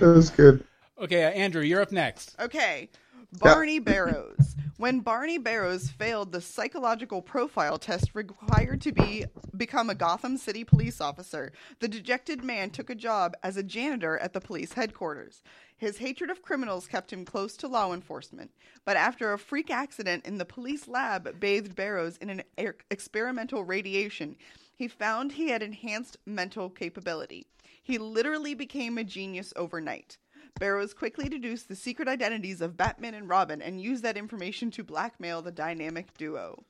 that 0.00 0.12
was 0.14 0.28
good. 0.28 0.62
Okay, 1.00 1.24
uh, 1.24 1.30
Andrew, 1.30 1.62
you're 1.62 1.80
up 1.80 1.92
next. 1.92 2.36
Okay. 2.40 2.90
Barney 3.32 3.78
Barrows. 3.78 4.56
When 4.78 5.00
Barney 5.00 5.36
Barrows 5.36 5.90
failed 5.90 6.32
the 6.32 6.40
psychological 6.40 7.20
profile 7.20 7.78
test 7.78 8.14
required 8.14 8.80
to 8.80 8.92
be 8.92 9.26
become 9.54 9.90
a 9.90 9.94
Gotham 9.94 10.38
City 10.38 10.64
police 10.64 10.98
officer, 10.98 11.52
the 11.80 11.88
dejected 11.88 12.42
man 12.42 12.70
took 12.70 12.88
a 12.88 12.94
job 12.94 13.36
as 13.42 13.58
a 13.58 13.62
janitor 13.62 14.16
at 14.16 14.32
the 14.32 14.40
police 14.40 14.72
headquarters. 14.72 15.42
His 15.76 15.98
hatred 15.98 16.30
of 16.30 16.40
criminals 16.40 16.86
kept 16.86 17.12
him 17.12 17.26
close 17.26 17.54
to 17.58 17.68
law 17.68 17.92
enforcement, 17.92 18.50
but 18.86 18.96
after 18.96 19.34
a 19.34 19.38
freak 19.38 19.70
accident 19.70 20.24
in 20.24 20.38
the 20.38 20.46
police 20.46 20.88
lab 20.88 21.38
bathed 21.38 21.76
Barrows 21.76 22.16
in 22.16 22.30
an 22.30 22.42
experimental 22.90 23.62
radiation, 23.62 24.36
he 24.74 24.88
found 24.88 25.32
he 25.32 25.50
had 25.50 25.62
enhanced 25.62 26.16
mental 26.24 26.70
capability. 26.70 27.46
He 27.82 27.98
literally 27.98 28.54
became 28.54 28.96
a 28.96 29.04
genius 29.04 29.52
overnight. 29.54 30.16
Barrows 30.58 30.94
quickly 30.94 31.28
deduced 31.28 31.68
the 31.68 31.76
secret 31.76 32.08
identities 32.08 32.60
of 32.60 32.76
Batman 32.76 33.14
and 33.14 33.28
Robin 33.28 33.62
and 33.62 33.80
used 33.80 34.02
that 34.02 34.16
information 34.16 34.70
to 34.72 34.82
blackmail 34.82 35.42
the 35.42 35.52
dynamic 35.52 36.16
duo. 36.16 36.64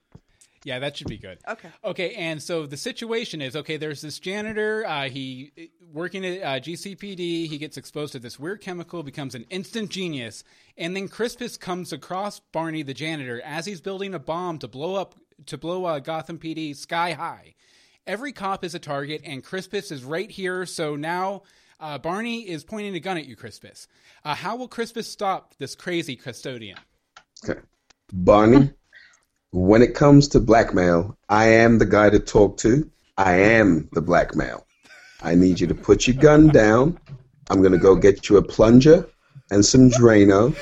Yeah, 0.64 0.80
that 0.80 0.96
should 0.96 1.06
be 1.06 1.18
good. 1.18 1.38
Okay. 1.48 1.68
Okay, 1.84 2.14
and 2.14 2.42
so 2.42 2.66
the 2.66 2.76
situation 2.76 3.40
is 3.40 3.54
okay. 3.54 3.76
There's 3.76 4.00
this 4.00 4.18
janitor. 4.18 4.84
Uh, 4.86 5.08
he 5.08 5.70
working 5.92 6.26
at 6.26 6.42
uh, 6.42 6.60
GCPD. 6.60 7.48
He 7.48 7.58
gets 7.58 7.76
exposed 7.76 8.12
to 8.12 8.18
this 8.18 8.38
weird 8.38 8.60
chemical, 8.60 9.02
becomes 9.02 9.34
an 9.34 9.46
instant 9.50 9.90
genius, 9.90 10.42
and 10.76 10.96
then 10.96 11.08
Crispus 11.08 11.56
comes 11.56 11.92
across 11.92 12.40
Barney 12.40 12.82
the 12.82 12.94
janitor 12.94 13.40
as 13.44 13.66
he's 13.66 13.80
building 13.80 14.14
a 14.14 14.18
bomb 14.18 14.58
to 14.58 14.68
blow 14.68 14.96
up 14.96 15.14
to 15.46 15.56
blow 15.56 15.84
uh, 15.84 16.00
Gotham 16.00 16.38
PD 16.38 16.74
sky 16.74 17.12
high. 17.12 17.54
Every 18.06 18.32
cop 18.32 18.64
is 18.64 18.74
a 18.74 18.78
target, 18.78 19.20
and 19.24 19.44
Crispus 19.44 19.92
is 19.92 20.02
right 20.02 20.30
here. 20.30 20.66
So 20.66 20.96
now 20.96 21.42
uh, 21.80 21.98
Barney 21.98 22.48
is 22.48 22.64
pointing 22.64 22.94
a 22.94 23.00
gun 23.00 23.18
at 23.18 23.26
you, 23.26 23.36
Crispus. 23.36 23.86
Uh, 24.24 24.34
how 24.34 24.56
will 24.56 24.68
Crispus 24.68 25.08
stop 25.08 25.54
this 25.58 25.74
crazy 25.74 26.16
custodian? 26.16 26.78
Okay. 27.44 27.60
Barney, 28.12 28.70
when 29.50 29.82
it 29.82 29.94
comes 29.94 30.28
to 30.28 30.40
blackmail, 30.40 31.16
I 31.28 31.46
am 31.46 31.78
the 31.78 31.86
guy 31.86 32.10
to 32.10 32.18
talk 32.18 32.58
to. 32.58 32.90
I 33.16 33.32
am 33.32 33.88
the 33.92 34.00
blackmail. 34.00 34.66
I 35.22 35.34
need 35.34 35.60
you 35.60 35.66
to 35.66 35.74
put 35.74 36.06
your 36.06 36.16
gun 36.16 36.48
down. 36.48 36.98
I'm 37.50 37.60
going 37.60 37.72
to 37.72 37.78
go 37.78 37.96
get 37.96 38.28
you 38.28 38.36
a 38.36 38.42
plunger 38.42 39.08
and 39.50 39.64
some 39.64 39.90
Drano. 39.90 40.56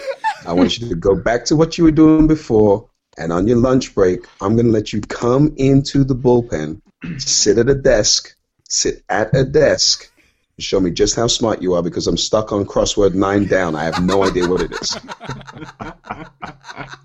I 0.47 0.53
want 0.53 0.79
you 0.79 0.89
to 0.89 0.95
go 0.95 1.15
back 1.15 1.45
to 1.47 1.57
what 1.57 1.77
you 1.77 1.85
were 1.85 1.91
doing 1.91 2.27
before. 2.27 2.89
And 3.19 3.33
on 3.33 3.49
your 3.49 3.57
lunch 3.57 3.95
break, 3.95 4.27
I'm 4.41 4.55
going 4.55 4.67
to 4.67 4.73
let 4.73 4.93
you 4.93 5.01
come 5.01 5.55
into 5.57 6.05
the 6.05 6.15
bullpen, 6.15 6.81
sit 7.19 7.59
at 7.59 7.69
a 7.69 7.75
desk, 7.75 8.35
sit 8.69 9.03
at 9.09 9.35
a 9.35 9.45
desk, 9.45 10.11
show 10.59 10.81
me 10.81 10.91
just 10.91 11.15
how 11.15 11.27
smart 11.27 11.61
you 11.61 11.75
are 11.75 11.83
because 11.83 12.07
I'm 12.07 12.17
stuck 12.17 12.53
on 12.53 12.65
crossword 12.65 13.15
nine 13.15 13.47
down. 13.47 13.75
I 13.75 13.85
have 13.85 14.03
no 14.03 14.25
idea 14.25 14.49
what 14.49 14.63
it 14.63 14.73
is. 14.73 14.97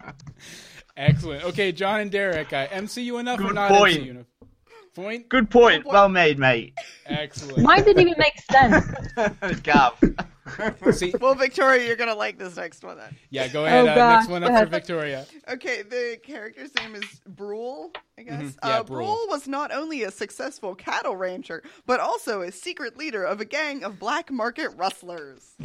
Excellent. 0.97 1.43
Okay, 1.45 1.71
John 1.71 1.99
and 1.99 2.11
Derek, 2.11 2.53
uh, 2.53 2.67
MCU 2.67 3.19
enough 3.19 3.39
or 3.39 3.47
Good 3.47 3.55
not 3.55 3.71
point. 3.71 4.03
MCU 4.03 4.09
enough? 4.11 4.25
Point. 4.93 5.29
Good 5.29 5.49
point. 5.49 5.85
Well 5.85 6.09
made, 6.09 6.37
mate. 6.37 6.77
Excellent. 7.05 7.59
Mine 7.59 7.83
didn't 7.83 8.01
even 8.01 8.15
make 8.17 8.39
sense. 8.51 8.85
Gav. 9.63 9.93
See, 10.91 11.13
Well, 11.19 11.35
Victoria, 11.35 11.85
you're 11.85 11.95
gonna 11.95 12.15
like 12.15 12.37
this 12.37 12.55
next 12.55 12.83
one 12.83 12.97
then. 12.97 13.15
yeah, 13.29 13.47
go 13.47 13.65
ahead. 13.65 13.87
Oh, 13.87 13.91
uh, 13.91 13.95
next 14.15 14.29
one 14.29 14.41
go 14.41 14.47
up 14.47 14.63
for. 14.63 14.65
Victoria. 14.69 15.25
Okay, 15.49 15.81
the 15.81 16.19
character's 16.23 16.73
name 16.75 16.95
is 16.95 17.03
Brule, 17.27 17.91
I 18.17 18.23
guess. 18.23 18.41
Mhm, 18.43 18.57
yeah, 18.63 18.79
uh, 18.79 18.83
Brule. 18.83 19.05
Brule 19.05 19.25
was 19.29 19.47
not 19.47 19.71
only 19.73 20.03
a 20.03 20.11
successful 20.11 20.75
cattle 20.75 21.15
rancher, 21.15 21.63
but 21.85 21.99
also 21.99 22.41
a 22.41 22.51
secret 22.51 22.97
leader 22.97 23.23
of 23.23 23.39
a 23.41 23.45
gang 23.45 23.83
of 23.83 23.99
black 23.99 24.31
market 24.31 24.69
rustlers. 24.77 25.55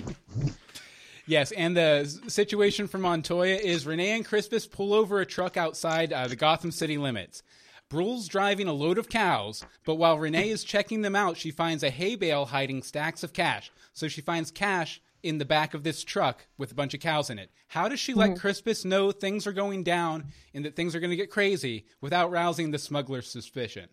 Yes, 1.29 1.51
and 1.53 1.77
the 1.77 2.05
situation 2.29 2.87
for 2.87 2.99
Montoya 2.99 3.57
is 3.57 3.85
Renee 3.85 4.13
and 4.13 4.25
Crispus 4.25 4.67
pull 4.69 4.95
over 4.95 5.21
a 5.21 5.27
truck 5.27 5.57
outside 5.57 6.13
uh, 6.13 6.29
the 6.29 6.37
Gotham 6.37 6.71
City 6.71 6.99
limits. 6.99 7.43
Brule's 7.89 8.29
driving 8.29 8.67
a 8.67 8.73
load 8.73 8.99
of 8.99 9.09
cows, 9.09 9.65
but 9.85 9.95
while 9.95 10.19
Renee 10.19 10.51
is 10.51 10.65
checking 10.65 11.03
them 11.03 11.15
out, 11.15 11.37
she 11.37 11.51
finds 11.51 11.83
a 11.83 11.91
hay 11.91 12.17
bale 12.17 12.47
hiding 12.47 12.83
stacks 12.83 13.23
of 13.23 13.33
cash. 13.33 13.71
So 13.93 14.09
she 14.09 14.21
finds 14.21 14.51
cash 14.51 15.01
in 15.23 15.39
the 15.39 15.45
back 15.45 15.75
of 15.75 15.83
this 15.83 16.05
truck 16.05 16.47
with 16.59 16.73
a 16.73 16.75
bunch 16.75 16.95
of 16.95 17.01
cows 17.01 17.31
in 17.31 17.39
it. 17.39 17.51
How 17.69 17.89
does 17.89 18.01
she 18.01 18.15
let 18.15 18.39
Crispus 18.39 18.85
know 18.85 19.11
things 19.11 19.47
are 19.47 19.53
going 19.53 19.83
down 19.83 20.27
and 20.55 20.65
that 20.65 20.77
things 20.77 20.95
are 20.95 21.01
going 21.01 21.11
to 21.11 21.17
get 21.17 21.31
crazy 21.31 21.87
without 22.01 22.31
rousing 22.31 22.71
the 22.71 22.79
smuggler's 22.79 23.31
suspicion? 23.31 23.89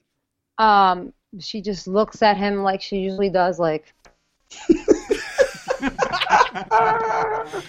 Um, 0.57 1.13
she 1.39 1.61
just 1.61 1.87
looks 1.87 2.21
at 2.21 2.37
him 2.37 2.61
like 2.61 2.81
she 2.81 2.97
usually 2.97 3.29
does, 3.29 3.59
like, 3.59 3.93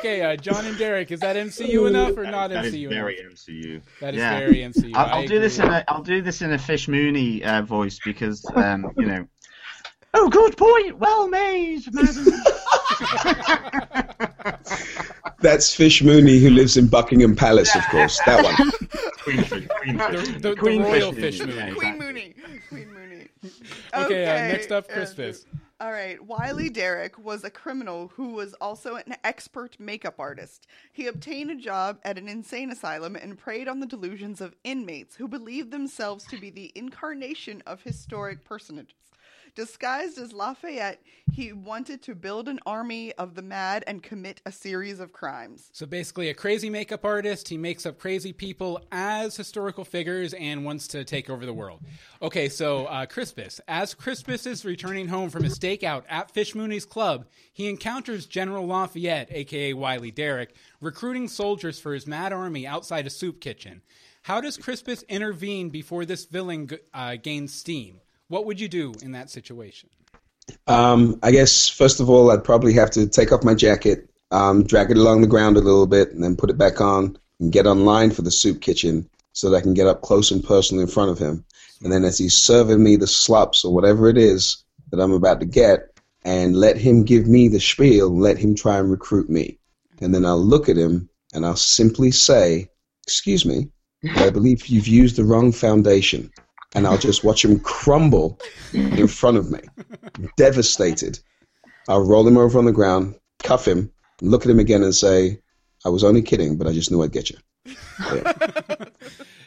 Okay, 0.00 0.22
uh, 0.22 0.36
John 0.36 0.64
and 0.66 0.78
Derek, 0.78 1.10
is 1.10 1.20
that 1.20 1.36
MCU 1.36 1.86
enough 1.88 2.16
or 2.16 2.24
not 2.24 2.50
That 2.50 2.64
is 2.66 2.74
MCU 2.74 2.88
very 2.88 3.20
enough? 3.20 3.32
MCU. 3.34 3.82
That 4.00 4.14
is 4.14 4.20
Yeah. 4.20 4.38
very 4.38 4.56
MCU. 4.58 4.92
I'll, 4.94 5.06
I 5.06 5.10
I'll 5.10 5.26
do 5.26 5.38
this 5.40 5.58
in 5.58 5.68
a 5.68 5.84
I'll 5.88 6.02
do 6.02 6.22
this 6.22 6.42
in 6.42 6.52
a 6.52 6.58
Fish 6.58 6.88
Mooney 6.88 7.42
uh, 7.44 7.62
voice 7.62 7.98
because 8.04 8.44
um, 8.54 8.92
you 8.96 9.06
know. 9.06 9.26
Oh, 10.14 10.28
good 10.28 10.56
point. 10.56 10.98
Well 10.98 11.28
made, 11.28 11.82
madam. 11.94 12.26
That's 15.40 15.74
Fish 15.74 16.02
Mooney, 16.02 16.38
who 16.38 16.50
lives 16.50 16.76
in 16.76 16.88
Buckingham 16.88 17.34
Palace, 17.36 17.74
of 17.74 17.82
course. 17.88 18.18
That 18.26 18.44
one. 18.44 18.56
Queen 19.22 19.42
Fish. 19.44 19.66
Queen 19.68 19.98
Fish. 19.98 20.26
The, 20.26 20.32
the, 20.32 20.38
the 20.50 20.56
Queen 20.56 20.82
royal 20.82 21.12
Fish 21.12 21.38
fish 21.38 21.46
Mooney, 21.46 21.72
Queen 21.74 21.98
Mooney. 21.98 22.34
Queen 22.68 22.92
Mooney. 22.92 23.28
Okay, 23.94 24.24
uh, 24.26 24.52
next 24.52 24.70
up, 24.72 24.86
uh, 24.90 24.94
Crispus. 24.94 25.46
All 25.80 25.92
right, 25.92 26.22
Wiley 26.22 26.68
Derrick 26.68 27.18
was 27.18 27.42
a 27.42 27.48
criminal 27.48 28.08
who 28.14 28.34
was 28.34 28.52
also 28.60 28.96
an 28.96 29.14
expert 29.24 29.80
makeup 29.80 30.16
artist. 30.18 30.66
He 30.92 31.06
obtained 31.06 31.50
a 31.50 31.56
job 31.56 32.00
at 32.04 32.18
an 32.18 32.28
insane 32.28 32.70
asylum 32.70 33.16
and 33.16 33.38
preyed 33.38 33.66
on 33.66 33.80
the 33.80 33.86
delusions 33.86 34.42
of 34.42 34.54
inmates 34.62 35.16
who 35.16 35.26
believed 35.26 35.70
themselves 35.70 36.26
to 36.26 36.38
be 36.38 36.50
the 36.50 36.70
incarnation 36.74 37.62
of 37.66 37.80
historic 37.82 38.44
personages. 38.44 38.94
Disguised 39.54 40.18
as 40.18 40.32
Lafayette, 40.32 41.02
he 41.32 41.52
wanted 41.52 42.02
to 42.02 42.14
build 42.14 42.48
an 42.48 42.60
army 42.66 43.12
of 43.14 43.34
the 43.34 43.42
mad 43.42 43.84
and 43.86 44.02
commit 44.02 44.40
a 44.46 44.52
series 44.52 45.00
of 45.00 45.12
crimes. 45.12 45.70
So 45.72 45.86
basically, 45.86 46.28
a 46.28 46.34
crazy 46.34 46.70
makeup 46.70 47.04
artist. 47.04 47.48
He 47.48 47.56
makes 47.56 47.86
up 47.86 47.98
crazy 47.98 48.32
people 48.32 48.80
as 48.92 49.36
historical 49.36 49.84
figures 49.84 50.34
and 50.34 50.64
wants 50.64 50.86
to 50.88 51.04
take 51.04 51.30
over 51.30 51.46
the 51.46 51.52
world. 51.52 51.80
Okay, 52.22 52.48
so 52.48 52.86
uh, 52.86 53.06
Crispus. 53.06 53.60
As 53.68 53.94
Crispus 53.94 54.46
is 54.46 54.64
returning 54.64 55.08
home 55.08 55.30
from 55.30 55.44
his 55.44 55.58
stakeout 55.58 56.04
at 56.08 56.30
Fish 56.30 56.54
Mooney's 56.54 56.84
club, 56.86 57.26
he 57.52 57.68
encounters 57.68 58.26
General 58.26 58.66
Lafayette, 58.66 59.28
aka 59.30 59.72
Wiley 59.72 60.10
Derrick, 60.10 60.54
recruiting 60.80 61.28
soldiers 61.28 61.78
for 61.78 61.94
his 61.94 62.06
mad 62.06 62.32
army 62.32 62.66
outside 62.66 63.06
a 63.06 63.10
soup 63.10 63.40
kitchen. 63.40 63.82
How 64.22 64.40
does 64.40 64.58
Crispus 64.58 65.02
intervene 65.08 65.70
before 65.70 66.04
this 66.04 66.26
villain 66.26 66.68
uh, 66.92 67.16
gains 67.16 67.54
steam? 67.54 68.00
What 68.30 68.46
would 68.46 68.60
you 68.60 68.68
do 68.68 68.94
in 69.02 69.10
that 69.12 69.28
situation? 69.28 69.88
Um, 70.68 71.18
I 71.20 71.32
guess 71.32 71.68
first 71.68 71.98
of 71.98 72.08
all, 72.08 72.30
I'd 72.30 72.44
probably 72.44 72.72
have 72.74 72.92
to 72.92 73.08
take 73.08 73.32
off 73.32 73.42
my 73.42 73.54
jacket, 73.54 74.08
um, 74.30 74.62
drag 74.62 74.92
it 74.92 74.96
along 74.96 75.20
the 75.20 75.26
ground 75.26 75.56
a 75.56 75.60
little 75.60 75.88
bit, 75.88 76.12
and 76.12 76.22
then 76.22 76.36
put 76.36 76.48
it 76.48 76.56
back 76.56 76.80
on 76.80 77.18
and 77.40 77.50
get 77.50 77.66
online 77.66 78.12
for 78.12 78.22
the 78.22 78.30
soup 78.30 78.60
kitchen 78.60 79.10
so 79.32 79.50
that 79.50 79.56
I 79.56 79.60
can 79.60 79.74
get 79.74 79.88
up 79.88 80.02
close 80.02 80.30
and 80.30 80.44
personal 80.44 80.80
in 80.80 80.86
front 80.86 81.10
of 81.10 81.18
him. 81.18 81.44
And 81.82 81.92
then 81.92 82.04
as 82.04 82.18
he's 82.18 82.36
serving 82.36 82.80
me 82.80 82.94
the 82.94 83.08
slops 83.08 83.64
or 83.64 83.74
whatever 83.74 84.08
it 84.08 84.16
is 84.16 84.62
that 84.92 85.00
I'm 85.00 85.12
about 85.12 85.40
to 85.40 85.46
get, 85.46 85.88
and 86.24 86.54
let 86.54 86.76
him 86.76 87.02
give 87.02 87.26
me 87.26 87.48
the 87.48 87.58
spiel, 87.58 88.16
let 88.16 88.38
him 88.38 88.54
try 88.54 88.78
and 88.78 88.92
recruit 88.92 89.28
me. 89.28 89.58
And 90.00 90.14
then 90.14 90.24
I'll 90.24 90.38
look 90.38 90.68
at 90.68 90.76
him 90.76 91.08
and 91.34 91.44
I'll 91.44 91.56
simply 91.56 92.12
say, 92.12 92.70
Excuse 93.02 93.44
me, 93.44 93.70
I 94.14 94.30
believe 94.30 94.68
you've 94.68 94.86
used 94.86 95.16
the 95.16 95.24
wrong 95.24 95.50
foundation. 95.50 96.30
And 96.74 96.86
I'll 96.86 96.98
just 96.98 97.24
watch 97.24 97.44
him 97.44 97.58
crumble 97.60 98.38
in 98.72 99.08
front 99.08 99.36
of 99.36 99.50
me, 99.50 99.60
devastated. 100.36 101.18
I'll 101.88 102.06
roll 102.06 102.26
him 102.26 102.36
over 102.36 102.58
on 102.58 102.64
the 102.64 102.72
ground, 102.72 103.16
cuff 103.42 103.66
him, 103.66 103.90
look 104.22 104.44
at 104.44 104.50
him 104.50 104.60
again 104.60 104.82
and 104.82 104.94
say, 104.94 105.40
I 105.84 105.88
was 105.88 106.04
only 106.04 106.22
kidding, 106.22 106.56
but 106.56 106.66
I 106.68 106.72
just 106.72 106.90
knew 106.90 107.02
I'd 107.02 107.12
get 107.12 107.30
you. 107.30 107.38
Yeah. 107.66 108.32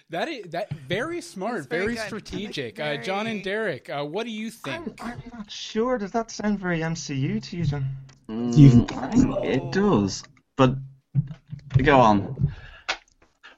That 0.10 0.30
is 0.30 0.52
that 0.52 0.72
very 0.88 1.22
smart, 1.22 1.68
very 1.70 1.96
very, 1.96 1.98
strategic. 1.98 2.78
Very- 2.78 3.00
Uh, 3.00 3.02
John 3.02 3.26
and 3.26 3.44
Derek, 3.44 3.90
uh, 3.90 4.04
what 4.06 4.26
do 4.26 4.32
you 4.32 4.52
I'm, 4.66 4.84
think? 4.84 5.04
I'm 5.04 5.24
not 5.34 5.50
sure. 5.50 5.98
Does 5.98 6.12
that 6.12 6.30
sound 6.30 6.60
very 6.60 6.82
MCU 6.82 7.42
to 7.42 7.58
you, 7.58 7.64
John? 7.64 7.86
Mm, 8.30 9.44
it 9.44 9.72
does. 9.72 10.22
But 10.56 10.76
go 11.78 12.00
on. 12.00 12.54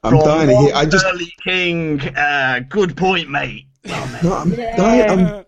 I'm 0.06 0.18
dying 0.20 0.48
to 0.48 0.56
hear. 0.56 0.74
I 0.74 0.84
just 0.86 1.04
Burly 1.04 1.32
King. 1.44 2.00
Uh, 2.00 2.60
good 2.68 2.96
point, 2.96 3.30
mate. 3.30 3.66
no, 3.84 4.34
I'm 4.34 4.50
dying. 4.50 5.10
I'm, 5.10 5.44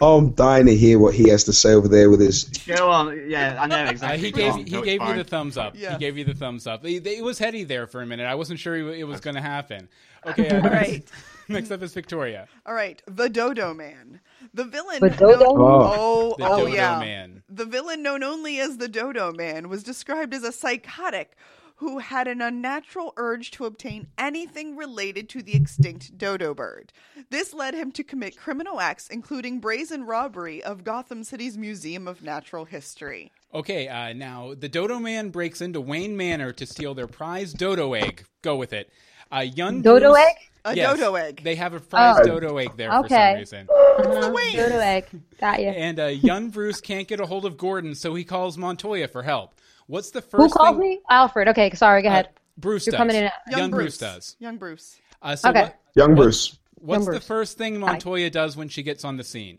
oh, 0.00 0.18
I'm 0.18 0.30
dying 0.32 0.66
to 0.66 0.74
hear 0.76 0.98
what 0.98 1.14
he 1.14 1.28
has 1.28 1.44
to 1.44 1.52
say 1.52 1.72
over 1.74 1.88
there 1.88 2.10
with 2.10 2.20
his. 2.20 2.44
Go 2.66 2.90
on. 2.90 3.28
Yeah, 3.30 3.56
I 3.60 3.66
know 3.66 3.84
Uh, 3.84 3.90
exactly. 3.90 4.18
he 4.18 4.32
gave 4.32 4.52
on. 4.54 4.64
he 4.66 4.72
No, 4.72 4.82
gave 4.82 5.02
you 5.02 5.14
the 5.14 5.24
thumbs 5.24 5.56
up. 5.56 5.74
Yeah. 5.76 5.92
He 5.92 5.98
gave 5.98 6.18
you 6.18 6.24
the 6.24 6.34
thumbs 6.34 6.66
up. 6.66 6.84
It, 6.84 7.06
it 7.06 7.22
was 7.24 7.38
heady 7.38 7.64
there 7.64 7.86
for 7.86 8.02
a 8.02 8.06
minute. 8.06 8.24
I 8.26 8.34
wasn't 8.34 8.58
sure 8.60 8.76
it 8.76 9.04
was 9.06 9.20
going 9.20 9.36
to 9.36 9.42
happen. 9.42 9.88
Okay, 10.26 10.50
uh, 10.50 10.56
All 10.62 10.68
right. 10.68 11.02
next 11.48 11.70
up 11.70 11.80
is 11.80 11.94
Victoria. 11.94 12.46
All 12.66 12.74
right. 12.74 13.02
The 13.06 13.30
Dodo 13.30 13.72
Man. 13.72 14.20
The 14.52 14.64
villain. 14.64 15.00
The 15.00 15.08
Dodo 15.08 15.54
known- 15.54 15.58
Man? 15.58 15.94
Oh, 15.98 16.34
The 16.38 16.44
oh 16.46 16.58
Dodo 16.58 16.72
yeah. 16.74 16.98
Man. 17.00 17.42
The 17.48 17.64
villain 17.64 18.02
known 18.02 18.22
only 18.22 18.60
as 18.60 18.76
the 18.76 18.86
Dodo 18.86 19.32
Man 19.32 19.70
was 19.70 19.82
described 19.82 20.34
as 20.34 20.42
a 20.44 20.52
psychotic 20.52 21.38
who 21.80 21.98
had 21.98 22.28
an 22.28 22.42
unnatural 22.42 23.12
urge 23.16 23.50
to 23.50 23.64
obtain 23.64 24.06
anything 24.18 24.76
related 24.76 25.28
to 25.30 25.42
the 25.42 25.54
extinct 25.54 26.16
dodo 26.18 26.52
bird. 26.54 26.92
This 27.30 27.54
led 27.54 27.72
him 27.74 27.90
to 27.92 28.04
commit 28.04 28.36
criminal 28.36 28.80
acts, 28.80 29.08
including 29.08 29.60
brazen 29.60 30.04
robbery 30.04 30.62
of 30.62 30.84
Gotham 30.84 31.24
City's 31.24 31.56
Museum 31.56 32.06
of 32.06 32.22
Natural 32.22 32.66
History. 32.66 33.32
Okay, 33.54 33.88
uh, 33.88 34.12
now 34.12 34.52
the 34.58 34.68
Dodo 34.68 34.98
Man 34.98 35.30
breaks 35.30 35.62
into 35.62 35.80
Wayne 35.80 36.16
Manor 36.18 36.52
to 36.52 36.66
steal 36.66 36.92
their 36.94 37.06
prized 37.06 37.56
dodo 37.56 37.94
egg. 37.94 38.24
Go 38.42 38.56
with 38.56 38.74
it. 38.74 38.92
Uh, 39.32 39.38
young 39.40 39.80
Dodo 39.80 40.12
Bruce- 40.12 40.18
egg? 40.28 40.36
A 40.66 40.76
Yes, 40.76 40.98
dodo 40.98 41.14
egg. 41.14 41.40
They 41.42 41.54
have 41.54 41.72
a 41.72 41.80
prized 41.80 42.20
Oh. 42.28 42.38
dodo 42.38 42.58
egg 42.58 42.72
there 42.76 42.90
for 42.90 42.96
some 42.96 43.04
Okay. 43.06 43.36
reason. 43.38 43.66
Uh-huh. 43.70 44.30
Wayne. 44.34 44.56
Dodo 44.56 44.78
egg. 44.78 45.06
Got 45.40 45.60
you. 45.60 45.68
And 45.68 45.98
uh, 45.98 46.06
young 46.08 46.50
Bruce 46.50 46.82
can't 46.82 47.08
get 47.08 47.18
a 47.20 47.24
hold 47.24 47.46
of 47.46 47.56
Gordon, 47.56 47.94
so 47.94 48.14
he 48.14 48.24
calls 48.24 48.58
Montoya 48.58 49.08
for 49.08 49.22
help. 49.22 49.54
What's 49.90 50.10
the 50.12 50.22
first? 50.22 50.32
Who 50.36 50.42
first 50.44 50.54
called 50.54 50.76
thing 50.78 50.88
me? 50.88 51.00
Alfred. 51.10 51.48
Okay, 51.48 51.70
sorry. 51.74 52.02
Go 52.02 52.08
uh, 52.08 52.12
ahead. 52.12 52.28
Bruce 52.56 52.86
You're 52.86 52.92
does? 52.92 52.98
coming 52.98 53.16
in 53.16 53.24
at- 53.24 53.32
Young, 53.50 53.70
Bruce. 53.70 53.98
does. 53.98 54.36
Young 54.38 54.56
Bruce. 54.56 55.00
Uh, 55.20 55.34
so 55.34 55.50
Okay. 55.50 55.62
what, 55.62 55.76
Young 55.96 56.10
what- 56.10 56.22
Bruce. 56.22 56.58
What's 56.76 56.98
Young 56.98 57.04
the 57.06 57.10
Bruce. 57.18 57.26
first 57.26 57.58
thing 57.58 57.80
Montoya 57.80 58.30
does 58.30 58.56
when 58.56 58.68
she 58.68 58.82
gets 58.84 59.04
on 59.04 59.16
the 59.16 59.24
scene? 59.24 59.58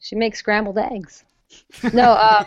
She 0.00 0.16
makes 0.16 0.38
scrambled 0.38 0.78
eggs. 0.78 1.24
No, 1.92 2.12
uh, 2.12 2.44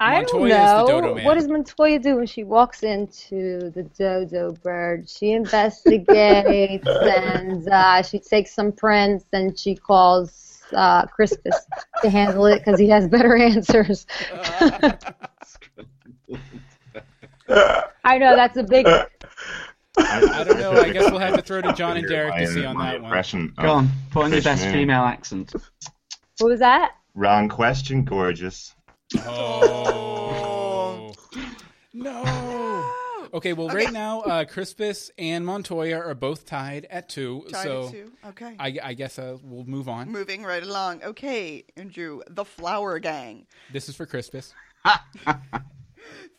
I 0.00 0.20
don't 0.22 0.32
Montoya 0.40 0.54
is 0.54 0.70
the 0.70 0.78
know. 0.80 0.86
Dodo 0.86 1.14
Man. 1.14 1.24
What 1.24 1.34
does 1.34 1.48
Montoya 1.48 1.98
do 1.98 2.16
when 2.16 2.26
she 2.26 2.44
walks 2.44 2.82
into 2.82 3.70
the 3.70 3.84
dodo 3.96 4.52
bird? 4.62 5.08
She 5.08 5.32
investigates 5.32 6.86
and 6.86 7.68
uh, 7.68 8.02
she 8.02 8.18
takes 8.18 8.52
some 8.54 8.72
prints 8.72 9.24
and 9.32 9.58
she 9.58 9.74
calls 9.76 10.53
uh, 10.74 11.06
Crispus 11.06 11.66
to 12.02 12.10
handle 12.10 12.46
it 12.46 12.58
because 12.64 12.78
he 12.78 12.88
has 12.88 13.06
better 13.08 13.36
answers. 13.40 14.06
I 18.04 18.18
know 18.18 18.36
that's 18.36 18.56
a 18.56 18.62
big. 18.62 18.86
I 18.86 20.44
don't 20.44 20.58
know. 20.58 20.72
I 20.72 20.90
guess 20.90 21.10
we'll 21.10 21.20
have 21.20 21.36
to 21.36 21.42
throw 21.42 21.60
to 21.60 21.72
John 21.72 21.96
and 21.96 22.08
Derek 22.08 22.36
to 22.36 22.46
see 22.46 22.64
on 22.64 22.76
that 22.78 23.00
one. 23.00 23.52
Go 23.60 23.70
on. 23.70 23.90
Put 24.10 24.24
on 24.24 24.32
your 24.32 24.42
best 24.42 24.64
Moon. 24.64 24.72
female 24.72 25.02
accent. 25.04 25.52
What 26.38 26.48
was 26.48 26.60
that? 26.60 26.92
Wrong 27.14 27.48
question, 27.48 28.04
gorgeous. 28.04 28.74
Oh. 29.18 31.12
No. 31.96 32.53
Okay, 33.34 33.52
well, 33.52 33.68
right 33.68 33.92
now, 33.92 34.20
uh, 34.20 34.44
Crispus 34.44 35.10
and 35.18 35.44
Montoya 35.44 35.98
are 35.98 36.14
both 36.14 36.46
tied 36.46 36.86
at 36.88 37.08
two. 37.08 37.44
Tied 37.50 37.64
so 37.64 37.86
at 37.86 37.90
two. 37.90 38.12
Okay. 38.28 38.54
I, 38.60 38.78
I 38.80 38.94
guess 38.94 39.18
uh, 39.18 39.38
we'll 39.42 39.64
move 39.64 39.88
on. 39.88 40.08
Moving 40.08 40.44
right 40.44 40.62
along. 40.62 41.02
Okay, 41.02 41.64
Andrew. 41.76 42.20
The 42.30 42.44
Flower 42.44 43.00
Gang. 43.00 43.46
This 43.72 43.88
is 43.88 43.96
for 43.96 44.06
Crispus. 44.06 44.54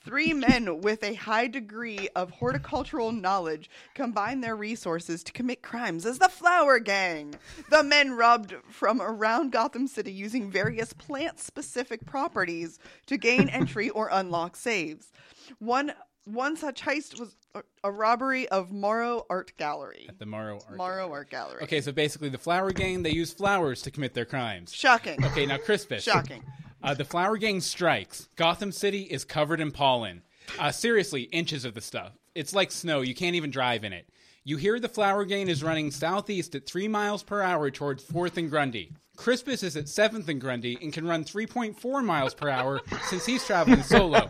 Three 0.05 0.31
men 0.31 0.81
with 0.81 1.03
a 1.03 1.15
high 1.15 1.47
degree 1.47 2.07
of 2.15 2.31
horticultural 2.31 3.11
knowledge 3.11 3.69
combine 3.93 4.39
their 4.39 4.55
resources 4.55 5.21
to 5.23 5.33
commit 5.33 5.61
crimes 5.61 6.05
as 6.05 6.19
the 6.19 6.29
Flower 6.29 6.79
Gang. 6.79 7.35
The 7.71 7.83
men 7.83 8.13
robbed 8.13 8.55
from 8.69 9.01
around 9.01 9.51
Gotham 9.51 9.87
City 9.87 10.13
using 10.13 10.49
various 10.49 10.93
plant 10.93 11.41
specific 11.41 12.05
properties 12.05 12.79
to 13.07 13.17
gain 13.17 13.49
entry 13.49 13.89
or 13.89 14.07
unlock 14.13 14.55
saves. 14.55 15.11
One 15.59 15.91
one 16.26 16.57
such 16.57 16.82
heist 16.82 17.19
was 17.19 17.36
a, 17.84 17.91
robbery 17.91 18.47
of 18.49 18.71
Morrow 18.71 19.26
Art 19.30 19.53
Gallery. 19.57 20.07
At 20.09 20.19
The 20.19 20.26
Morrow 20.26 20.59
Art. 20.67 20.78
Morrow 20.78 21.11
Art 21.11 21.30
Gallery. 21.30 21.63
Okay, 21.63 21.82
so 21.82 21.91
basically, 21.91 22.30
the 22.30 22.38
Flower 22.38 22.71
Gang 22.71 23.03
they 23.03 23.11
use 23.11 23.32
flowers 23.32 23.82
to 23.84 23.91
commit 23.91 24.13
their 24.13 24.26
crimes. 24.26 24.73
Shocking. 24.73 25.23
Okay, 25.23 25.45
now 25.45 25.57
Crispus. 25.57 26.03
Shocking. 26.03 26.43
Uh, 26.84 26.93
the 26.93 27.05
Flower 27.05 27.38
Gang 27.38 27.61
strikes. 27.61 28.28
Gotham 28.36 28.71
City 28.71 29.03
is 29.03 29.23
covered 29.23 29.61
in 29.61 29.71
pollen. 29.71 30.23
Uh, 30.59 30.71
seriously, 30.71 31.23
inches 31.23 31.65
of 31.65 31.73
the 31.73 31.82
stuff. 31.82 32.13
It's 32.34 32.53
like 32.53 32.71
snow. 32.71 33.01
You 33.01 33.15
can't 33.15 33.36
even 33.36 33.51
drive 33.51 33.84
in 33.84 33.93
it. 33.93 34.07
You 34.43 34.57
hear 34.57 34.80
the 34.80 34.89
Flower 34.89 35.26
Gang 35.26 35.47
is 35.47 35.63
running 35.63 35.89
southeast 35.89 36.53
at 36.53 36.67
3 36.67 36.88
miles 36.88 37.23
per 37.23 37.41
hour 37.41 37.71
towards 37.71 38.03
4th 38.03 38.38
and 38.38 38.49
Grundy. 38.49 38.91
Crispus 39.15 39.63
is 39.63 39.76
at 39.76 39.86
7th 39.86 40.28
and 40.28 40.39
Grundy 40.39 40.78
and 40.82 40.93
can 40.93 41.07
run 41.07 41.23
3.4 41.23 42.03
miles 42.03 42.36
per 42.36 42.49
hour 42.49 42.82
since 43.05 43.26
he's 43.26 43.43
traveling 43.45 43.82
solo. 43.82 44.30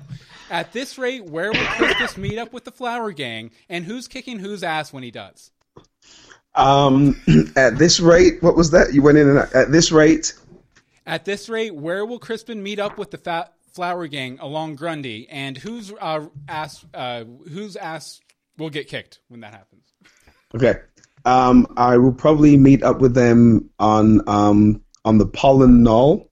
At 0.50 0.74
this 0.74 0.98
rate, 0.98 1.26
where 1.26 1.52
will 1.52 1.66
Crispus 1.66 2.18
meet 2.18 2.38
up 2.38 2.54
with 2.54 2.66
the 2.66 2.72
Flower 2.72 3.12
Gang, 3.12 3.52
and 3.70 3.84
who's 3.84 4.08
kicking 4.08 4.40
whose 4.40 4.64
ass 4.64 4.94
when 4.94 5.04
he 5.04 5.12
does? 5.12 5.52
Um, 6.54 7.20
at 7.56 7.78
this 7.78 8.00
rate, 8.00 8.42
what 8.42 8.56
was 8.56 8.72
that? 8.72 8.94
You 8.94 9.02
went 9.02 9.18
in 9.18 9.30
and 9.30 9.40
at 9.40 9.72
this 9.72 9.92
rate. 9.92 10.34
At 11.06 11.26
this 11.26 11.50
rate, 11.50 11.76
where 11.76 12.06
will 12.06 12.20
Crispin 12.20 12.62
meet 12.64 12.80
up 12.80 12.98
with 12.98 13.12
the 13.12 13.18
fa- 13.18 13.50
Flower 13.72 14.08
Gang 14.08 14.40
along 14.40 14.76
Grundy, 14.76 15.28
and 15.30 15.58
whose 15.58 15.92
uh, 16.00 16.28
ass 16.48 16.86
uh, 16.94 17.26
whose 17.50 17.76
ass 17.76 18.22
will 18.58 18.70
get 18.70 18.88
kicked 18.88 19.20
when 19.28 19.42
that 19.42 19.54
happens? 19.54 19.94
Okay. 20.54 20.80
Um, 21.26 21.68
I 21.76 21.98
will 21.98 22.14
probably 22.14 22.56
meet 22.56 22.84
up 22.84 23.02
with 23.02 23.16
them 23.16 23.70
on 23.80 24.22
um, 24.30 24.82
on 25.04 25.18
the 25.18 25.26
pollen 25.26 25.84
knoll, 25.84 26.30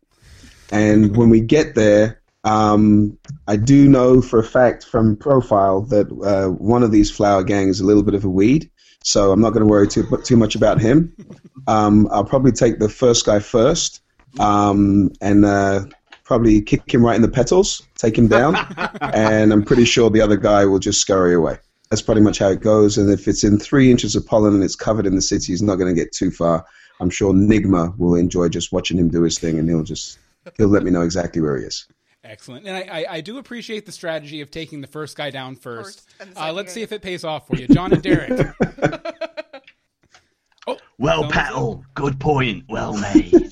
and 0.72 1.18
when 1.18 1.30
we 1.30 1.42
get 1.42 1.76
there, 1.76 2.22
um, 2.44 3.18
I 3.48 3.56
do 3.56 3.88
know 3.88 4.22
for 4.22 4.40
a 4.40 4.44
fact 4.44 4.86
from 4.86 5.16
profile 5.16 5.82
that 5.84 6.08
uh, 6.24 6.50
one 6.50 6.84
of 6.84 6.92
these 6.92 7.10
flower 7.10 7.44
gangs 7.44 7.78
is 7.78 7.82
a 7.82 7.86
little 7.86 8.04
bit 8.04 8.16
of 8.16 8.26
a 8.26 8.30
weed, 8.30 8.70
so 9.04 9.32
I'm 9.32 9.42
not 9.42 9.52
going 9.52 9.62
to 9.62 9.70
worry 9.70 9.88
too 9.88 10.06
too 10.24 10.38
much 10.38 10.56
about 10.56 10.82
him. 10.82 11.14
Um, 11.66 12.10
I'll 12.12 12.26
probably 12.26 12.52
take 12.52 12.80
the 12.80 12.90
first 12.90 13.26
guy 13.26 13.40
first, 13.40 14.02
um, 14.38 15.14
and 15.22 15.46
uh, 15.46 15.86
probably 16.26 16.62
kick 16.62 16.94
him 16.94 17.06
right 17.06 17.16
in 17.16 17.22
the 17.22 17.30
petals, 17.30 17.84
take 17.96 18.18
him 18.18 18.28
down, 18.28 18.56
and 19.02 19.54
I'm 19.54 19.64
pretty 19.64 19.86
sure 19.86 20.10
the 20.10 20.20
other 20.20 20.36
guy 20.36 20.66
will 20.66 20.80
just 20.80 21.00
scurry 21.00 21.34
away. 21.34 21.60
That's 21.90 22.02
pretty 22.02 22.20
much 22.20 22.40
how 22.40 22.50
it 22.50 22.60
goes. 22.60 22.98
And 22.98 23.10
if 23.10 23.30
it's 23.30 23.46
in 23.46 23.60
three 23.60 23.92
inches 23.92 24.18
of 24.18 24.26
pollen 24.26 24.56
and 24.56 24.62
it's 24.62 24.76
covered 24.76 25.06
in 25.06 25.16
the 25.16 25.22
city, 25.22 25.54
he's 25.54 25.62
not 25.62 25.76
going 25.76 25.96
to 25.96 26.02
get 26.02 26.12
too 26.12 26.32
far. 26.32 26.66
I'm 27.00 27.10
sure 27.10 27.34
Nigma 27.34 27.98
will 27.98 28.16
enjoy 28.16 28.50
just 28.50 28.74
watching 28.74 28.98
him 28.98 29.10
do 29.10 29.22
his 29.22 29.40
thing, 29.40 29.58
and 29.58 29.70
he'll 29.70 29.84
just 29.84 30.20
he'll 30.58 30.68
let 30.68 30.84
me 30.84 30.92
know 30.92 31.04
exactly 31.04 31.42
where 31.42 31.58
he 31.58 31.64
is. 31.64 31.88
Excellent, 32.26 32.66
and 32.66 32.78
I, 32.78 33.02
I, 33.02 33.06
I 33.16 33.22
do 33.22 33.38
appreciate 33.38 33.86
the 33.86 33.92
strategy 33.92 34.40
of 34.40 34.50
taking 34.50 34.80
the 34.80 34.88
first 34.88 35.18
guy 35.18 35.30
down 35.30 35.58
first. 35.58 36.10
First, 36.18 36.38
uh, 36.38 36.54
let's 36.54 36.70
guy 36.70 36.74
see 36.74 36.82
if 36.82 36.94
it 36.94 37.02
pays 37.02 37.26
off 37.26 37.48
for 37.48 37.58
you, 37.58 37.68
John 37.68 37.92
and 37.92 38.02
Derek. 38.02 38.32
oh, 40.68 40.78
Well, 40.98 41.24
thumbs 41.24 41.34
Petal, 41.34 41.84
good 41.96 42.18
point. 42.22 42.64
Well 42.70 42.98
made. 42.98 43.32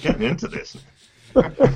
Getting 0.00 0.22
into 0.22 0.48
this. 0.48 0.76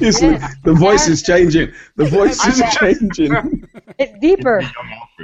You 0.01 0.12
see, 0.12 0.37
the 0.64 0.74
voice 0.74 1.09
is 1.09 1.22
changing. 1.22 1.72
The 1.95 2.07
voice 2.07 2.45
is 2.45 2.61
changing. 2.74 3.66
It's 3.99 4.18
deeper. 4.18 4.68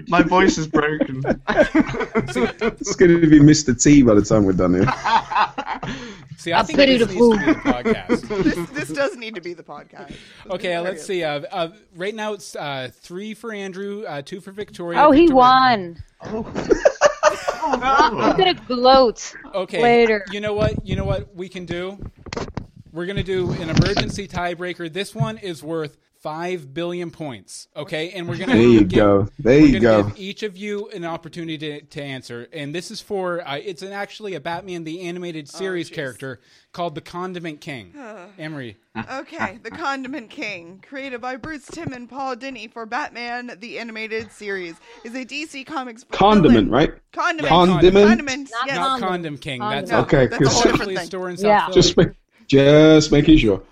My 0.09 0.23
voice 0.23 0.57
is 0.57 0.69
broken. 0.69 1.23
It's 1.49 2.97
going 2.97 3.21
to 3.21 3.27
be 3.27 3.41
Mr. 3.41 3.81
T 3.81 4.03
by 4.03 4.15
the 4.15 4.23
time 4.23 4.45
we're 4.45 4.53
done 4.53 4.75
here. 4.75 4.87
See, 6.43 6.53
I 6.53 6.61
A 6.61 6.65
think 6.65 6.77
this 6.79 6.89
needs 6.89 7.07
to 7.07 7.07
be 7.07 7.19
the 7.53 7.55
podcast. 7.61 8.43
this, 8.43 8.71
this 8.71 8.89
does 8.89 9.17
need 9.17 9.37
to 9.37 9.41
be 9.41 9.55
the 9.55 9.63
podcast. 9.63 10.13
Okay, 10.51 10.75
uh, 10.75 10.83
let's 10.83 11.05
see. 11.07 11.23
Uh, 11.23 11.43
uh, 11.53 11.69
right 11.95 12.15
now 12.15 12.33
it's 12.33 12.57
uh, 12.57 12.91
three 12.93 13.33
for 13.33 13.53
Andrew, 13.53 14.03
uh, 14.05 14.23
two 14.23 14.41
for 14.41 14.51
Victoria. 14.51 15.01
Oh, 15.01 15.13
he 15.13 15.29
Victoria- 15.29 15.37
won. 15.37 16.03
I'm 17.65 18.37
gonna 18.37 18.55
gloat 18.55 19.33
Okay. 19.55 19.81
later. 19.83 20.25
You 20.33 20.41
know 20.41 20.53
what? 20.55 20.85
You 20.85 20.97
know 20.97 21.05
what 21.05 21.33
we 21.35 21.49
can 21.49 21.65
do? 21.65 21.99
We're 22.93 23.07
gonna 23.07 23.23
do 23.23 23.53
an 23.53 23.71
emergency 23.71 24.27
tiebreaker. 24.27 24.93
This 24.93 25.15
one 25.15 25.39
is 25.39 25.63
worth 25.63 25.97
five 26.23 26.73
billion 26.73 27.11
points. 27.11 27.69
Okay, 27.77 28.11
and 28.13 28.29
we're 28.29 28.37
gonna 28.39 28.53
There 28.55 28.63
you 28.63 28.85
give- 28.85 28.97
go. 28.99 29.29
There 29.39 29.59
you 29.59 29.81
go. 29.81 30.05
Give 30.05 30.19
each 30.19 30.43
of 30.45 30.57
you 30.57 30.89
an 30.91 31.05
opportunity 31.05 31.59
to, 31.59 31.81
to 31.83 32.03
answer, 32.03 32.47
and 32.53 32.75
this 32.75 32.91
is 32.91 33.01
for 33.01 33.47
uh, 33.47 33.57
it's 33.57 33.83
an, 33.83 33.93
actually 33.93 34.35
a 34.35 34.41
Batman 34.41 34.85
the 34.85 35.01
animated 35.03 35.51
Oh, 35.53 35.59
series 35.59 35.91
character 35.91 36.41
called 36.73 36.95
the 36.95 37.01
Condiment 37.01 37.61
King. 37.61 37.95
Emery. 38.39 38.77
Okay, 39.11 39.59
The 39.63 39.71
Condiment 39.71 40.29
King, 40.31 40.85
created 40.87 41.21
by 41.23 41.37
Bruce 41.37 41.67
Timm 41.67 41.93
and 41.95 42.09
Paul 42.11 42.37
Dini 42.37 42.71
for 42.71 42.85
Batman 42.87 43.57
the 43.59 43.79
Animated 43.79 44.31
Series, 44.31 44.75
is 45.03 45.15
a 45.15 45.25
DC 45.25 45.65
Comics 45.67 46.05
Condiment, 46.05 46.69
villain. 46.69 46.71
right? 46.71 46.93
Condiment. 47.13 47.49
Condiment? 47.49 48.07
Condiment. 48.07 48.51
Not 48.53 48.67
yes. 48.67 48.77
Not 48.77 49.01
Condom. 49.01 49.09
Condom 49.09 49.39
King. 49.39 49.61
Condom. 49.61 49.87
That's 49.87 49.93
Okay, 50.07 50.27
that's 50.27 50.43
a 50.45 50.49
whole 50.51 50.63
good. 50.63 50.71
different 50.73 50.99
thing. 50.99 51.07
store 51.07 51.31
in 51.31 51.37
Yeah. 51.37 51.67
South 51.67 51.67
Philly. 51.75 51.83
Just, 51.83 51.97
ma- 51.97 52.05
just 52.49 53.13
making 53.13 53.39
sure. 53.39 53.63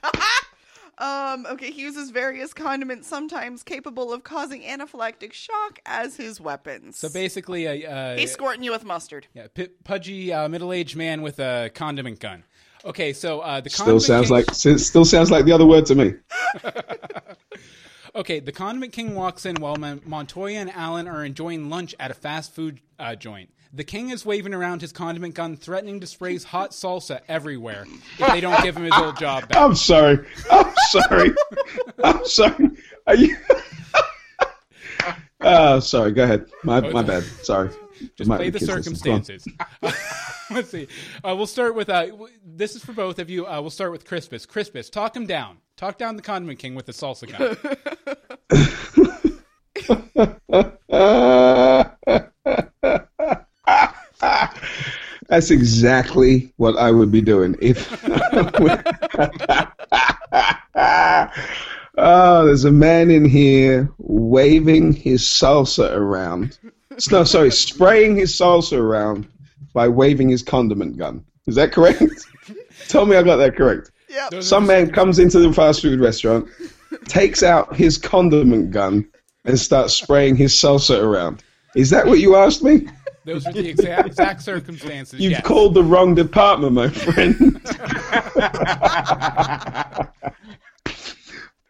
Um, 1.00 1.46
okay, 1.46 1.70
he 1.70 1.80
uses 1.80 2.10
various 2.10 2.52
condiments, 2.52 3.08
sometimes 3.08 3.62
capable 3.62 4.12
of 4.12 4.22
causing 4.22 4.60
anaphylactic 4.62 5.32
shock, 5.32 5.78
as 5.86 6.16
his 6.16 6.40
weapons. 6.40 6.98
So 6.98 7.08
basically, 7.08 7.64
a 7.64 7.90
uh, 7.90 8.16
he's 8.18 8.30
squirting 8.32 8.62
you 8.62 8.70
with 8.70 8.84
mustard. 8.84 9.26
yeah, 9.32 9.46
p- 9.52 9.68
pudgy 9.84 10.32
uh, 10.32 10.48
middle-aged 10.48 10.96
man 10.96 11.22
with 11.22 11.38
a 11.38 11.70
condiment 11.74 12.20
gun. 12.20 12.44
Okay, 12.84 13.12
so 13.14 13.40
uh, 13.40 13.60
the 13.60 13.70
Still 13.70 13.86
Condiment 13.98 14.02
sounds 14.02 14.26
King- 14.28 14.36
like 14.72 14.78
still 14.80 15.04
sounds 15.04 15.30
like 15.30 15.44
the 15.46 15.52
other 15.52 15.66
word 15.66 15.86
to 15.86 15.94
me. 15.94 16.14
Okay, 18.12 18.40
the 18.40 18.50
Condiment 18.50 18.92
King 18.92 19.14
walks 19.14 19.46
in 19.46 19.54
while 19.60 19.76
Montoya 19.76 20.58
and 20.58 20.70
Allen 20.72 21.06
are 21.06 21.24
enjoying 21.24 21.70
lunch 21.70 21.94
at 22.00 22.10
a 22.10 22.14
fast 22.14 22.52
food 22.52 22.80
uh, 22.98 23.14
joint. 23.14 23.50
The 23.72 23.84
king 23.84 24.10
is 24.10 24.26
waving 24.26 24.52
around 24.52 24.80
his 24.80 24.92
condiment 24.92 25.34
gun, 25.34 25.56
threatening 25.56 26.00
to 26.00 26.06
spray 26.06 26.36
hot 26.38 26.72
salsa 26.72 27.20
everywhere 27.28 27.86
if 28.18 28.32
they 28.32 28.40
don't 28.40 28.60
give 28.62 28.76
him 28.76 28.84
his 28.84 28.92
old 28.96 29.16
job 29.16 29.48
back. 29.48 29.56
I'm 29.58 29.76
sorry. 29.76 30.26
I'm 30.50 30.72
sorry. 30.90 31.30
I'm 32.02 32.24
sorry. 32.26 32.70
Are 33.06 33.14
you? 33.14 33.36
Oh, 35.40 35.78
sorry. 35.80 36.10
Go 36.12 36.24
ahead. 36.24 36.46
My 36.64 36.80
my 36.80 37.02
bad. 37.02 37.22
Sorry. 37.22 37.70
Just 38.16 38.28
Might 38.28 38.38
play 38.38 38.50
the 38.50 38.58
kids 38.58 38.70
listening. 38.70 39.22
Circumstances. 39.22 39.46
Let's 40.50 40.70
see. 40.70 40.88
Uh, 41.22 41.36
we'll 41.36 41.46
start 41.46 41.74
with 41.76 41.88
uh, 41.88 42.06
w- 42.06 42.34
this 42.44 42.74
is 42.74 42.84
for 42.84 42.92
both 42.92 43.18
of 43.20 43.30
you. 43.30 43.46
Uh, 43.46 43.60
we'll 43.60 43.70
start 43.70 43.92
with 43.92 44.04
Crispus. 44.04 44.46
Crispus, 44.46 44.90
talk 44.90 45.14
him 45.14 45.26
down. 45.26 45.58
Talk 45.76 45.96
down 45.96 46.16
the 46.16 46.22
Condiment 46.22 46.58
King 46.58 46.74
with 46.74 46.86
the 46.86 46.92
salsa 46.92 47.28
gun. 47.30 47.56
That's 55.30 55.52
exactly 55.52 56.52
what 56.56 56.76
I 56.76 56.90
would 56.90 57.12
be 57.12 57.20
doing 57.20 57.56
if. 57.60 57.88
oh, 61.96 62.46
there's 62.46 62.64
a 62.64 62.72
man 62.72 63.12
in 63.12 63.24
here 63.24 63.88
waving 63.98 64.92
his 64.92 65.22
salsa 65.22 65.94
around. 65.94 66.58
No, 67.12 67.22
sorry, 67.22 67.52
spraying 67.52 68.16
his 68.16 68.36
salsa 68.36 68.76
around 68.76 69.28
by 69.72 69.86
waving 69.86 70.28
his 70.28 70.42
condiment 70.42 70.96
gun. 70.96 71.24
Is 71.46 71.54
that 71.54 71.70
correct? 71.70 72.02
Tell 72.88 73.06
me 73.06 73.14
I 73.14 73.22
got 73.22 73.36
that 73.36 73.54
correct. 73.54 73.92
Yep. 74.08 74.42
Some 74.42 74.66
man 74.66 74.90
comes 74.90 75.20
into 75.20 75.38
the 75.38 75.52
fast 75.52 75.82
food 75.82 76.00
restaurant, 76.00 76.48
takes 77.04 77.44
out 77.44 77.76
his 77.76 77.98
condiment 77.98 78.72
gun, 78.72 79.08
and 79.44 79.60
starts 79.60 79.94
spraying 79.94 80.34
his 80.34 80.54
salsa 80.54 81.00
around. 81.00 81.44
Is 81.76 81.90
that 81.90 82.08
what 82.08 82.18
you 82.18 82.34
asked 82.34 82.64
me? 82.64 82.88
Those 83.24 83.46
are 83.46 83.52
the 83.52 83.68
exact, 83.68 84.06
exact 84.06 84.42
circumstances. 84.42 85.20
You've 85.20 85.32
yes. 85.32 85.46
called 85.46 85.74
the 85.74 85.84
wrong 85.84 86.14
department, 86.14 86.72
my 86.72 86.88
friend. 86.88 87.60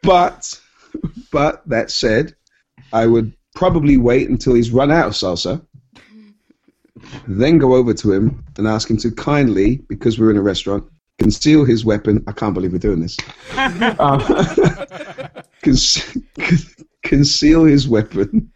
but, 0.03 0.61
but 1.33 1.69
that 1.69 1.91
said, 1.91 2.37
I 2.93 3.07
would 3.07 3.33
probably 3.55 3.97
wait 3.97 4.29
until 4.29 4.55
he's 4.55 4.71
run 4.71 4.93
out 4.93 5.09
of 5.09 5.15
salsa, 5.15 5.65
then 7.27 7.59
go 7.59 7.75
over 7.75 7.93
to 7.95 8.13
him 8.13 8.45
and 8.57 8.69
ask 8.69 8.89
him 8.89 8.97
to 8.99 9.11
kindly, 9.11 9.79
because 9.89 10.17
we're 10.19 10.31
in 10.31 10.37
a 10.37 10.43
restaurant, 10.43 10.85
conceal 11.19 11.65
his 11.65 11.85
weapon. 11.85 12.23
I 12.27 12.33
can't 12.33 12.55
believe 12.55 12.73
we're 12.73 12.79
doing 12.79 13.01
this. 13.01 13.17
Uh, 13.99 15.29
Con- 15.63 15.77
conceal 17.03 17.65
his 17.65 17.87
weapon. 17.87 18.51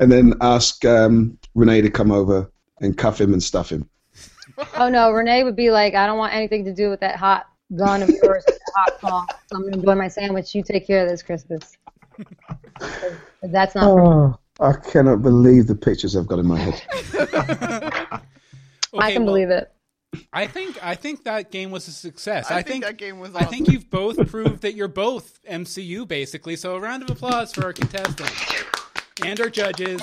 And 0.00 0.10
then 0.10 0.34
ask 0.40 0.84
um, 0.84 1.38
Renee 1.54 1.82
to 1.82 1.90
come 1.90 2.10
over 2.10 2.50
and 2.80 2.96
cuff 2.96 3.20
him 3.20 3.32
and 3.32 3.42
stuff 3.42 3.70
him. 3.70 3.88
Oh 4.76 4.88
no, 4.88 5.10
Renee 5.12 5.44
would 5.44 5.56
be 5.56 5.70
like, 5.70 5.94
I 5.94 6.06
don't 6.06 6.18
want 6.18 6.34
anything 6.34 6.64
to 6.64 6.74
do 6.74 6.90
with 6.90 7.00
that 7.00 7.16
hot 7.16 7.46
gun 7.76 8.02
of 8.02 8.08
yours, 8.08 8.44
that 8.46 8.60
hot 8.74 9.00
sauce. 9.00 9.38
I'm 9.52 9.62
gonna 9.62 9.76
enjoy 9.76 9.94
my 9.94 10.08
sandwich. 10.08 10.54
You 10.54 10.62
take 10.62 10.86
care 10.86 11.02
of 11.02 11.08
this, 11.08 11.22
Crispus. 11.22 11.76
That's 13.42 13.74
not. 13.74 13.84
Oh, 13.84 14.38
I 14.58 14.72
cannot 14.72 15.22
believe 15.22 15.66
the 15.66 15.74
pictures 15.74 16.16
I've 16.16 16.26
got 16.26 16.38
in 16.38 16.46
my 16.46 16.58
head. 16.58 16.82
I 18.98 19.12
can 19.12 19.24
well, 19.24 19.34
believe 19.34 19.50
it. 19.50 19.72
I 20.32 20.46
think 20.46 20.82
I 20.82 20.94
think 20.94 21.24
that 21.24 21.50
game 21.50 21.70
was 21.70 21.86
a 21.88 21.92
success. 21.92 22.50
I 22.50 22.58
I, 22.58 22.62
think 22.62 22.84
that 22.84 22.96
game 22.96 23.20
was 23.20 23.34
I 23.34 23.44
think 23.44 23.68
you've 23.68 23.88
both 23.88 24.28
proved 24.28 24.62
that 24.62 24.74
you're 24.74 24.88
both 24.88 25.38
MCU 25.48 26.08
basically. 26.08 26.56
So 26.56 26.74
a 26.74 26.80
round 26.80 27.04
of 27.04 27.10
applause 27.10 27.52
for 27.52 27.64
our 27.64 27.72
contestants 27.72 28.32
and 29.24 29.40
our 29.40 29.50
judges 29.50 30.00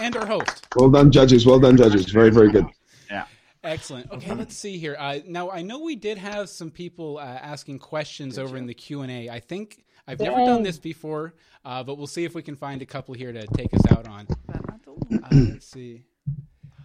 and 0.00 0.16
our 0.16 0.26
host. 0.26 0.66
Well 0.76 0.90
done, 0.90 1.10
judges. 1.10 1.46
Well 1.46 1.60
done, 1.60 1.76
judges. 1.76 2.10
Very, 2.10 2.30
very 2.30 2.50
good. 2.50 2.66
Yeah. 3.10 3.24
Excellent. 3.62 4.10
Okay, 4.10 4.34
let's 4.34 4.56
see 4.56 4.78
here. 4.78 4.96
Uh, 4.98 5.20
now 5.26 5.50
I 5.50 5.62
know 5.62 5.80
we 5.80 5.96
did 5.96 6.18
have 6.18 6.48
some 6.48 6.70
people 6.70 7.18
uh, 7.18 7.22
asking 7.22 7.78
questions 7.78 8.38
over 8.38 8.56
in 8.56 8.66
the 8.66 8.74
Q 8.74 9.02
and 9.02 9.12
A. 9.12 9.30
I 9.30 9.40
think 9.40 9.84
I've 10.06 10.20
never 10.20 10.44
done 10.44 10.62
this 10.62 10.78
before, 10.78 11.34
uh, 11.64 11.82
but 11.82 11.96
we'll 11.96 12.06
see 12.06 12.24
if 12.24 12.34
we 12.34 12.42
can 12.42 12.56
find 12.56 12.82
a 12.82 12.86
couple 12.86 13.14
here 13.14 13.32
to 13.32 13.46
take 13.48 13.72
us 13.72 13.82
out 13.90 14.08
on. 14.08 14.26
Uh, 14.52 15.18
let's 15.30 15.66
see. 15.66 16.02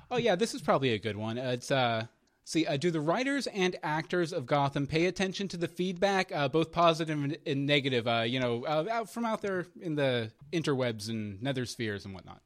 Oh 0.09 0.17
yeah, 0.17 0.35
this 0.35 0.53
is 0.53 0.61
probably 0.61 0.93
a 0.93 0.99
good 0.99 1.17
one. 1.17 1.37
Uh, 1.37 1.51
it's 1.51 1.71
uh, 1.71 2.05
see, 2.47 2.65
uh, 2.65 2.77
do 2.77 2.89
the 2.89 3.01
writers 3.01 3.45
and 3.47 3.75
actors 3.83 4.31
of 4.31 4.45
Gotham 4.45 4.87
pay 4.87 5.07
attention 5.07 5.49
to 5.49 5.57
the 5.57 5.67
feedback, 5.67 6.31
uh, 6.33 6.47
both 6.47 6.71
positive 6.71 7.37
and, 7.45 7.67
negative? 7.67 8.07
Uh, 8.07 8.23
you 8.25 8.39
know, 8.39 8.63
uh, 8.63 8.85
out 8.89 9.09
from 9.09 9.25
out 9.25 9.41
there 9.41 9.67
in 9.81 9.95
the 9.95 10.31
interwebs 10.53 11.09
and 11.09 11.41
nether 11.43 11.65
spheres 11.65 12.05
and 12.05 12.13
whatnot. 12.13 12.41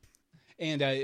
And 0.57 0.81
uh, 0.81 0.95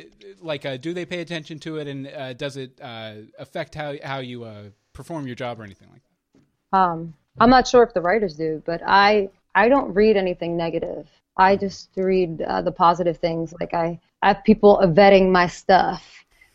like, 0.42 0.66
uh, 0.66 0.78
do 0.78 0.94
they 0.94 1.06
pay 1.06 1.22
attention 1.22 1.60
to 1.60 1.78
it, 1.78 1.88
and 1.88 2.38
does 2.38 2.58
it 2.58 2.80
affect 2.82 3.76
how 3.76 3.96
how 4.04 4.20
you 4.20 4.48
perform 4.94 5.26
your 5.26 5.36
job 5.36 5.60
or 5.60 5.64
anything 5.64 5.90
like 5.92 6.02
that? 6.04 6.78
Um, 6.78 7.14
I'm 7.40 7.50
not 7.50 7.68
sure 7.68 7.84
if 7.84 7.94
the 7.94 8.02
writers 8.02 8.36
do, 8.36 8.62
but 8.66 8.82
I 8.86 9.30
I 9.56 9.70
don't 9.70 9.94
read 9.94 10.16
anything 10.16 10.58
negative. 10.58 11.08
I 11.38 11.56
just 11.56 11.90
read 11.96 12.40
the 12.40 12.74
positive 12.76 13.18
things. 13.18 13.54
Like 13.60 13.74
I, 13.74 14.00
I 14.22 14.28
have 14.30 14.44
people 14.44 14.80
vetting 14.84 15.32
my 15.32 15.48
stuff. 15.48 16.04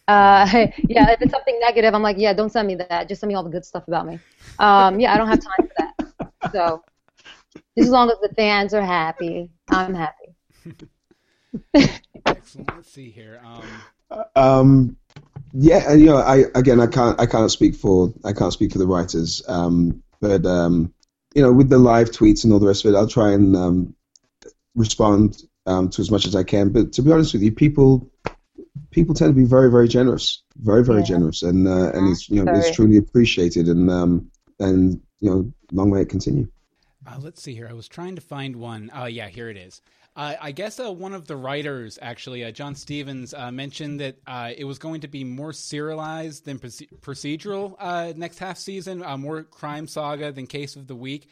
Uh, 0.08 0.46
yeah, 0.88 1.10
if 1.10 1.22
it's 1.22 1.32
something 1.32 1.58
negative, 1.60 1.94
I'm 1.94 2.02
like, 2.02 2.18
yeah, 2.18 2.32
don't 2.32 2.50
send 2.50 2.68
me 2.68 2.74
that. 2.76 3.08
Just 3.08 3.20
send 3.20 3.28
me 3.28 3.34
all 3.34 3.44
the 3.44 3.50
good 3.50 3.64
stuff 3.64 3.86
about 3.88 4.06
me. 4.06 4.18
Um, 4.58 5.00
yeah, 5.00 5.14
I 5.14 5.18
don't 5.18 5.28
have 5.28 5.40
time 5.40 5.68
for 5.68 5.74
that. 5.78 6.52
So, 6.52 6.82
just 7.76 7.86
as 7.86 7.90
long 7.90 8.10
as 8.10 8.16
the 8.20 8.34
fans 8.34 8.74
are 8.74 8.82
happy, 8.82 9.50
I'm 9.70 9.94
happy. 9.94 10.34
Excellent. 12.26 12.74
Let's 12.74 12.90
see 12.90 13.10
here. 13.10 13.40
Um, 13.44 13.62
Um, 14.36 14.96
yeah, 15.54 15.92
you 15.92 16.06
know, 16.06 16.16
I 16.16 16.44
again, 16.54 16.80
I 16.80 16.86
can't, 16.86 17.20
I 17.20 17.26
can't 17.26 17.50
speak 17.50 17.74
for, 17.74 18.12
I 18.24 18.32
can't 18.32 18.52
speak 18.52 18.72
for 18.72 18.78
the 18.78 18.86
writers. 18.86 19.42
Um, 19.48 20.02
but 20.20 20.44
um, 20.46 20.92
you 21.34 21.42
know, 21.42 21.52
with 21.52 21.68
the 21.68 21.78
live 21.78 22.10
tweets 22.10 22.44
and 22.44 22.52
all 22.52 22.58
the 22.58 22.66
rest 22.66 22.84
of 22.84 22.92
it, 22.92 22.96
I'll 22.96 23.06
try 23.06 23.32
and 23.32 23.56
um, 23.56 23.94
respond 24.74 25.42
um, 25.66 25.88
to 25.90 26.00
as 26.02 26.10
much 26.10 26.26
as 26.26 26.36
I 26.36 26.42
can. 26.42 26.70
But 26.70 26.92
to 26.94 27.02
be 27.02 27.12
honest 27.12 27.32
with 27.32 27.42
you, 27.42 27.52
people, 27.52 28.10
people 28.92 29.14
tend 29.14 29.34
to 29.34 29.40
be 29.40 29.44
very, 29.44 29.70
very 29.70 29.88
generous, 29.88 30.42
very, 30.56 30.84
very 30.84 31.00
Yeah. 31.00 31.06
generous, 31.06 31.42
and 31.42 31.66
uh, 31.66 31.90
and 31.92 32.10
it's 32.10 32.28
you 32.30 32.44
know, 32.44 32.52
it's 32.54 32.70
truly 32.70 32.98
appreciated, 32.98 33.66
and 33.68 33.90
um, 33.90 34.30
and 34.60 35.00
you 35.20 35.30
know, 35.30 35.52
long 35.72 35.90
may 35.90 36.02
it 36.02 36.08
continue. 36.08 36.46
Uh, 37.04 37.18
let's 37.20 37.42
see 37.42 37.54
here. 37.54 37.66
I 37.68 37.72
was 37.72 37.88
trying 37.88 38.14
to 38.14 38.20
find 38.20 38.54
one. 38.54 38.90
Oh, 38.94 39.06
yeah, 39.06 39.28
here 39.28 39.50
it 39.50 39.56
is. 39.56 39.80
Uh, 40.14 40.34
I 40.40 40.52
guess 40.52 40.78
uh, 40.78 40.92
one 40.92 41.14
of 41.14 41.26
the 41.26 41.34
writers, 41.34 41.98
actually, 42.00 42.44
uh, 42.44 42.52
John 42.52 42.74
Stephens, 42.76 43.34
uh, 43.34 43.50
mentioned 43.50 43.98
that 44.00 44.18
uh, 44.26 44.52
it 44.56 44.64
was 44.64 44.78
going 44.78 45.00
to 45.00 45.08
be 45.08 45.24
more 45.24 45.52
serialized 45.52 46.44
than 46.44 46.58
proce- 46.58 46.86
procedural 47.00 47.74
uh, 47.80 48.12
next 48.14 48.38
half 48.38 48.58
season, 48.58 49.02
uh, 49.02 49.16
more 49.16 49.42
crime 49.42 49.88
saga 49.88 50.30
than 50.30 50.46
case 50.46 50.76
of 50.76 50.86
the 50.86 50.94
week. 50.94 51.28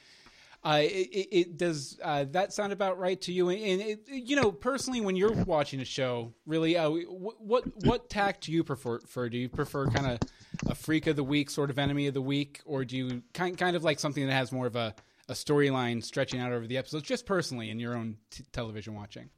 Uh, 0.63 0.81
it, 0.83 1.29
it, 1.33 1.57
does 1.57 1.99
uh, 2.05 2.27
that 2.33 2.53
sound 2.53 2.73
about 2.73 2.99
right 2.99 3.19
to 3.23 3.33
you? 3.33 3.49
And 3.49 3.81
it, 3.81 4.01
you 4.09 4.37
know, 4.37 4.53
personally, 4.53 5.01
when 5.01 5.17
you're 5.17 5.33
watching 5.33 5.81
a 5.81 5.87
show, 5.87 6.35
really, 6.45 6.77
uh, 6.77 6.91
what 6.91 7.65
what 7.85 8.11
tack 8.11 8.43
do 8.43 8.53
you 8.53 8.63
prefer? 8.63 9.29
Do 9.31 9.39
you 9.39 9.49
prefer 9.49 9.87
kind 9.87 10.07
of 10.07 10.19
a 10.67 10.75
freak 10.75 11.07
of 11.07 11.17
the 11.17 11.25
week, 11.25 11.49
sort 11.49 11.71
of 11.71 11.79
enemy 11.79 12.09
of 12.09 12.15
the 12.15 12.21
week, 12.21 12.61
or 12.67 12.85
do 12.85 12.97
you 12.97 13.23
kind 13.33 13.57
kind 13.57 13.75
of 13.75 13.85
like 13.85 13.99
something 13.99 14.27
that 14.27 14.35
has 14.35 14.53
more 14.53 14.67
of 14.67 14.77
a, 14.77 14.95
a 15.31 15.33
storyline 15.33 16.05
stretching 16.05 16.41
out 16.41 16.53
over 16.53 16.67
the 16.67 16.77
episodes? 16.77 17.05
Just 17.05 17.25
personally, 17.25 17.71
in 17.71 17.81
your 17.81 17.97
own 17.97 18.17
t- 18.31 18.45
television 18.53 18.95
watching. 18.95 19.31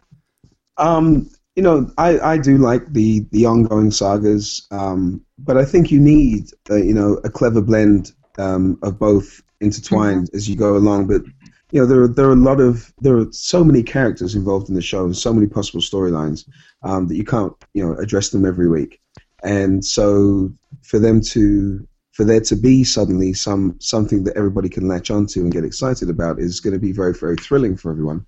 Um, 0.77 1.31
you 1.55 1.62
know, 1.62 1.89
I, 1.99 2.18
I 2.18 2.39
do 2.39 2.59
like 2.59 2.93
the 2.93 3.20
the 3.31 3.47
ongoing 3.47 3.93
sagas, 3.93 4.66
um, 4.73 5.25
but 5.39 5.57
I 5.57 5.64
think 5.64 5.93
you 5.93 6.01
need 6.01 6.51
uh, 6.68 6.77
you 6.77 6.95
know 6.95 7.20
a 7.23 7.31
clever 7.31 7.61
blend 7.61 8.12
um, 8.39 8.79
of 8.83 8.99
both 8.99 9.41
intertwined 9.62 10.26
mm-hmm. 10.26 10.36
as 10.36 10.48
you 10.48 10.56
go 10.56 10.76
along. 10.76 11.06
But 11.06 11.22
you 11.70 11.80
know, 11.80 11.86
there 11.86 12.02
are 12.02 12.08
there 12.08 12.28
are 12.28 12.32
a 12.32 12.46
lot 12.50 12.60
of 12.60 12.92
there 13.00 13.16
are 13.16 13.32
so 13.32 13.64
many 13.64 13.82
characters 13.82 14.34
involved 14.34 14.68
in 14.68 14.74
the 14.74 14.82
show 14.82 15.04
and 15.04 15.16
so 15.16 15.32
many 15.32 15.46
possible 15.46 15.80
storylines 15.80 16.46
um, 16.82 17.08
that 17.08 17.16
you 17.16 17.24
can't 17.24 17.52
you 17.72 17.84
know 17.84 17.94
address 17.98 18.30
them 18.30 18.44
every 18.44 18.68
week. 18.68 19.00
And 19.42 19.84
so 19.84 20.52
for 20.82 20.98
them 20.98 21.20
to 21.32 21.86
for 22.12 22.24
there 22.24 22.40
to 22.40 22.56
be 22.56 22.84
suddenly 22.84 23.32
some 23.32 23.76
something 23.80 24.24
that 24.24 24.36
everybody 24.36 24.68
can 24.68 24.86
latch 24.86 25.10
onto 25.10 25.40
and 25.40 25.52
get 25.52 25.64
excited 25.64 26.10
about 26.10 26.38
is 26.38 26.60
going 26.60 26.74
to 26.74 26.80
be 26.80 26.92
very 26.92 27.14
very 27.14 27.36
thrilling 27.36 27.76
for 27.76 27.90
everyone. 27.90 28.26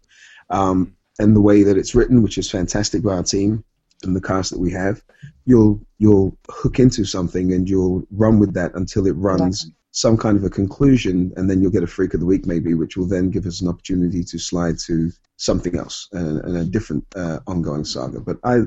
Um, 0.51 0.97
and 1.19 1.37
the 1.37 1.41
way 1.41 1.63
that 1.63 1.77
it's 1.77 1.95
written, 1.95 2.23
which 2.23 2.39
is 2.39 2.51
fantastic 2.51 3.03
by 3.03 3.15
our 3.15 3.23
team 3.23 3.63
and 4.03 4.17
the 4.17 4.21
cast 4.21 4.51
that 4.51 4.59
we 4.59 4.73
have, 4.73 5.03
you'll 5.45 5.81
you'll 5.99 6.37
hook 6.51 6.79
into 6.79 7.05
something 7.05 7.53
and 7.53 7.69
you'll 7.69 8.07
run 8.11 8.39
with 8.39 8.55
that 8.55 8.75
until 8.75 9.07
it 9.07 9.13
runs 9.13 9.71
some 9.95 10.17
kind 10.17 10.37
of 10.37 10.43
a 10.43 10.51
conclusion, 10.51 11.33
and 11.37 11.49
then 11.49 11.63
you'll 11.63 11.71
get 11.71 11.85
a 11.85 11.87
freak 11.87 12.15
of 12.15 12.21
the 12.21 12.27
week 12.27 12.47
maybe, 12.47 12.75
which 12.75 12.97
will 12.97 13.07
then 13.07 13.31
give 13.31 13.47
us 13.47 13.61
an 13.61 13.69
opportunity 13.69 14.25
to 14.25 14.39
slide 14.39 14.77
to 14.77 15.13
something 15.37 15.79
else 15.79 16.09
and, 16.13 16.41
and 16.41 16.57
a 16.57 16.65
different 16.65 17.05
uh, 17.15 17.39
ongoing 17.47 17.85
saga. 17.85 18.19
But 18.19 18.39
I, 18.43 18.63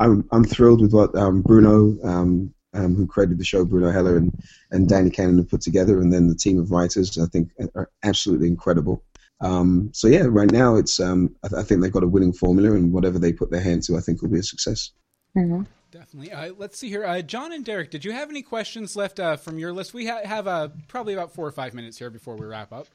I'm, 0.00 0.28
I'm 0.32 0.42
thrilled 0.42 0.80
with 0.80 0.92
what 0.92 1.14
um, 1.14 1.42
Bruno, 1.42 1.96
um, 2.02 2.52
um, 2.72 2.96
who 2.96 3.06
created 3.06 3.38
the 3.38 3.44
show, 3.44 3.64
Bruno 3.64 3.92
Heller 3.92 4.16
and, 4.16 4.36
and 4.72 4.88
Danny 4.88 5.10
Cannon 5.10 5.38
have 5.38 5.48
put 5.48 5.60
together, 5.60 6.00
and 6.00 6.12
then 6.12 6.26
the 6.26 6.34
team 6.34 6.58
of 6.58 6.72
writers, 6.72 7.16
I 7.18 7.26
think, 7.26 7.52
are 7.76 7.88
absolutely 8.02 8.48
incredible. 8.48 9.04
Um, 9.40 9.90
so 9.92 10.08
yeah, 10.08 10.24
right 10.26 10.50
now 10.50 10.74
it's 10.74 10.98
um, 10.98 11.36
I, 11.44 11.48
th- 11.48 11.60
I, 11.60 11.62
think 11.62 11.82
they've 11.82 11.92
got 11.92 12.02
a 12.02 12.08
winning 12.08 12.32
formula, 12.32 12.72
and 12.72 12.92
whatever 12.92 13.20
they 13.20 13.32
put 13.32 13.52
their 13.52 13.60
hand 13.60 13.84
to, 13.84 13.96
I 13.96 14.00
think 14.00 14.22
will 14.22 14.28
be 14.28 14.40
a 14.40 14.42
success. 14.42 14.90
Mm-hmm. 15.38 15.62
Definitely. 15.94 16.32
Uh, 16.32 16.52
let's 16.58 16.76
see 16.76 16.88
here. 16.88 17.04
Uh, 17.04 17.22
John 17.22 17.52
and 17.52 17.64
Derek, 17.64 17.92
did 17.92 18.04
you 18.04 18.10
have 18.10 18.28
any 18.28 18.42
questions 18.42 18.96
left 18.96 19.20
uh, 19.20 19.36
from 19.36 19.60
your 19.60 19.72
list? 19.72 19.94
We 19.94 20.08
ha- 20.08 20.22
have 20.24 20.48
uh, 20.48 20.70
probably 20.88 21.14
about 21.14 21.32
four 21.32 21.46
or 21.46 21.52
five 21.52 21.72
minutes 21.72 21.96
here 21.96 22.10
before 22.10 22.34
we 22.34 22.46
wrap 22.46 22.72
up. 22.72 22.88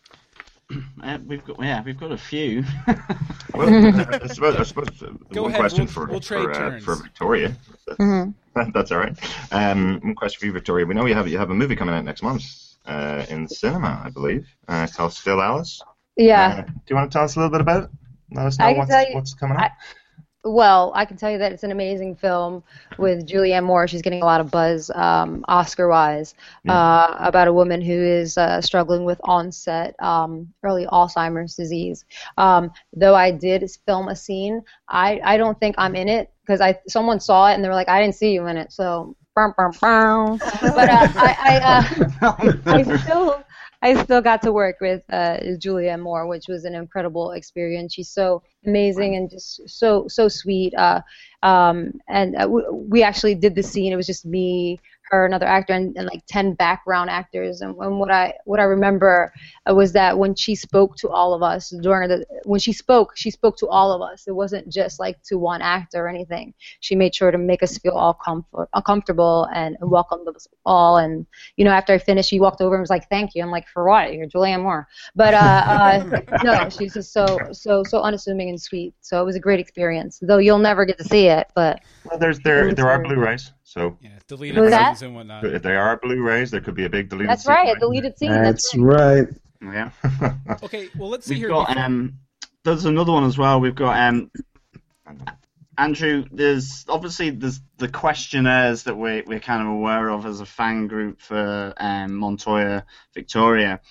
Uh, 1.02 1.18
we've 1.26 1.44
got 1.46 1.60
yeah, 1.60 1.82
we've 1.82 2.00
got 2.00 2.12
a 2.12 2.18
few. 2.18 2.64
well, 3.56 3.74
I 3.74 4.28
suppose, 4.28 4.56
I 4.56 4.62
suppose 4.62 4.90
Go 5.34 5.44
one 5.44 5.50
ahead. 5.50 5.62
question 5.62 5.86
we'll, 5.86 5.94
for 5.94 6.06
we'll 6.06 6.22
for, 6.22 6.52
uh, 6.52 6.80
for, 6.82 6.94
Victoria. 6.96 7.56
Mm-hmm. 7.90 8.72
That's 8.74 8.92
all 8.92 9.00
right. 9.00 9.18
Um, 9.52 10.00
one 10.04 10.14
question 10.14 10.40
for 10.42 10.46
you, 10.46 10.52
Victoria. 10.52 10.86
We 10.86 10.94
know 10.94 11.08
you 11.08 11.16
have 11.16 11.28
you 11.28 11.40
have 11.40 11.50
a 11.50 11.56
movie 11.56 11.76
coming 11.76 11.96
out 11.96 12.06
next 12.06 12.22
month 12.22 12.44
in 13.32 13.48
cinema, 13.48 14.04
I 14.06 14.12
believe, 14.12 14.48
it's 14.68 14.96
called 14.96 15.14
Still 15.14 15.42
Alice. 15.42 15.82
Yeah. 16.18 16.62
do 16.62 16.74
you 16.88 16.96
want 16.96 17.12
to 17.12 17.16
tell 17.18 17.24
us 17.24 17.36
a 17.36 17.40
little 17.40 17.52
bit 17.52 17.62
about 17.62 17.86
it? 17.86 17.90
Let 18.32 18.46
us 18.46 18.60
know 18.60 18.72
what's, 18.74 18.92
you, 18.92 19.16
what's 19.16 19.34
coming 19.34 19.58
up. 19.58 19.72
Well, 20.46 20.94
I 20.96 21.04
can 21.04 21.18
tell 21.18 21.30
you 21.30 21.38
that 21.40 21.52
it's 21.52 21.64
an 21.64 21.72
amazing 21.72 22.16
film 22.16 22.64
with 22.98 23.28
Julianne 23.28 23.66
Moore. 23.66 23.90
She's 23.90 24.02
getting 24.02 24.22
a 24.22 24.26
lot 24.26 24.40
of 24.40 24.50
buzz, 24.50 24.90
um, 24.96 25.44
Oscar-wise, 25.50 26.34
yeah. 26.64 26.74
uh, 26.74 27.18
about 27.20 27.50
a 27.50 27.54
woman 27.54 27.82
who 27.82 27.92
is 27.92 28.38
uh, 28.38 28.62
struggling 28.62 29.04
with 29.04 29.20
onset 29.26 29.96
um, 30.00 30.54
early 30.64 30.86
Alzheimer's 30.86 31.56
disease. 31.56 32.06
Um, 32.38 32.72
though 32.94 33.16
I 33.16 33.32
did 33.32 33.70
film 33.86 34.08
a 34.08 34.16
scene, 34.16 34.62
I, 34.88 35.20
I 35.26 35.36
don't 35.36 35.60
think 35.60 35.76
I'm 35.78 35.96
in 35.96 36.08
it 36.08 36.32
because 36.46 36.62
I 36.62 36.80
someone 36.88 37.20
saw 37.20 37.52
it 37.52 37.56
and 37.56 37.64
they 37.64 37.68
were 37.68 37.76
like, 37.76 37.90
I 37.90 38.02
didn't 38.02 38.16
see 38.16 38.32
you 38.32 38.48
in 38.48 38.56
it, 38.56 38.72
so. 38.72 39.16
but 40.62 40.90
uh, 40.90 41.08
I, 41.16 41.38
I, 41.40 42.28
uh, 42.28 42.54
I 42.66 42.98
still 42.98 43.44
I 43.82 44.04
still 44.04 44.22
got 44.22 44.42
to 44.42 44.52
work 44.52 44.78
with 44.82 45.04
uh, 45.10 45.38
Julianne 45.58 46.02
Moore, 46.02 46.28
which 46.28 46.48
was 46.48 46.66
an 46.66 46.76
incredible 46.76 47.32
experience. 47.32 47.94
She's 47.94 48.10
so 48.10 48.44
amazing 48.66 49.16
and 49.16 49.30
just 49.30 49.70
so 49.70 50.08
so 50.08 50.28
sweet. 50.28 50.74
Uh, 50.76 51.02
um, 51.44 51.94
and 52.10 52.36
uh, 52.36 52.50
we 52.50 53.04
actually 53.04 53.36
did 53.36 53.56
the 53.56 53.64
scene. 53.64 53.94
It 53.94 53.96
was 53.96 54.08
just 54.08 54.26
me, 54.26 54.80
her, 55.10 55.26
another 55.26 55.46
actor, 55.46 55.74
and, 55.74 55.96
and 55.98 56.08
like 56.08 56.24
ten 56.28 56.54
background 56.54 57.10
actors. 57.10 57.62
And, 57.62 57.76
and 57.78 58.00
what 58.00 58.12
I 58.12 58.34
what 58.46 58.60
I 58.60 58.64
remember 58.64 59.34
uh, 59.70 59.74
was 59.74 59.94
that 59.94 60.18
when 60.18 60.36
she 60.36 60.56
spoke 60.56 60.96
to 60.98 61.10
all 61.10 61.34
of 61.34 61.44
us 61.44 61.70
during 61.82 62.10
the 62.10 62.26
when 62.46 62.60
she 62.60 62.74
spoke, 62.74 63.16
she 63.16 63.32
spoke 63.32 63.58
to 63.58 63.68
all 63.68 63.92
of 63.92 64.02
us. 64.02 64.28
It 64.28 64.32
wasn't 64.32 64.72
just 64.72 65.00
like 65.00 65.22
to 65.24 65.38
one 65.38 65.62
actor 65.62 66.06
or 66.06 66.08
anything. 66.08 66.54
She 66.80 66.96
made 66.96 67.14
sure 67.16 67.32
to 67.32 67.38
make 67.38 67.64
us 67.64 67.78
feel 67.78 67.94
all 67.94 68.14
comfort, 68.14 68.70
comfortable 68.86 69.48
and 69.54 69.78
welcome 69.82 70.22
us 70.28 70.48
all. 70.66 70.98
And 70.98 71.26
you 71.58 71.66
know, 71.66 71.72
after 71.72 71.94
I 71.94 71.98
finished, 71.98 72.30
she 72.30 72.40
walked 72.40 72.62
over 72.62 72.76
and 72.76 72.82
was 72.82 72.90
like, 72.90 73.10
"Thank 73.10 73.36
you." 73.36 73.44
I'm 73.44 73.52
like, 73.52 73.68
"For 73.68 73.88
what? 73.88 74.14
You're 74.14 74.28
Julianne 74.28 74.64
Moore." 74.64 74.88
But 75.16 75.34
uh, 75.34 75.38
uh, 75.38 76.22
no, 76.44 76.70
she's 76.70 76.94
just 76.94 77.14
so 77.14 77.38
so 77.52 77.84
so 77.84 78.02
unassuming 78.02 78.50
and 78.50 78.62
sweet. 78.62 78.94
So 79.02 79.22
it 79.22 79.26
was 79.26 79.36
a 79.36 79.40
great 79.40 79.60
experience. 79.60 80.20
Though 80.22 80.38
you'll 80.38 80.60
never 80.60 80.86
get 80.86 80.98
to 80.98 81.04
see 81.04 81.28
it, 81.28 81.48
but 81.56 81.82
well, 82.06 82.20
there's 82.20 82.40
there 82.40 82.74
there 82.74 82.90
are 82.90 83.02
Blu-rays. 83.02 83.52
So 83.70 84.00
yeah, 84.02 84.18
deleted 84.28 84.74
scenes 84.74 85.04
and 85.04 85.14
whatnot. 85.14 85.46
If 85.46 85.62
they 85.62 85.76
are 85.76 85.96
Blu-rays, 85.98 86.50
there 86.50 86.60
could 86.60 86.74
be 86.74 86.86
a 86.86 86.90
big 86.90 87.08
deleted. 87.08 87.30
That's 87.30 87.46
right, 87.46 87.78
a 87.78 87.80
deleted 87.80 88.18
scene. 88.18 88.32
That's, 88.32 88.76
right. 88.76 89.28
Yeah. 89.62 89.92
okay, 90.64 90.90
well 90.98 91.10
let's 91.10 91.28
see 91.28 91.36
We've 91.36 91.42
here. 91.42 91.50
got 91.50 91.78
um, 91.78 92.16
there's 92.64 92.86
another 92.86 93.12
one 93.12 93.26
as 93.26 93.38
well. 93.38 93.60
We've 93.60 93.76
got 93.76 94.00
um, 94.00 94.32
Andrew. 95.78 96.26
There's 96.32 96.84
obviously 96.90 97.30
there's 97.30 97.62
the 97.78 97.88
questionnaires 97.88 98.84
that 98.84 98.96
we 98.96 99.22
we're 99.22 99.40
kind 99.40 99.62
of 99.62 99.68
aware 99.68 100.10
of 100.10 100.26
as 100.26 100.40
a 100.40 100.48
fan 100.48 100.88
group 100.88 101.22
for 101.22 101.76
um, 101.78 102.16
Montoya 102.16 102.88
Victoria. 103.14 103.82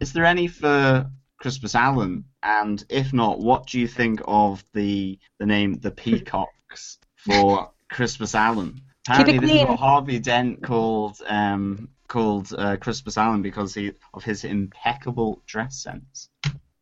Is 0.00 0.12
there 0.12 0.26
any 0.26 0.48
for 0.48 1.10
Crispus 1.38 1.74
Allen? 1.74 2.26
And 2.42 2.84
if 2.90 3.14
not, 3.14 3.40
what 3.40 3.68
do 3.68 3.80
you 3.80 3.88
think 3.88 4.20
of 4.26 4.62
the 4.74 5.18
the 5.38 5.46
name 5.46 5.76
the 5.76 5.92
Peacocks 5.92 6.98
for 7.16 7.70
Crispus 7.90 8.34
Allen? 8.34 8.82
Apparently, 9.08 9.38
this 9.38 9.50
is 9.50 9.66
what 9.66 9.78
Harvey 9.78 10.18
Dent 10.18 10.62
called 10.62 11.20
um, 11.26 11.88
called 12.08 12.54
uh, 12.56 12.76
Crispus 12.76 13.18
Allen 13.18 13.42
because 13.42 13.74
he 13.74 13.92
of 14.14 14.24
his 14.24 14.44
impeccable 14.44 15.42
dress 15.46 15.76
sense. 15.76 16.30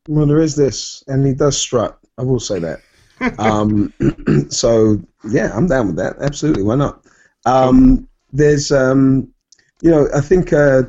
Well, 0.08 0.26
there 0.26 0.40
is 0.40 0.54
this, 0.54 1.02
and 1.08 1.26
he 1.26 1.34
does 1.34 1.58
strut. 1.58 1.98
I 2.18 2.22
will 2.22 2.40
say 2.40 2.60
that. 2.60 2.80
um, 3.38 3.92
so 4.50 5.00
yeah, 5.28 5.50
I'm 5.54 5.66
down 5.66 5.88
with 5.88 5.96
that. 5.96 6.16
Absolutely, 6.20 6.62
why 6.62 6.76
not? 6.76 7.04
Um, 7.44 8.08
there's, 8.32 8.70
um, 8.70 9.32
you 9.80 9.90
know, 9.90 10.08
I 10.14 10.20
think 10.20 10.52
uh, 10.52 10.82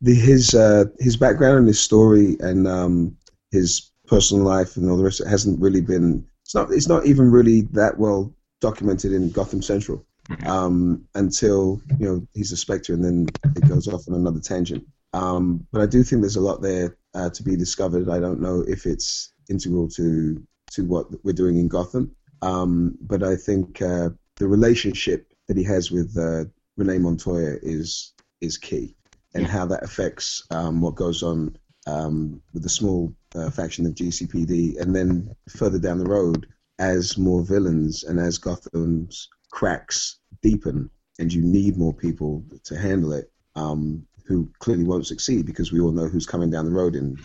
the, 0.00 0.14
his 0.14 0.54
uh, 0.54 0.86
his 0.98 1.16
background 1.16 1.58
and 1.58 1.68
his 1.68 1.80
story 1.80 2.36
and 2.40 2.66
um, 2.66 3.16
his 3.52 3.90
personal 4.06 4.44
life 4.44 4.76
and 4.76 4.90
all 4.90 4.96
the 4.96 5.04
rest 5.04 5.20
of 5.20 5.28
it 5.28 5.30
hasn't 5.30 5.60
really 5.60 5.82
been. 5.82 6.26
It's 6.42 6.54
not. 6.54 6.72
It's 6.72 6.88
not 6.88 7.06
even 7.06 7.30
really 7.30 7.60
that 7.72 7.96
well 7.96 8.32
documented 8.60 9.12
in 9.12 9.30
Gotham 9.30 9.62
Central 9.62 10.04
um, 10.46 11.04
until 11.14 11.80
you 11.98 12.06
know 12.06 12.26
he's 12.34 12.52
a 12.52 12.56
Spectre, 12.56 12.94
and 12.94 13.04
then 13.04 13.26
it 13.56 13.68
goes 13.68 13.88
off 13.88 14.08
on 14.08 14.14
another 14.14 14.40
tangent. 14.40 14.84
Um, 15.12 15.66
but 15.72 15.80
I 15.80 15.86
do 15.86 16.02
think 16.02 16.20
there's 16.20 16.36
a 16.36 16.40
lot 16.40 16.60
there 16.60 16.96
uh, 17.14 17.30
to 17.30 17.42
be 17.42 17.56
discovered. 17.56 18.08
I 18.08 18.20
don't 18.20 18.40
know 18.40 18.64
if 18.66 18.86
it's 18.86 19.32
integral 19.48 19.88
to 19.90 20.42
to 20.72 20.84
what 20.84 21.06
we're 21.24 21.32
doing 21.32 21.58
in 21.58 21.68
Gotham, 21.68 22.14
um, 22.42 22.96
but 23.00 23.22
I 23.22 23.36
think 23.36 23.80
uh, 23.80 24.10
the 24.36 24.48
relationship 24.48 25.32
that 25.48 25.56
he 25.56 25.64
has 25.64 25.90
with 25.90 26.16
uh, 26.18 26.44
Renee 26.76 26.98
Montoya 26.98 27.56
is 27.62 28.12
is 28.40 28.58
key, 28.58 28.96
and 29.34 29.46
how 29.46 29.66
that 29.66 29.82
affects 29.82 30.42
um, 30.50 30.80
what 30.80 30.94
goes 30.94 31.22
on 31.22 31.56
um, 31.86 32.42
with 32.52 32.62
the 32.62 32.68
small 32.68 33.14
uh, 33.34 33.50
faction 33.50 33.86
of 33.86 33.94
GCPD, 33.94 34.78
and 34.78 34.94
then 34.94 35.34
further 35.48 35.78
down 35.78 35.98
the 35.98 36.04
road, 36.04 36.46
as 36.78 37.16
more 37.16 37.42
villains 37.42 38.04
and 38.04 38.20
as 38.20 38.38
Gotham's 38.38 39.28
cracks 39.50 40.17
deepen 40.42 40.90
and 41.18 41.32
you 41.32 41.42
need 41.42 41.76
more 41.76 41.92
people 41.92 42.44
to 42.64 42.78
handle 42.78 43.12
it 43.12 43.30
um, 43.56 44.06
who 44.26 44.48
clearly 44.58 44.84
won't 44.84 45.06
succeed 45.06 45.46
because 45.46 45.72
we 45.72 45.80
all 45.80 45.92
know 45.92 46.06
who's 46.08 46.26
coming 46.26 46.50
down 46.50 46.64
the 46.64 46.70
road 46.70 46.94
in 46.94 47.18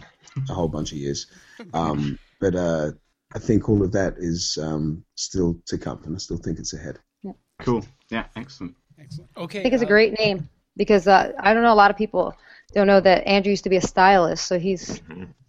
a 0.49 0.53
whole 0.53 0.67
bunch 0.67 0.91
of 0.91 0.97
years. 0.97 1.27
Um, 1.73 2.17
but 2.39 2.55
uh, 2.55 2.91
I 3.33 3.39
think 3.39 3.69
all 3.69 3.83
of 3.83 3.91
that 3.91 4.15
is 4.17 4.57
um, 4.61 5.03
still 5.15 5.59
to 5.67 5.77
come, 5.77 6.01
and 6.05 6.15
I 6.15 6.17
still 6.17 6.37
think 6.37 6.59
it's 6.59 6.73
ahead. 6.73 6.99
Yeah. 7.21 7.33
Cool. 7.59 7.85
Yeah, 8.09 8.25
excellent. 8.35 8.75
Excellent. 8.99 9.29
Okay. 9.37 9.59
I 9.59 9.63
think 9.63 9.73
it's 9.73 9.83
uh, 9.83 9.85
a 9.85 9.89
great 9.89 10.17
name 10.19 10.49
because 10.77 11.07
uh, 11.07 11.31
I 11.39 11.53
don't 11.53 11.63
know 11.63 11.73
a 11.73 11.75
lot 11.75 11.91
of 11.91 11.97
people 11.97 12.35
don't 12.73 12.87
know 12.87 12.99
that 13.01 13.25
Andrew 13.27 13.51
used 13.51 13.63
to 13.65 13.69
be 13.69 13.77
a 13.77 13.81
stylist, 13.81 14.45
so 14.47 14.57
he's 14.59 15.01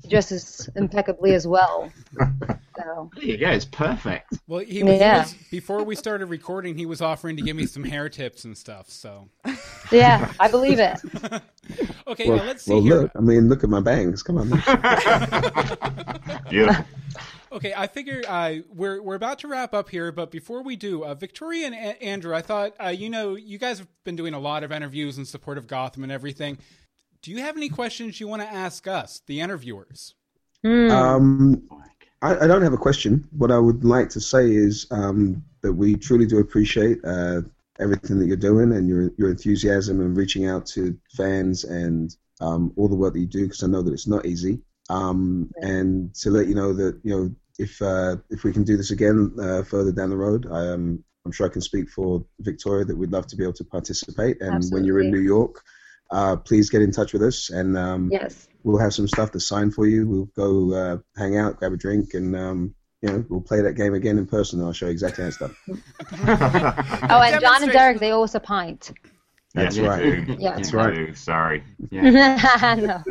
just 0.06 0.30
as 0.32 0.68
impeccably 0.76 1.34
as 1.34 1.46
well. 1.46 1.90
So 2.76 3.08
There 3.14 3.24
you 3.24 3.36
go. 3.38 3.50
It's 3.50 3.64
perfect. 3.64 4.32
Well, 4.48 4.58
he 4.58 4.82
was, 4.82 4.94
he 4.94 4.98
Yeah. 4.98 5.18
was 5.20 5.34
before 5.48 5.84
we 5.84 5.94
started 5.94 6.26
recording. 6.26 6.76
He 6.76 6.86
was 6.86 7.00
offering 7.00 7.36
to 7.36 7.42
give 7.42 7.54
me 7.56 7.66
some 7.66 7.84
hair 7.84 8.08
tips 8.08 8.44
and 8.44 8.58
stuff. 8.58 8.90
So, 8.90 9.28
yeah, 9.92 10.32
I 10.40 10.48
believe 10.48 10.80
it. 10.80 10.98
okay, 12.08 12.28
Well, 12.28 12.38
now 12.38 12.44
let's 12.46 12.64
see 12.64 12.72
well 12.72 12.82
here. 12.82 12.94
look, 13.02 13.12
I 13.14 13.20
mean, 13.20 13.48
look 13.48 13.62
at 13.62 13.70
my 13.70 13.78
bangs. 13.78 14.24
Come 14.24 14.38
on. 14.38 14.48
Beautiful. 16.50 16.84
Okay, 17.52 17.72
I 17.76 17.86
figure 17.86 18.22
uh, 18.26 18.54
we're 18.70 19.00
we're 19.00 19.14
about 19.14 19.38
to 19.40 19.48
wrap 19.48 19.72
up 19.72 19.88
here, 19.88 20.10
but 20.10 20.32
before 20.32 20.62
we 20.64 20.74
do, 20.74 21.04
uh, 21.04 21.14
Victoria 21.14 21.66
and 21.66 21.74
A- 21.76 22.02
Andrew, 22.02 22.34
I 22.34 22.42
thought 22.42 22.74
uh, 22.84 22.88
you 22.88 23.08
know 23.08 23.36
you 23.36 23.58
guys 23.58 23.78
have 23.78 23.86
been 24.02 24.16
doing 24.16 24.34
a 24.34 24.40
lot 24.40 24.64
of 24.64 24.72
interviews 24.72 25.16
in 25.16 25.24
support 25.24 25.58
of 25.58 25.68
Gotham 25.68 26.02
and 26.02 26.10
everything. 26.10 26.58
Do 27.24 27.30
you 27.30 27.38
have 27.38 27.56
any 27.56 27.70
questions 27.70 28.20
you 28.20 28.28
want 28.28 28.42
to 28.42 28.52
ask 28.52 28.86
us, 28.86 29.22
the 29.26 29.40
interviewers? 29.40 30.14
Hmm. 30.62 30.90
Um, 30.90 31.62
I, 32.20 32.36
I 32.36 32.46
don't 32.46 32.60
have 32.60 32.74
a 32.74 32.78
question. 32.78 33.26
What 33.30 33.50
I 33.50 33.58
would 33.58 33.82
like 33.82 34.10
to 34.10 34.20
say 34.20 34.50
is 34.50 34.86
um, 34.90 35.42
that 35.62 35.72
we 35.72 35.96
truly 35.96 36.26
do 36.26 36.38
appreciate 36.38 36.98
uh, 37.02 37.40
everything 37.80 38.18
that 38.18 38.26
you're 38.26 38.36
doing 38.36 38.72
and 38.72 38.86
your 38.86 39.10
your 39.16 39.30
enthusiasm 39.30 40.02
and 40.02 40.14
reaching 40.14 40.46
out 40.46 40.66
to 40.66 40.98
fans 41.16 41.64
and 41.64 42.14
um, 42.42 42.74
all 42.76 42.88
the 42.88 42.94
work 42.94 43.14
that 43.14 43.20
you 43.20 43.26
do 43.26 43.44
because 43.44 43.62
I 43.62 43.68
know 43.68 43.80
that 43.80 43.94
it's 43.94 44.06
not 44.06 44.26
easy. 44.26 44.60
Um, 44.90 45.50
and 45.62 46.14
to 46.16 46.28
let 46.28 46.46
you 46.46 46.54
know 46.54 46.74
that 46.74 47.00
you 47.04 47.16
know 47.16 47.34
if 47.58 47.80
uh, 47.80 48.16
if 48.28 48.44
we 48.44 48.52
can 48.52 48.64
do 48.64 48.76
this 48.76 48.90
again 48.90 49.34
uh, 49.40 49.62
further 49.62 49.92
down 49.92 50.10
the 50.10 50.16
road, 50.18 50.46
I 50.52 50.66
am 50.66 51.02
I'm 51.24 51.32
sure 51.32 51.46
I 51.46 51.50
can 51.50 51.62
speak 51.62 51.88
for 51.88 52.22
Victoria 52.40 52.84
that 52.84 52.98
we'd 52.98 53.12
love 53.12 53.26
to 53.28 53.36
be 53.36 53.44
able 53.44 53.54
to 53.54 53.64
participate. 53.64 54.42
And 54.42 54.62
when 54.68 54.84
you're 54.84 55.00
in 55.00 55.10
New 55.10 55.20
York, 55.20 55.64
uh, 56.10 56.36
please 56.36 56.70
get 56.70 56.82
in 56.82 56.90
touch 56.92 57.12
with 57.12 57.22
us 57.22 57.50
and 57.50 57.76
um, 57.76 58.08
Yes. 58.12 58.48
we'll 58.62 58.78
have 58.78 58.94
some 58.94 59.08
stuff 59.08 59.30
to 59.32 59.40
sign 59.40 59.70
for 59.70 59.86
you. 59.86 60.08
We'll 60.08 60.30
go 60.36 60.74
uh, 60.74 60.98
hang 61.16 61.36
out, 61.36 61.58
grab 61.58 61.72
a 61.72 61.76
drink, 61.76 62.14
and 62.14 62.34
um, 62.36 62.74
you 63.02 63.10
know 63.10 63.24
we'll 63.28 63.40
play 63.40 63.60
that 63.62 63.72
game 63.74 63.94
again 63.94 64.18
in 64.18 64.26
person. 64.26 64.58
And 64.60 64.66
I'll 64.68 64.72
show 64.72 64.86
you 64.86 64.92
exactly 64.92 65.22
how 65.24 65.28
it's 65.28 65.38
done. 65.38 65.56
Oh, 67.10 67.20
and 67.22 67.40
John 67.40 67.62
and 67.62 67.72
Derek, 67.72 67.98
they 68.00 68.12
owe 68.12 68.22
us 68.22 68.34
a 68.34 68.40
pint. 68.40 68.92
That's 69.54 69.76
Yeah, 69.76 69.86
right. 69.88 70.28
Yeah. 70.40 70.56
That's 70.56 70.72
right. 70.72 70.94
do. 70.94 71.14
Sorry. 71.14 71.62
no. 71.90 73.02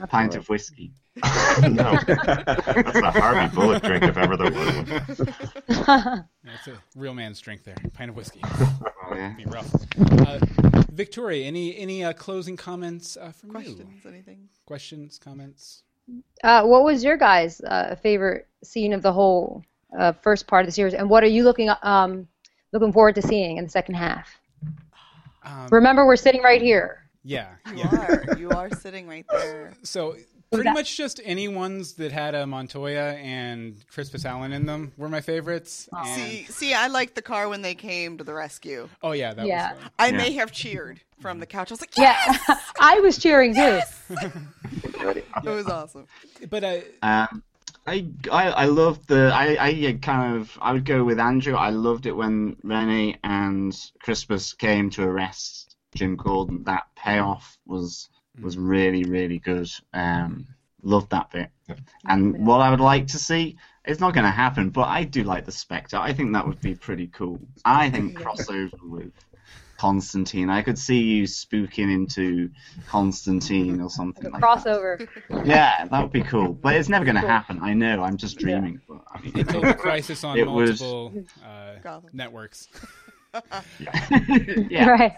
A 0.00 0.06
pint 0.06 0.34
of 0.34 0.48
whiskey. 0.48 0.92
no. 1.62 1.98
That's 2.06 2.96
a 2.96 3.10
Harvey 3.12 3.54
Bullock 3.54 3.82
drink 3.82 4.02
if 4.02 4.16
ever 4.16 4.36
there 4.36 4.50
was 4.50 5.18
one. 5.18 6.24
That's 6.42 6.66
a 6.66 6.82
real 6.96 7.14
man's 7.14 7.40
drink 7.40 7.62
there. 7.62 7.76
Pint 7.92 8.10
of 8.10 8.16
whiskey. 8.16 8.40
Oh, 8.42 9.14
yeah. 9.14 9.34
Be 9.36 9.44
rough. 9.44 9.72
Uh, 9.98 10.40
Victoria, 10.92 11.44
any 11.46 11.76
any 11.76 12.04
uh, 12.04 12.12
closing 12.12 12.56
comments 12.56 13.16
uh, 13.16 13.30
from 13.30 13.50
you? 13.50 13.54
Questions? 13.54 14.06
Anything? 14.06 14.48
Questions, 14.66 15.18
comments? 15.18 15.82
Uh, 16.42 16.64
what 16.64 16.84
was 16.84 17.02
your 17.02 17.16
guys' 17.16 17.60
uh, 17.60 17.94
favorite 17.96 18.48
scene 18.62 18.92
of 18.92 19.02
the 19.02 19.12
whole 19.12 19.64
uh, 19.98 20.12
first 20.12 20.46
part 20.46 20.62
of 20.62 20.66
the 20.66 20.72
series, 20.72 20.94
and 20.94 21.08
what 21.08 21.22
are 21.22 21.28
you 21.28 21.44
looking 21.44 21.70
um, 21.82 22.28
looking 22.72 22.92
forward 22.92 23.14
to 23.14 23.22
seeing 23.22 23.56
in 23.56 23.64
the 23.64 23.70
second 23.70 23.94
half? 23.94 24.28
Um, 25.44 25.68
Remember, 25.70 26.06
we're 26.06 26.16
sitting 26.16 26.42
right 26.42 26.62
here. 26.62 27.03
Yeah, 27.24 27.48
You 27.72 27.78
yeah. 27.78 27.88
are. 28.30 28.34
You 28.38 28.50
are 28.50 28.70
sitting 28.70 29.08
right 29.08 29.26
there. 29.30 29.72
So 29.82 30.16
pretty 30.52 30.70
much 30.70 30.96
just 30.96 31.20
any 31.24 31.48
ones 31.48 31.94
that 31.94 32.12
had 32.12 32.34
a 32.34 32.46
Montoya 32.46 33.14
and 33.14 33.74
Crispus 33.88 34.24
Allen 34.24 34.52
in 34.52 34.66
them 34.66 34.92
were 34.96 35.08
my 35.08 35.20
favorites. 35.20 35.88
And, 35.92 36.06
See, 36.06 36.44
see, 36.44 36.74
I 36.74 36.86
liked 36.88 37.14
the 37.16 37.22
car 37.22 37.48
when 37.48 37.62
they 37.62 37.74
came 37.74 38.18
to 38.18 38.24
the 38.24 38.34
rescue. 38.34 38.88
oh 39.02 39.12
yeah, 39.12 39.34
that 39.34 39.46
Yeah. 39.46 39.72
was 39.72 39.80
fun. 39.80 39.90
I 39.98 40.06
Yeah. 40.10 40.16
may 40.16 40.32
have 40.34 40.52
cheered 40.52 41.00
from 41.20 41.40
the 41.40 41.46
couch. 41.46 41.70
I 41.70 41.74
was 41.74 41.80
like, 41.80 41.96
Yeah, 41.96 42.36
I 42.80 43.00
was 43.00 43.18
cheering 43.18 43.54
too. 43.54 43.80
it 44.10 45.44
was 45.44 45.66
awesome. 45.68 46.06
But 46.50 46.64
uh, 46.64 46.80
Um, 47.02 47.42
I, 47.86 48.06
I 48.30 48.50
I 48.50 48.64
loved 48.66 49.08
the 49.08 49.30
I, 49.34 49.56
I 49.68 49.98
kind 50.00 50.36
of 50.36 50.56
I 50.60 50.72
would 50.72 50.84
go 50.84 51.04
with 51.04 51.18
Andrew. 51.20 51.54
I 51.54 51.70
loved 51.70 52.06
it 52.06 52.12
when 52.16 52.56
Renee 52.62 53.18
and 53.24 53.74
Crispus 54.02 54.54
came 54.54 54.88
to 54.90 55.02
arrest 55.02 55.63
Jim 55.94 56.16
Gordon. 56.16 56.64
That 56.64 56.84
payoff 56.96 57.58
was 57.66 58.08
was 58.40 58.58
really 58.58 59.04
really 59.04 59.38
good. 59.38 59.70
Um, 59.92 60.46
loved 60.82 61.10
that 61.10 61.30
bit. 61.30 61.50
And 62.06 62.46
what 62.46 62.60
I 62.60 62.70
would 62.70 62.80
like 62.80 63.06
to 63.08 63.18
see, 63.18 63.56
it's 63.84 64.00
not 64.00 64.12
going 64.12 64.24
to 64.24 64.30
happen, 64.30 64.70
but 64.70 64.86
I 64.88 65.04
do 65.04 65.24
like 65.24 65.46
the 65.46 65.52
Spectre. 65.52 65.96
I 65.96 66.12
think 66.12 66.32
that 66.34 66.46
would 66.46 66.60
be 66.60 66.74
pretty 66.74 67.06
cool. 67.06 67.40
I 67.64 67.88
think 67.88 68.18
crossover 68.18 68.72
with 68.82 69.12
Constantine. 69.78 70.50
I 70.50 70.62
could 70.62 70.78
see 70.78 71.00
you 71.00 71.24
spooking 71.24 71.92
into 71.92 72.50
Constantine 72.86 73.80
or 73.80 73.88
something 73.90 74.30
like 74.30 74.40
that. 74.42 74.46
Crossover. 74.46 75.08
Yeah, 75.44 75.86
that 75.86 76.02
would 76.02 76.12
be 76.12 76.22
cool. 76.22 76.52
But 76.62 76.76
it's 76.76 76.88
never 76.88 77.04
going 77.04 77.16
to 77.16 77.26
happen. 77.26 77.60
I 77.62 77.72
know. 77.74 78.02
I'm 78.02 78.16
just 78.16 78.38
dreaming. 78.38 78.80
But, 78.88 79.02
I 79.12 79.20
mean, 79.20 79.38
until 79.38 79.62
the 79.62 79.74
crisis 79.74 80.22
on 80.22 80.38
It 80.38 80.46
was- 80.46 80.80
multiple 80.80 81.24
uh, 81.44 82.00
networks. 82.12 82.68
yeah. 83.78 84.86
Right. 84.90 85.16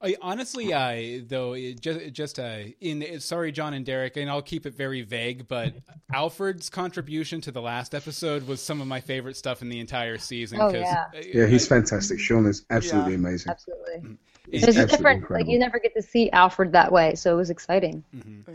I, 0.00 0.14
honestly, 0.22 0.72
I 0.72 1.24
though 1.26 1.54
it 1.54 1.80
just 1.80 2.12
just 2.12 2.38
uh, 2.38 2.58
in 2.80 3.18
sorry, 3.20 3.50
John 3.50 3.74
and 3.74 3.84
Derek, 3.84 4.16
and 4.16 4.30
I'll 4.30 4.42
keep 4.42 4.64
it 4.64 4.74
very 4.74 5.02
vague, 5.02 5.48
but 5.48 5.74
Alfred's 6.14 6.70
contribution 6.70 7.40
to 7.42 7.50
the 7.50 7.60
last 7.60 7.94
episode 7.94 8.46
was 8.46 8.60
some 8.62 8.80
of 8.80 8.86
my 8.86 9.00
favorite 9.00 9.36
stuff 9.36 9.60
in 9.60 9.68
the 9.68 9.80
entire 9.80 10.16
season. 10.18 10.60
Oh, 10.60 10.66
'cause, 10.70 10.74
yeah. 10.82 11.04
Yeah, 11.34 11.46
he's 11.46 11.66
I- 11.66 11.76
fantastic. 11.76 12.20
Sean 12.20 12.46
is 12.46 12.64
absolutely 12.70 13.12
Yeah. 13.12 13.18
amazing. 13.18 13.50
Absolutely. 13.50 13.94
it's- 13.94 14.16
There's 14.64 14.76
a 14.76 14.80
Absolutely 14.82 14.96
different, 14.96 15.30
like 15.32 15.46
you 15.48 15.58
never 15.58 15.78
get 15.80 15.94
to 15.96 16.02
see 16.02 16.30
Alfred 16.30 16.72
that 16.72 16.92
way, 16.92 17.14
so 17.16 17.34
it 17.34 17.36
was 17.36 17.50
exciting. 17.50 18.04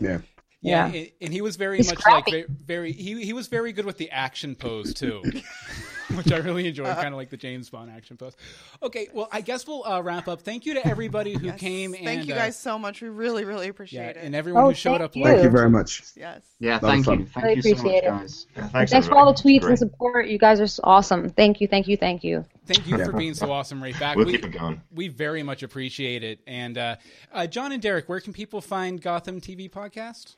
Yeah, 0.00 0.20
Yeah. 0.62 0.86
and, 0.86 1.10
and 1.20 1.32
he 1.32 1.42
was 1.42 1.56
very 1.56 1.76
He's 1.76 1.88
much 1.90 1.98
scrappy. 2.00 2.32
like 2.32 2.46
very, 2.66 2.90
very 2.90 2.92
he 2.92 3.22
he 3.22 3.32
was 3.34 3.48
very 3.48 3.72
good 3.72 3.84
with 3.84 3.98
the 3.98 4.10
action 4.10 4.54
pose 4.56 4.94
too, 4.94 5.22
which 6.14 6.32
I 6.32 6.38
really 6.38 6.66
enjoyed, 6.66 6.94
kind 6.96 7.08
of 7.08 7.14
like 7.14 7.30
the 7.30 7.36
James 7.36 7.70
Bond 7.70 7.90
action 7.90 8.16
pose. 8.16 8.34
Okay, 8.82 9.08
well, 9.12 9.28
I 9.32 9.40
guess 9.40 9.66
we'll 9.66 9.84
uh, 9.84 10.02
wrap 10.02 10.28
up. 10.28 10.42
Thank 10.42 10.66
you 10.66 10.74
to 10.74 10.86
everybody 10.86 11.34
who 11.34 11.46
Yes. 11.46 11.60
came 11.60 11.94
and 11.94 12.04
Thank 12.04 12.26
you 12.26 12.34
uh, 12.34 12.38
guys 12.38 12.58
so 12.58 12.78
much. 12.78 13.00
We 13.02 13.08
really, 13.08 13.44
really 13.44 13.72
yeah, 13.88 14.08
it. 14.08 14.16
and 14.20 14.34
everyone 14.34 14.64
Oh, 14.64 14.68
who 14.68 14.74
showed 14.74 15.00
up. 15.00 15.16
you. 15.16 15.24
live. 15.24 15.34
Thank 15.34 15.44
you 15.44 15.50
very 15.50 15.70
much. 15.70 16.02
yes. 16.16 16.42
Yeah, 16.58 16.76
of 16.76 16.82
thank 16.82 17.04
fun. 17.04 17.20
you. 17.20 17.26
Thank 17.26 17.44
Really 17.44 17.56
you 17.56 17.62
so 17.62 17.68
much, 17.70 17.78
appreciate 17.78 18.04
it. 18.04 18.08
guys. 18.08 18.46
Yeah, 18.56 18.68
thanks, 18.68 18.92
Thanks 18.92 19.06
for 19.08 19.14
all 19.16 19.32
the 19.32 19.40
tweets 19.42 19.64
and 19.66 19.78
support. 19.78 20.28
You 20.28 20.38
guys 20.38 20.60
are 20.60 20.82
awesome. 20.84 21.28
Thank 21.30 21.60
you, 21.60 21.68
thank 21.68 21.88
you, 21.88 21.96
thank 21.96 22.24
you. 22.24 22.44
Thank 22.66 22.86
you 22.86 23.04
for 23.04 23.12
being 23.12 23.34
so 23.34 23.50
awesome 23.52 23.82
right 23.82 23.98
back. 23.98 24.16
We'll 24.16 24.26
we, 24.26 24.32
keep 24.32 24.44
it 24.46 24.50
going. 24.58 24.80
we 24.92 25.08
very 25.08 25.42
much 25.42 25.62
appreciate 25.62 26.22
it. 26.22 26.40
And 26.46 26.78
uh, 26.78 26.96
uh, 27.32 27.46
John 27.46 27.72
and 27.72 27.82
Derek, 27.82 28.08
where 28.08 28.20
can 28.20 28.32
people 28.32 28.60
find 28.60 29.00
Gotham 29.00 29.40
TV 29.40 29.70
podcast? 29.70 30.36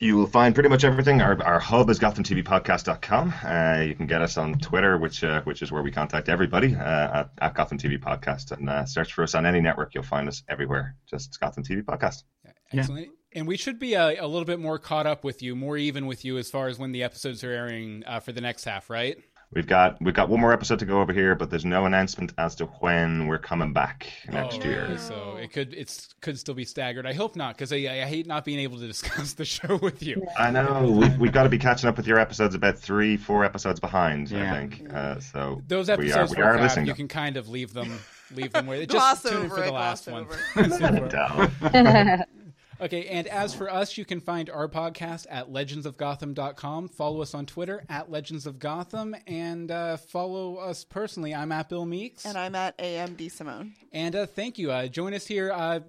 You 0.00 0.16
will 0.16 0.26
find 0.26 0.54
pretty 0.54 0.68
much 0.68 0.82
everything. 0.82 1.22
Our, 1.22 1.40
our 1.42 1.60
hub 1.60 1.88
is 1.88 2.00
GothamTVPodcast.com. 2.00 3.34
Uh, 3.44 3.82
you 3.82 3.94
can 3.94 4.06
get 4.06 4.22
us 4.22 4.36
on 4.36 4.58
Twitter, 4.58 4.98
which 4.98 5.22
uh, 5.22 5.42
which 5.42 5.62
is 5.62 5.70
where 5.70 5.82
we 5.82 5.92
contact 5.92 6.28
everybody 6.28 6.74
uh, 6.74 7.20
at, 7.20 7.30
at 7.40 7.54
Gotham 7.54 7.78
TV 7.78 7.98
Podcast, 7.98 8.50
and 8.50 8.68
uh, 8.68 8.84
search 8.84 9.12
for 9.12 9.22
us 9.22 9.36
on 9.36 9.46
any 9.46 9.60
network. 9.60 9.94
You'll 9.94 10.02
find 10.02 10.28
us 10.28 10.42
everywhere. 10.48 10.96
Just 11.08 11.38
Gotham 11.38 11.62
TV 11.62 11.82
Podcast. 11.82 12.24
Excellent. 12.72 13.08
And 13.32 13.46
we 13.46 13.56
should 13.56 13.78
be 13.78 13.96
uh, 13.96 14.14
a 14.18 14.26
little 14.26 14.44
bit 14.44 14.60
more 14.60 14.78
caught 14.78 15.06
up 15.06 15.24
with 15.24 15.42
you, 15.42 15.54
more 15.56 15.76
even 15.76 16.06
with 16.06 16.24
you 16.24 16.38
as 16.38 16.50
far 16.50 16.68
as 16.68 16.78
when 16.78 16.92
the 16.92 17.02
episodes 17.02 17.42
are 17.44 17.50
airing 17.50 18.02
uh, 18.06 18.20
for 18.20 18.32
the 18.32 18.40
next 18.40 18.64
half, 18.64 18.90
right? 18.90 19.16
We've 19.54 19.66
got 19.66 20.00
we've 20.02 20.14
got 20.14 20.28
one 20.28 20.40
more 20.40 20.52
episode 20.52 20.78
to 20.80 20.84
go 20.84 21.00
over 21.00 21.12
here, 21.12 21.34
but 21.34 21.48
there's 21.50 21.64
no 21.64 21.84
announcement 21.84 22.32
as 22.38 22.54
to 22.56 22.66
when 22.66 23.28
we're 23.28 23.38
coming 23.38 23.72
back 23.72 24.12
next 24.30 24.60
Oh, 24.62 24.64
year. 24.68 24.98
So 24.98 25.36
it 25.40 25.52
could 25.52 25.72
it's 25.74 26.14
could 26.20 26.38
still 26.38 26.54
be 26.54 26.64
staggered. 26.64 27.06
I 27.06 27.12
hope 27.12 27.36
not, 27.36 27.56
because 27.56 27.72
I, 27.72 27.76
I 27.76 28.04
hate 28.06 28.26
not 28.26 28.44
being 28.44 28.58
able 28.58 28.78
to 28.78 28.86
discuss 28.94 29.34
the 29.34 29.44
show 29.44 29.76
with 29.76 30.02
you. 30.02 30.26
I 30.38 30.50
know 30.50 30.90
we've, 30.98 31.18
we've 31.18 31.32
got 31.32 31.44
to 31.44 31.48
be 31.48 31.58
catching 31.58 31.88
up 31.88 31.96
with 31.96 32.06
your 32.06 32.18
episodes 32.18 32.54
about 32.54 32.78
three, 32.78 33.16
four 33.16 33.44
episodes 33.44 33.78
behind. 33.78 34.30
Yeah. 34.30 34.52
I 34.52 34.58
think 34.68 34.92
uh, 34.92 35.20
so. 35.20 35.62
Those 35.68 35.88
episodes 35.88 36.06
we 36.08 36.12
are, 36.12 36.18
episodes 36.22 36.36
we 36.36 36.42
are 36.42 36.54
out. 36.56 36.60
listening. 36.62 36.86
You 36.86 36.94
can 36.94 37.08
kind 37.08 37.36
of 37.36 37.48
leave 37.48 37.72
them 37.72 37.98
leave 38.34 38.52
them 38.52 38.66
where 38.66 38.84
Gloss 38.86 39.22
just 39.22 39.32
tune 39.32 39.44
in 39.44 39.50
for 39.50 39.60
the 39.62 39.72
last 39.72 40.06
gloss 40.06 40.26
one. 40.54 42.24
Okay, 42.80 43.06
and 43.06 43.26
as 43.28 43.54
for 43.54 43.70
us, 43.70 43.96
you 43.96 44.04
can 44.04 44.20
find 44.20 44.50
our 44.50 44.68
podcast 44.68 45.26
at 45.30 45.50
legendsofgotham.com. 45.50 46.88
Follow 46.88 47.22
us 47.22 47.34
on 47.34 47.46
Twitter 47.46 47.84
at 47.88 48.10
Legends 48.10 48.46
of 48.46 48.58
Gotham, 48.58 49.14
and 49.26 49.70
uh, 49.70 49.96
follow 49.96 50.56
us 50.56 50.84
personally. 50.84 51.34
I'm 51.34 51.52
at 51.52 51.68
Bill 51.68 51.86
Meeks. 51.86 52.26
And 52.26 52.36
I'm 52.36 52.54
at 52.54 52.76
AMD 52.78 53.30
Simone. 53.30 53.74
And 53.92 54.16
uh, 54.16 54.26
thank 54.26 54.58
you. 54.58 54.72
Uh, 54.72 54.88
join 54.88 55.14
us 55.14 55.26
here 55.26 55.52
uh, 55.52 55.80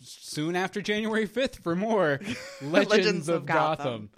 soon 0.00 0.56
after 0.56 0.80
January 0.80 1.28
5th 1.28 1.62
for 1.62 1.76
more 1.76 2.20
Legends, 2.62 2.90
Legends 2.90 3.28
of, 3.28 3.36
of 3.36 3.46
Gotham. 3.46 3.84
Gotham. 3.84 4.10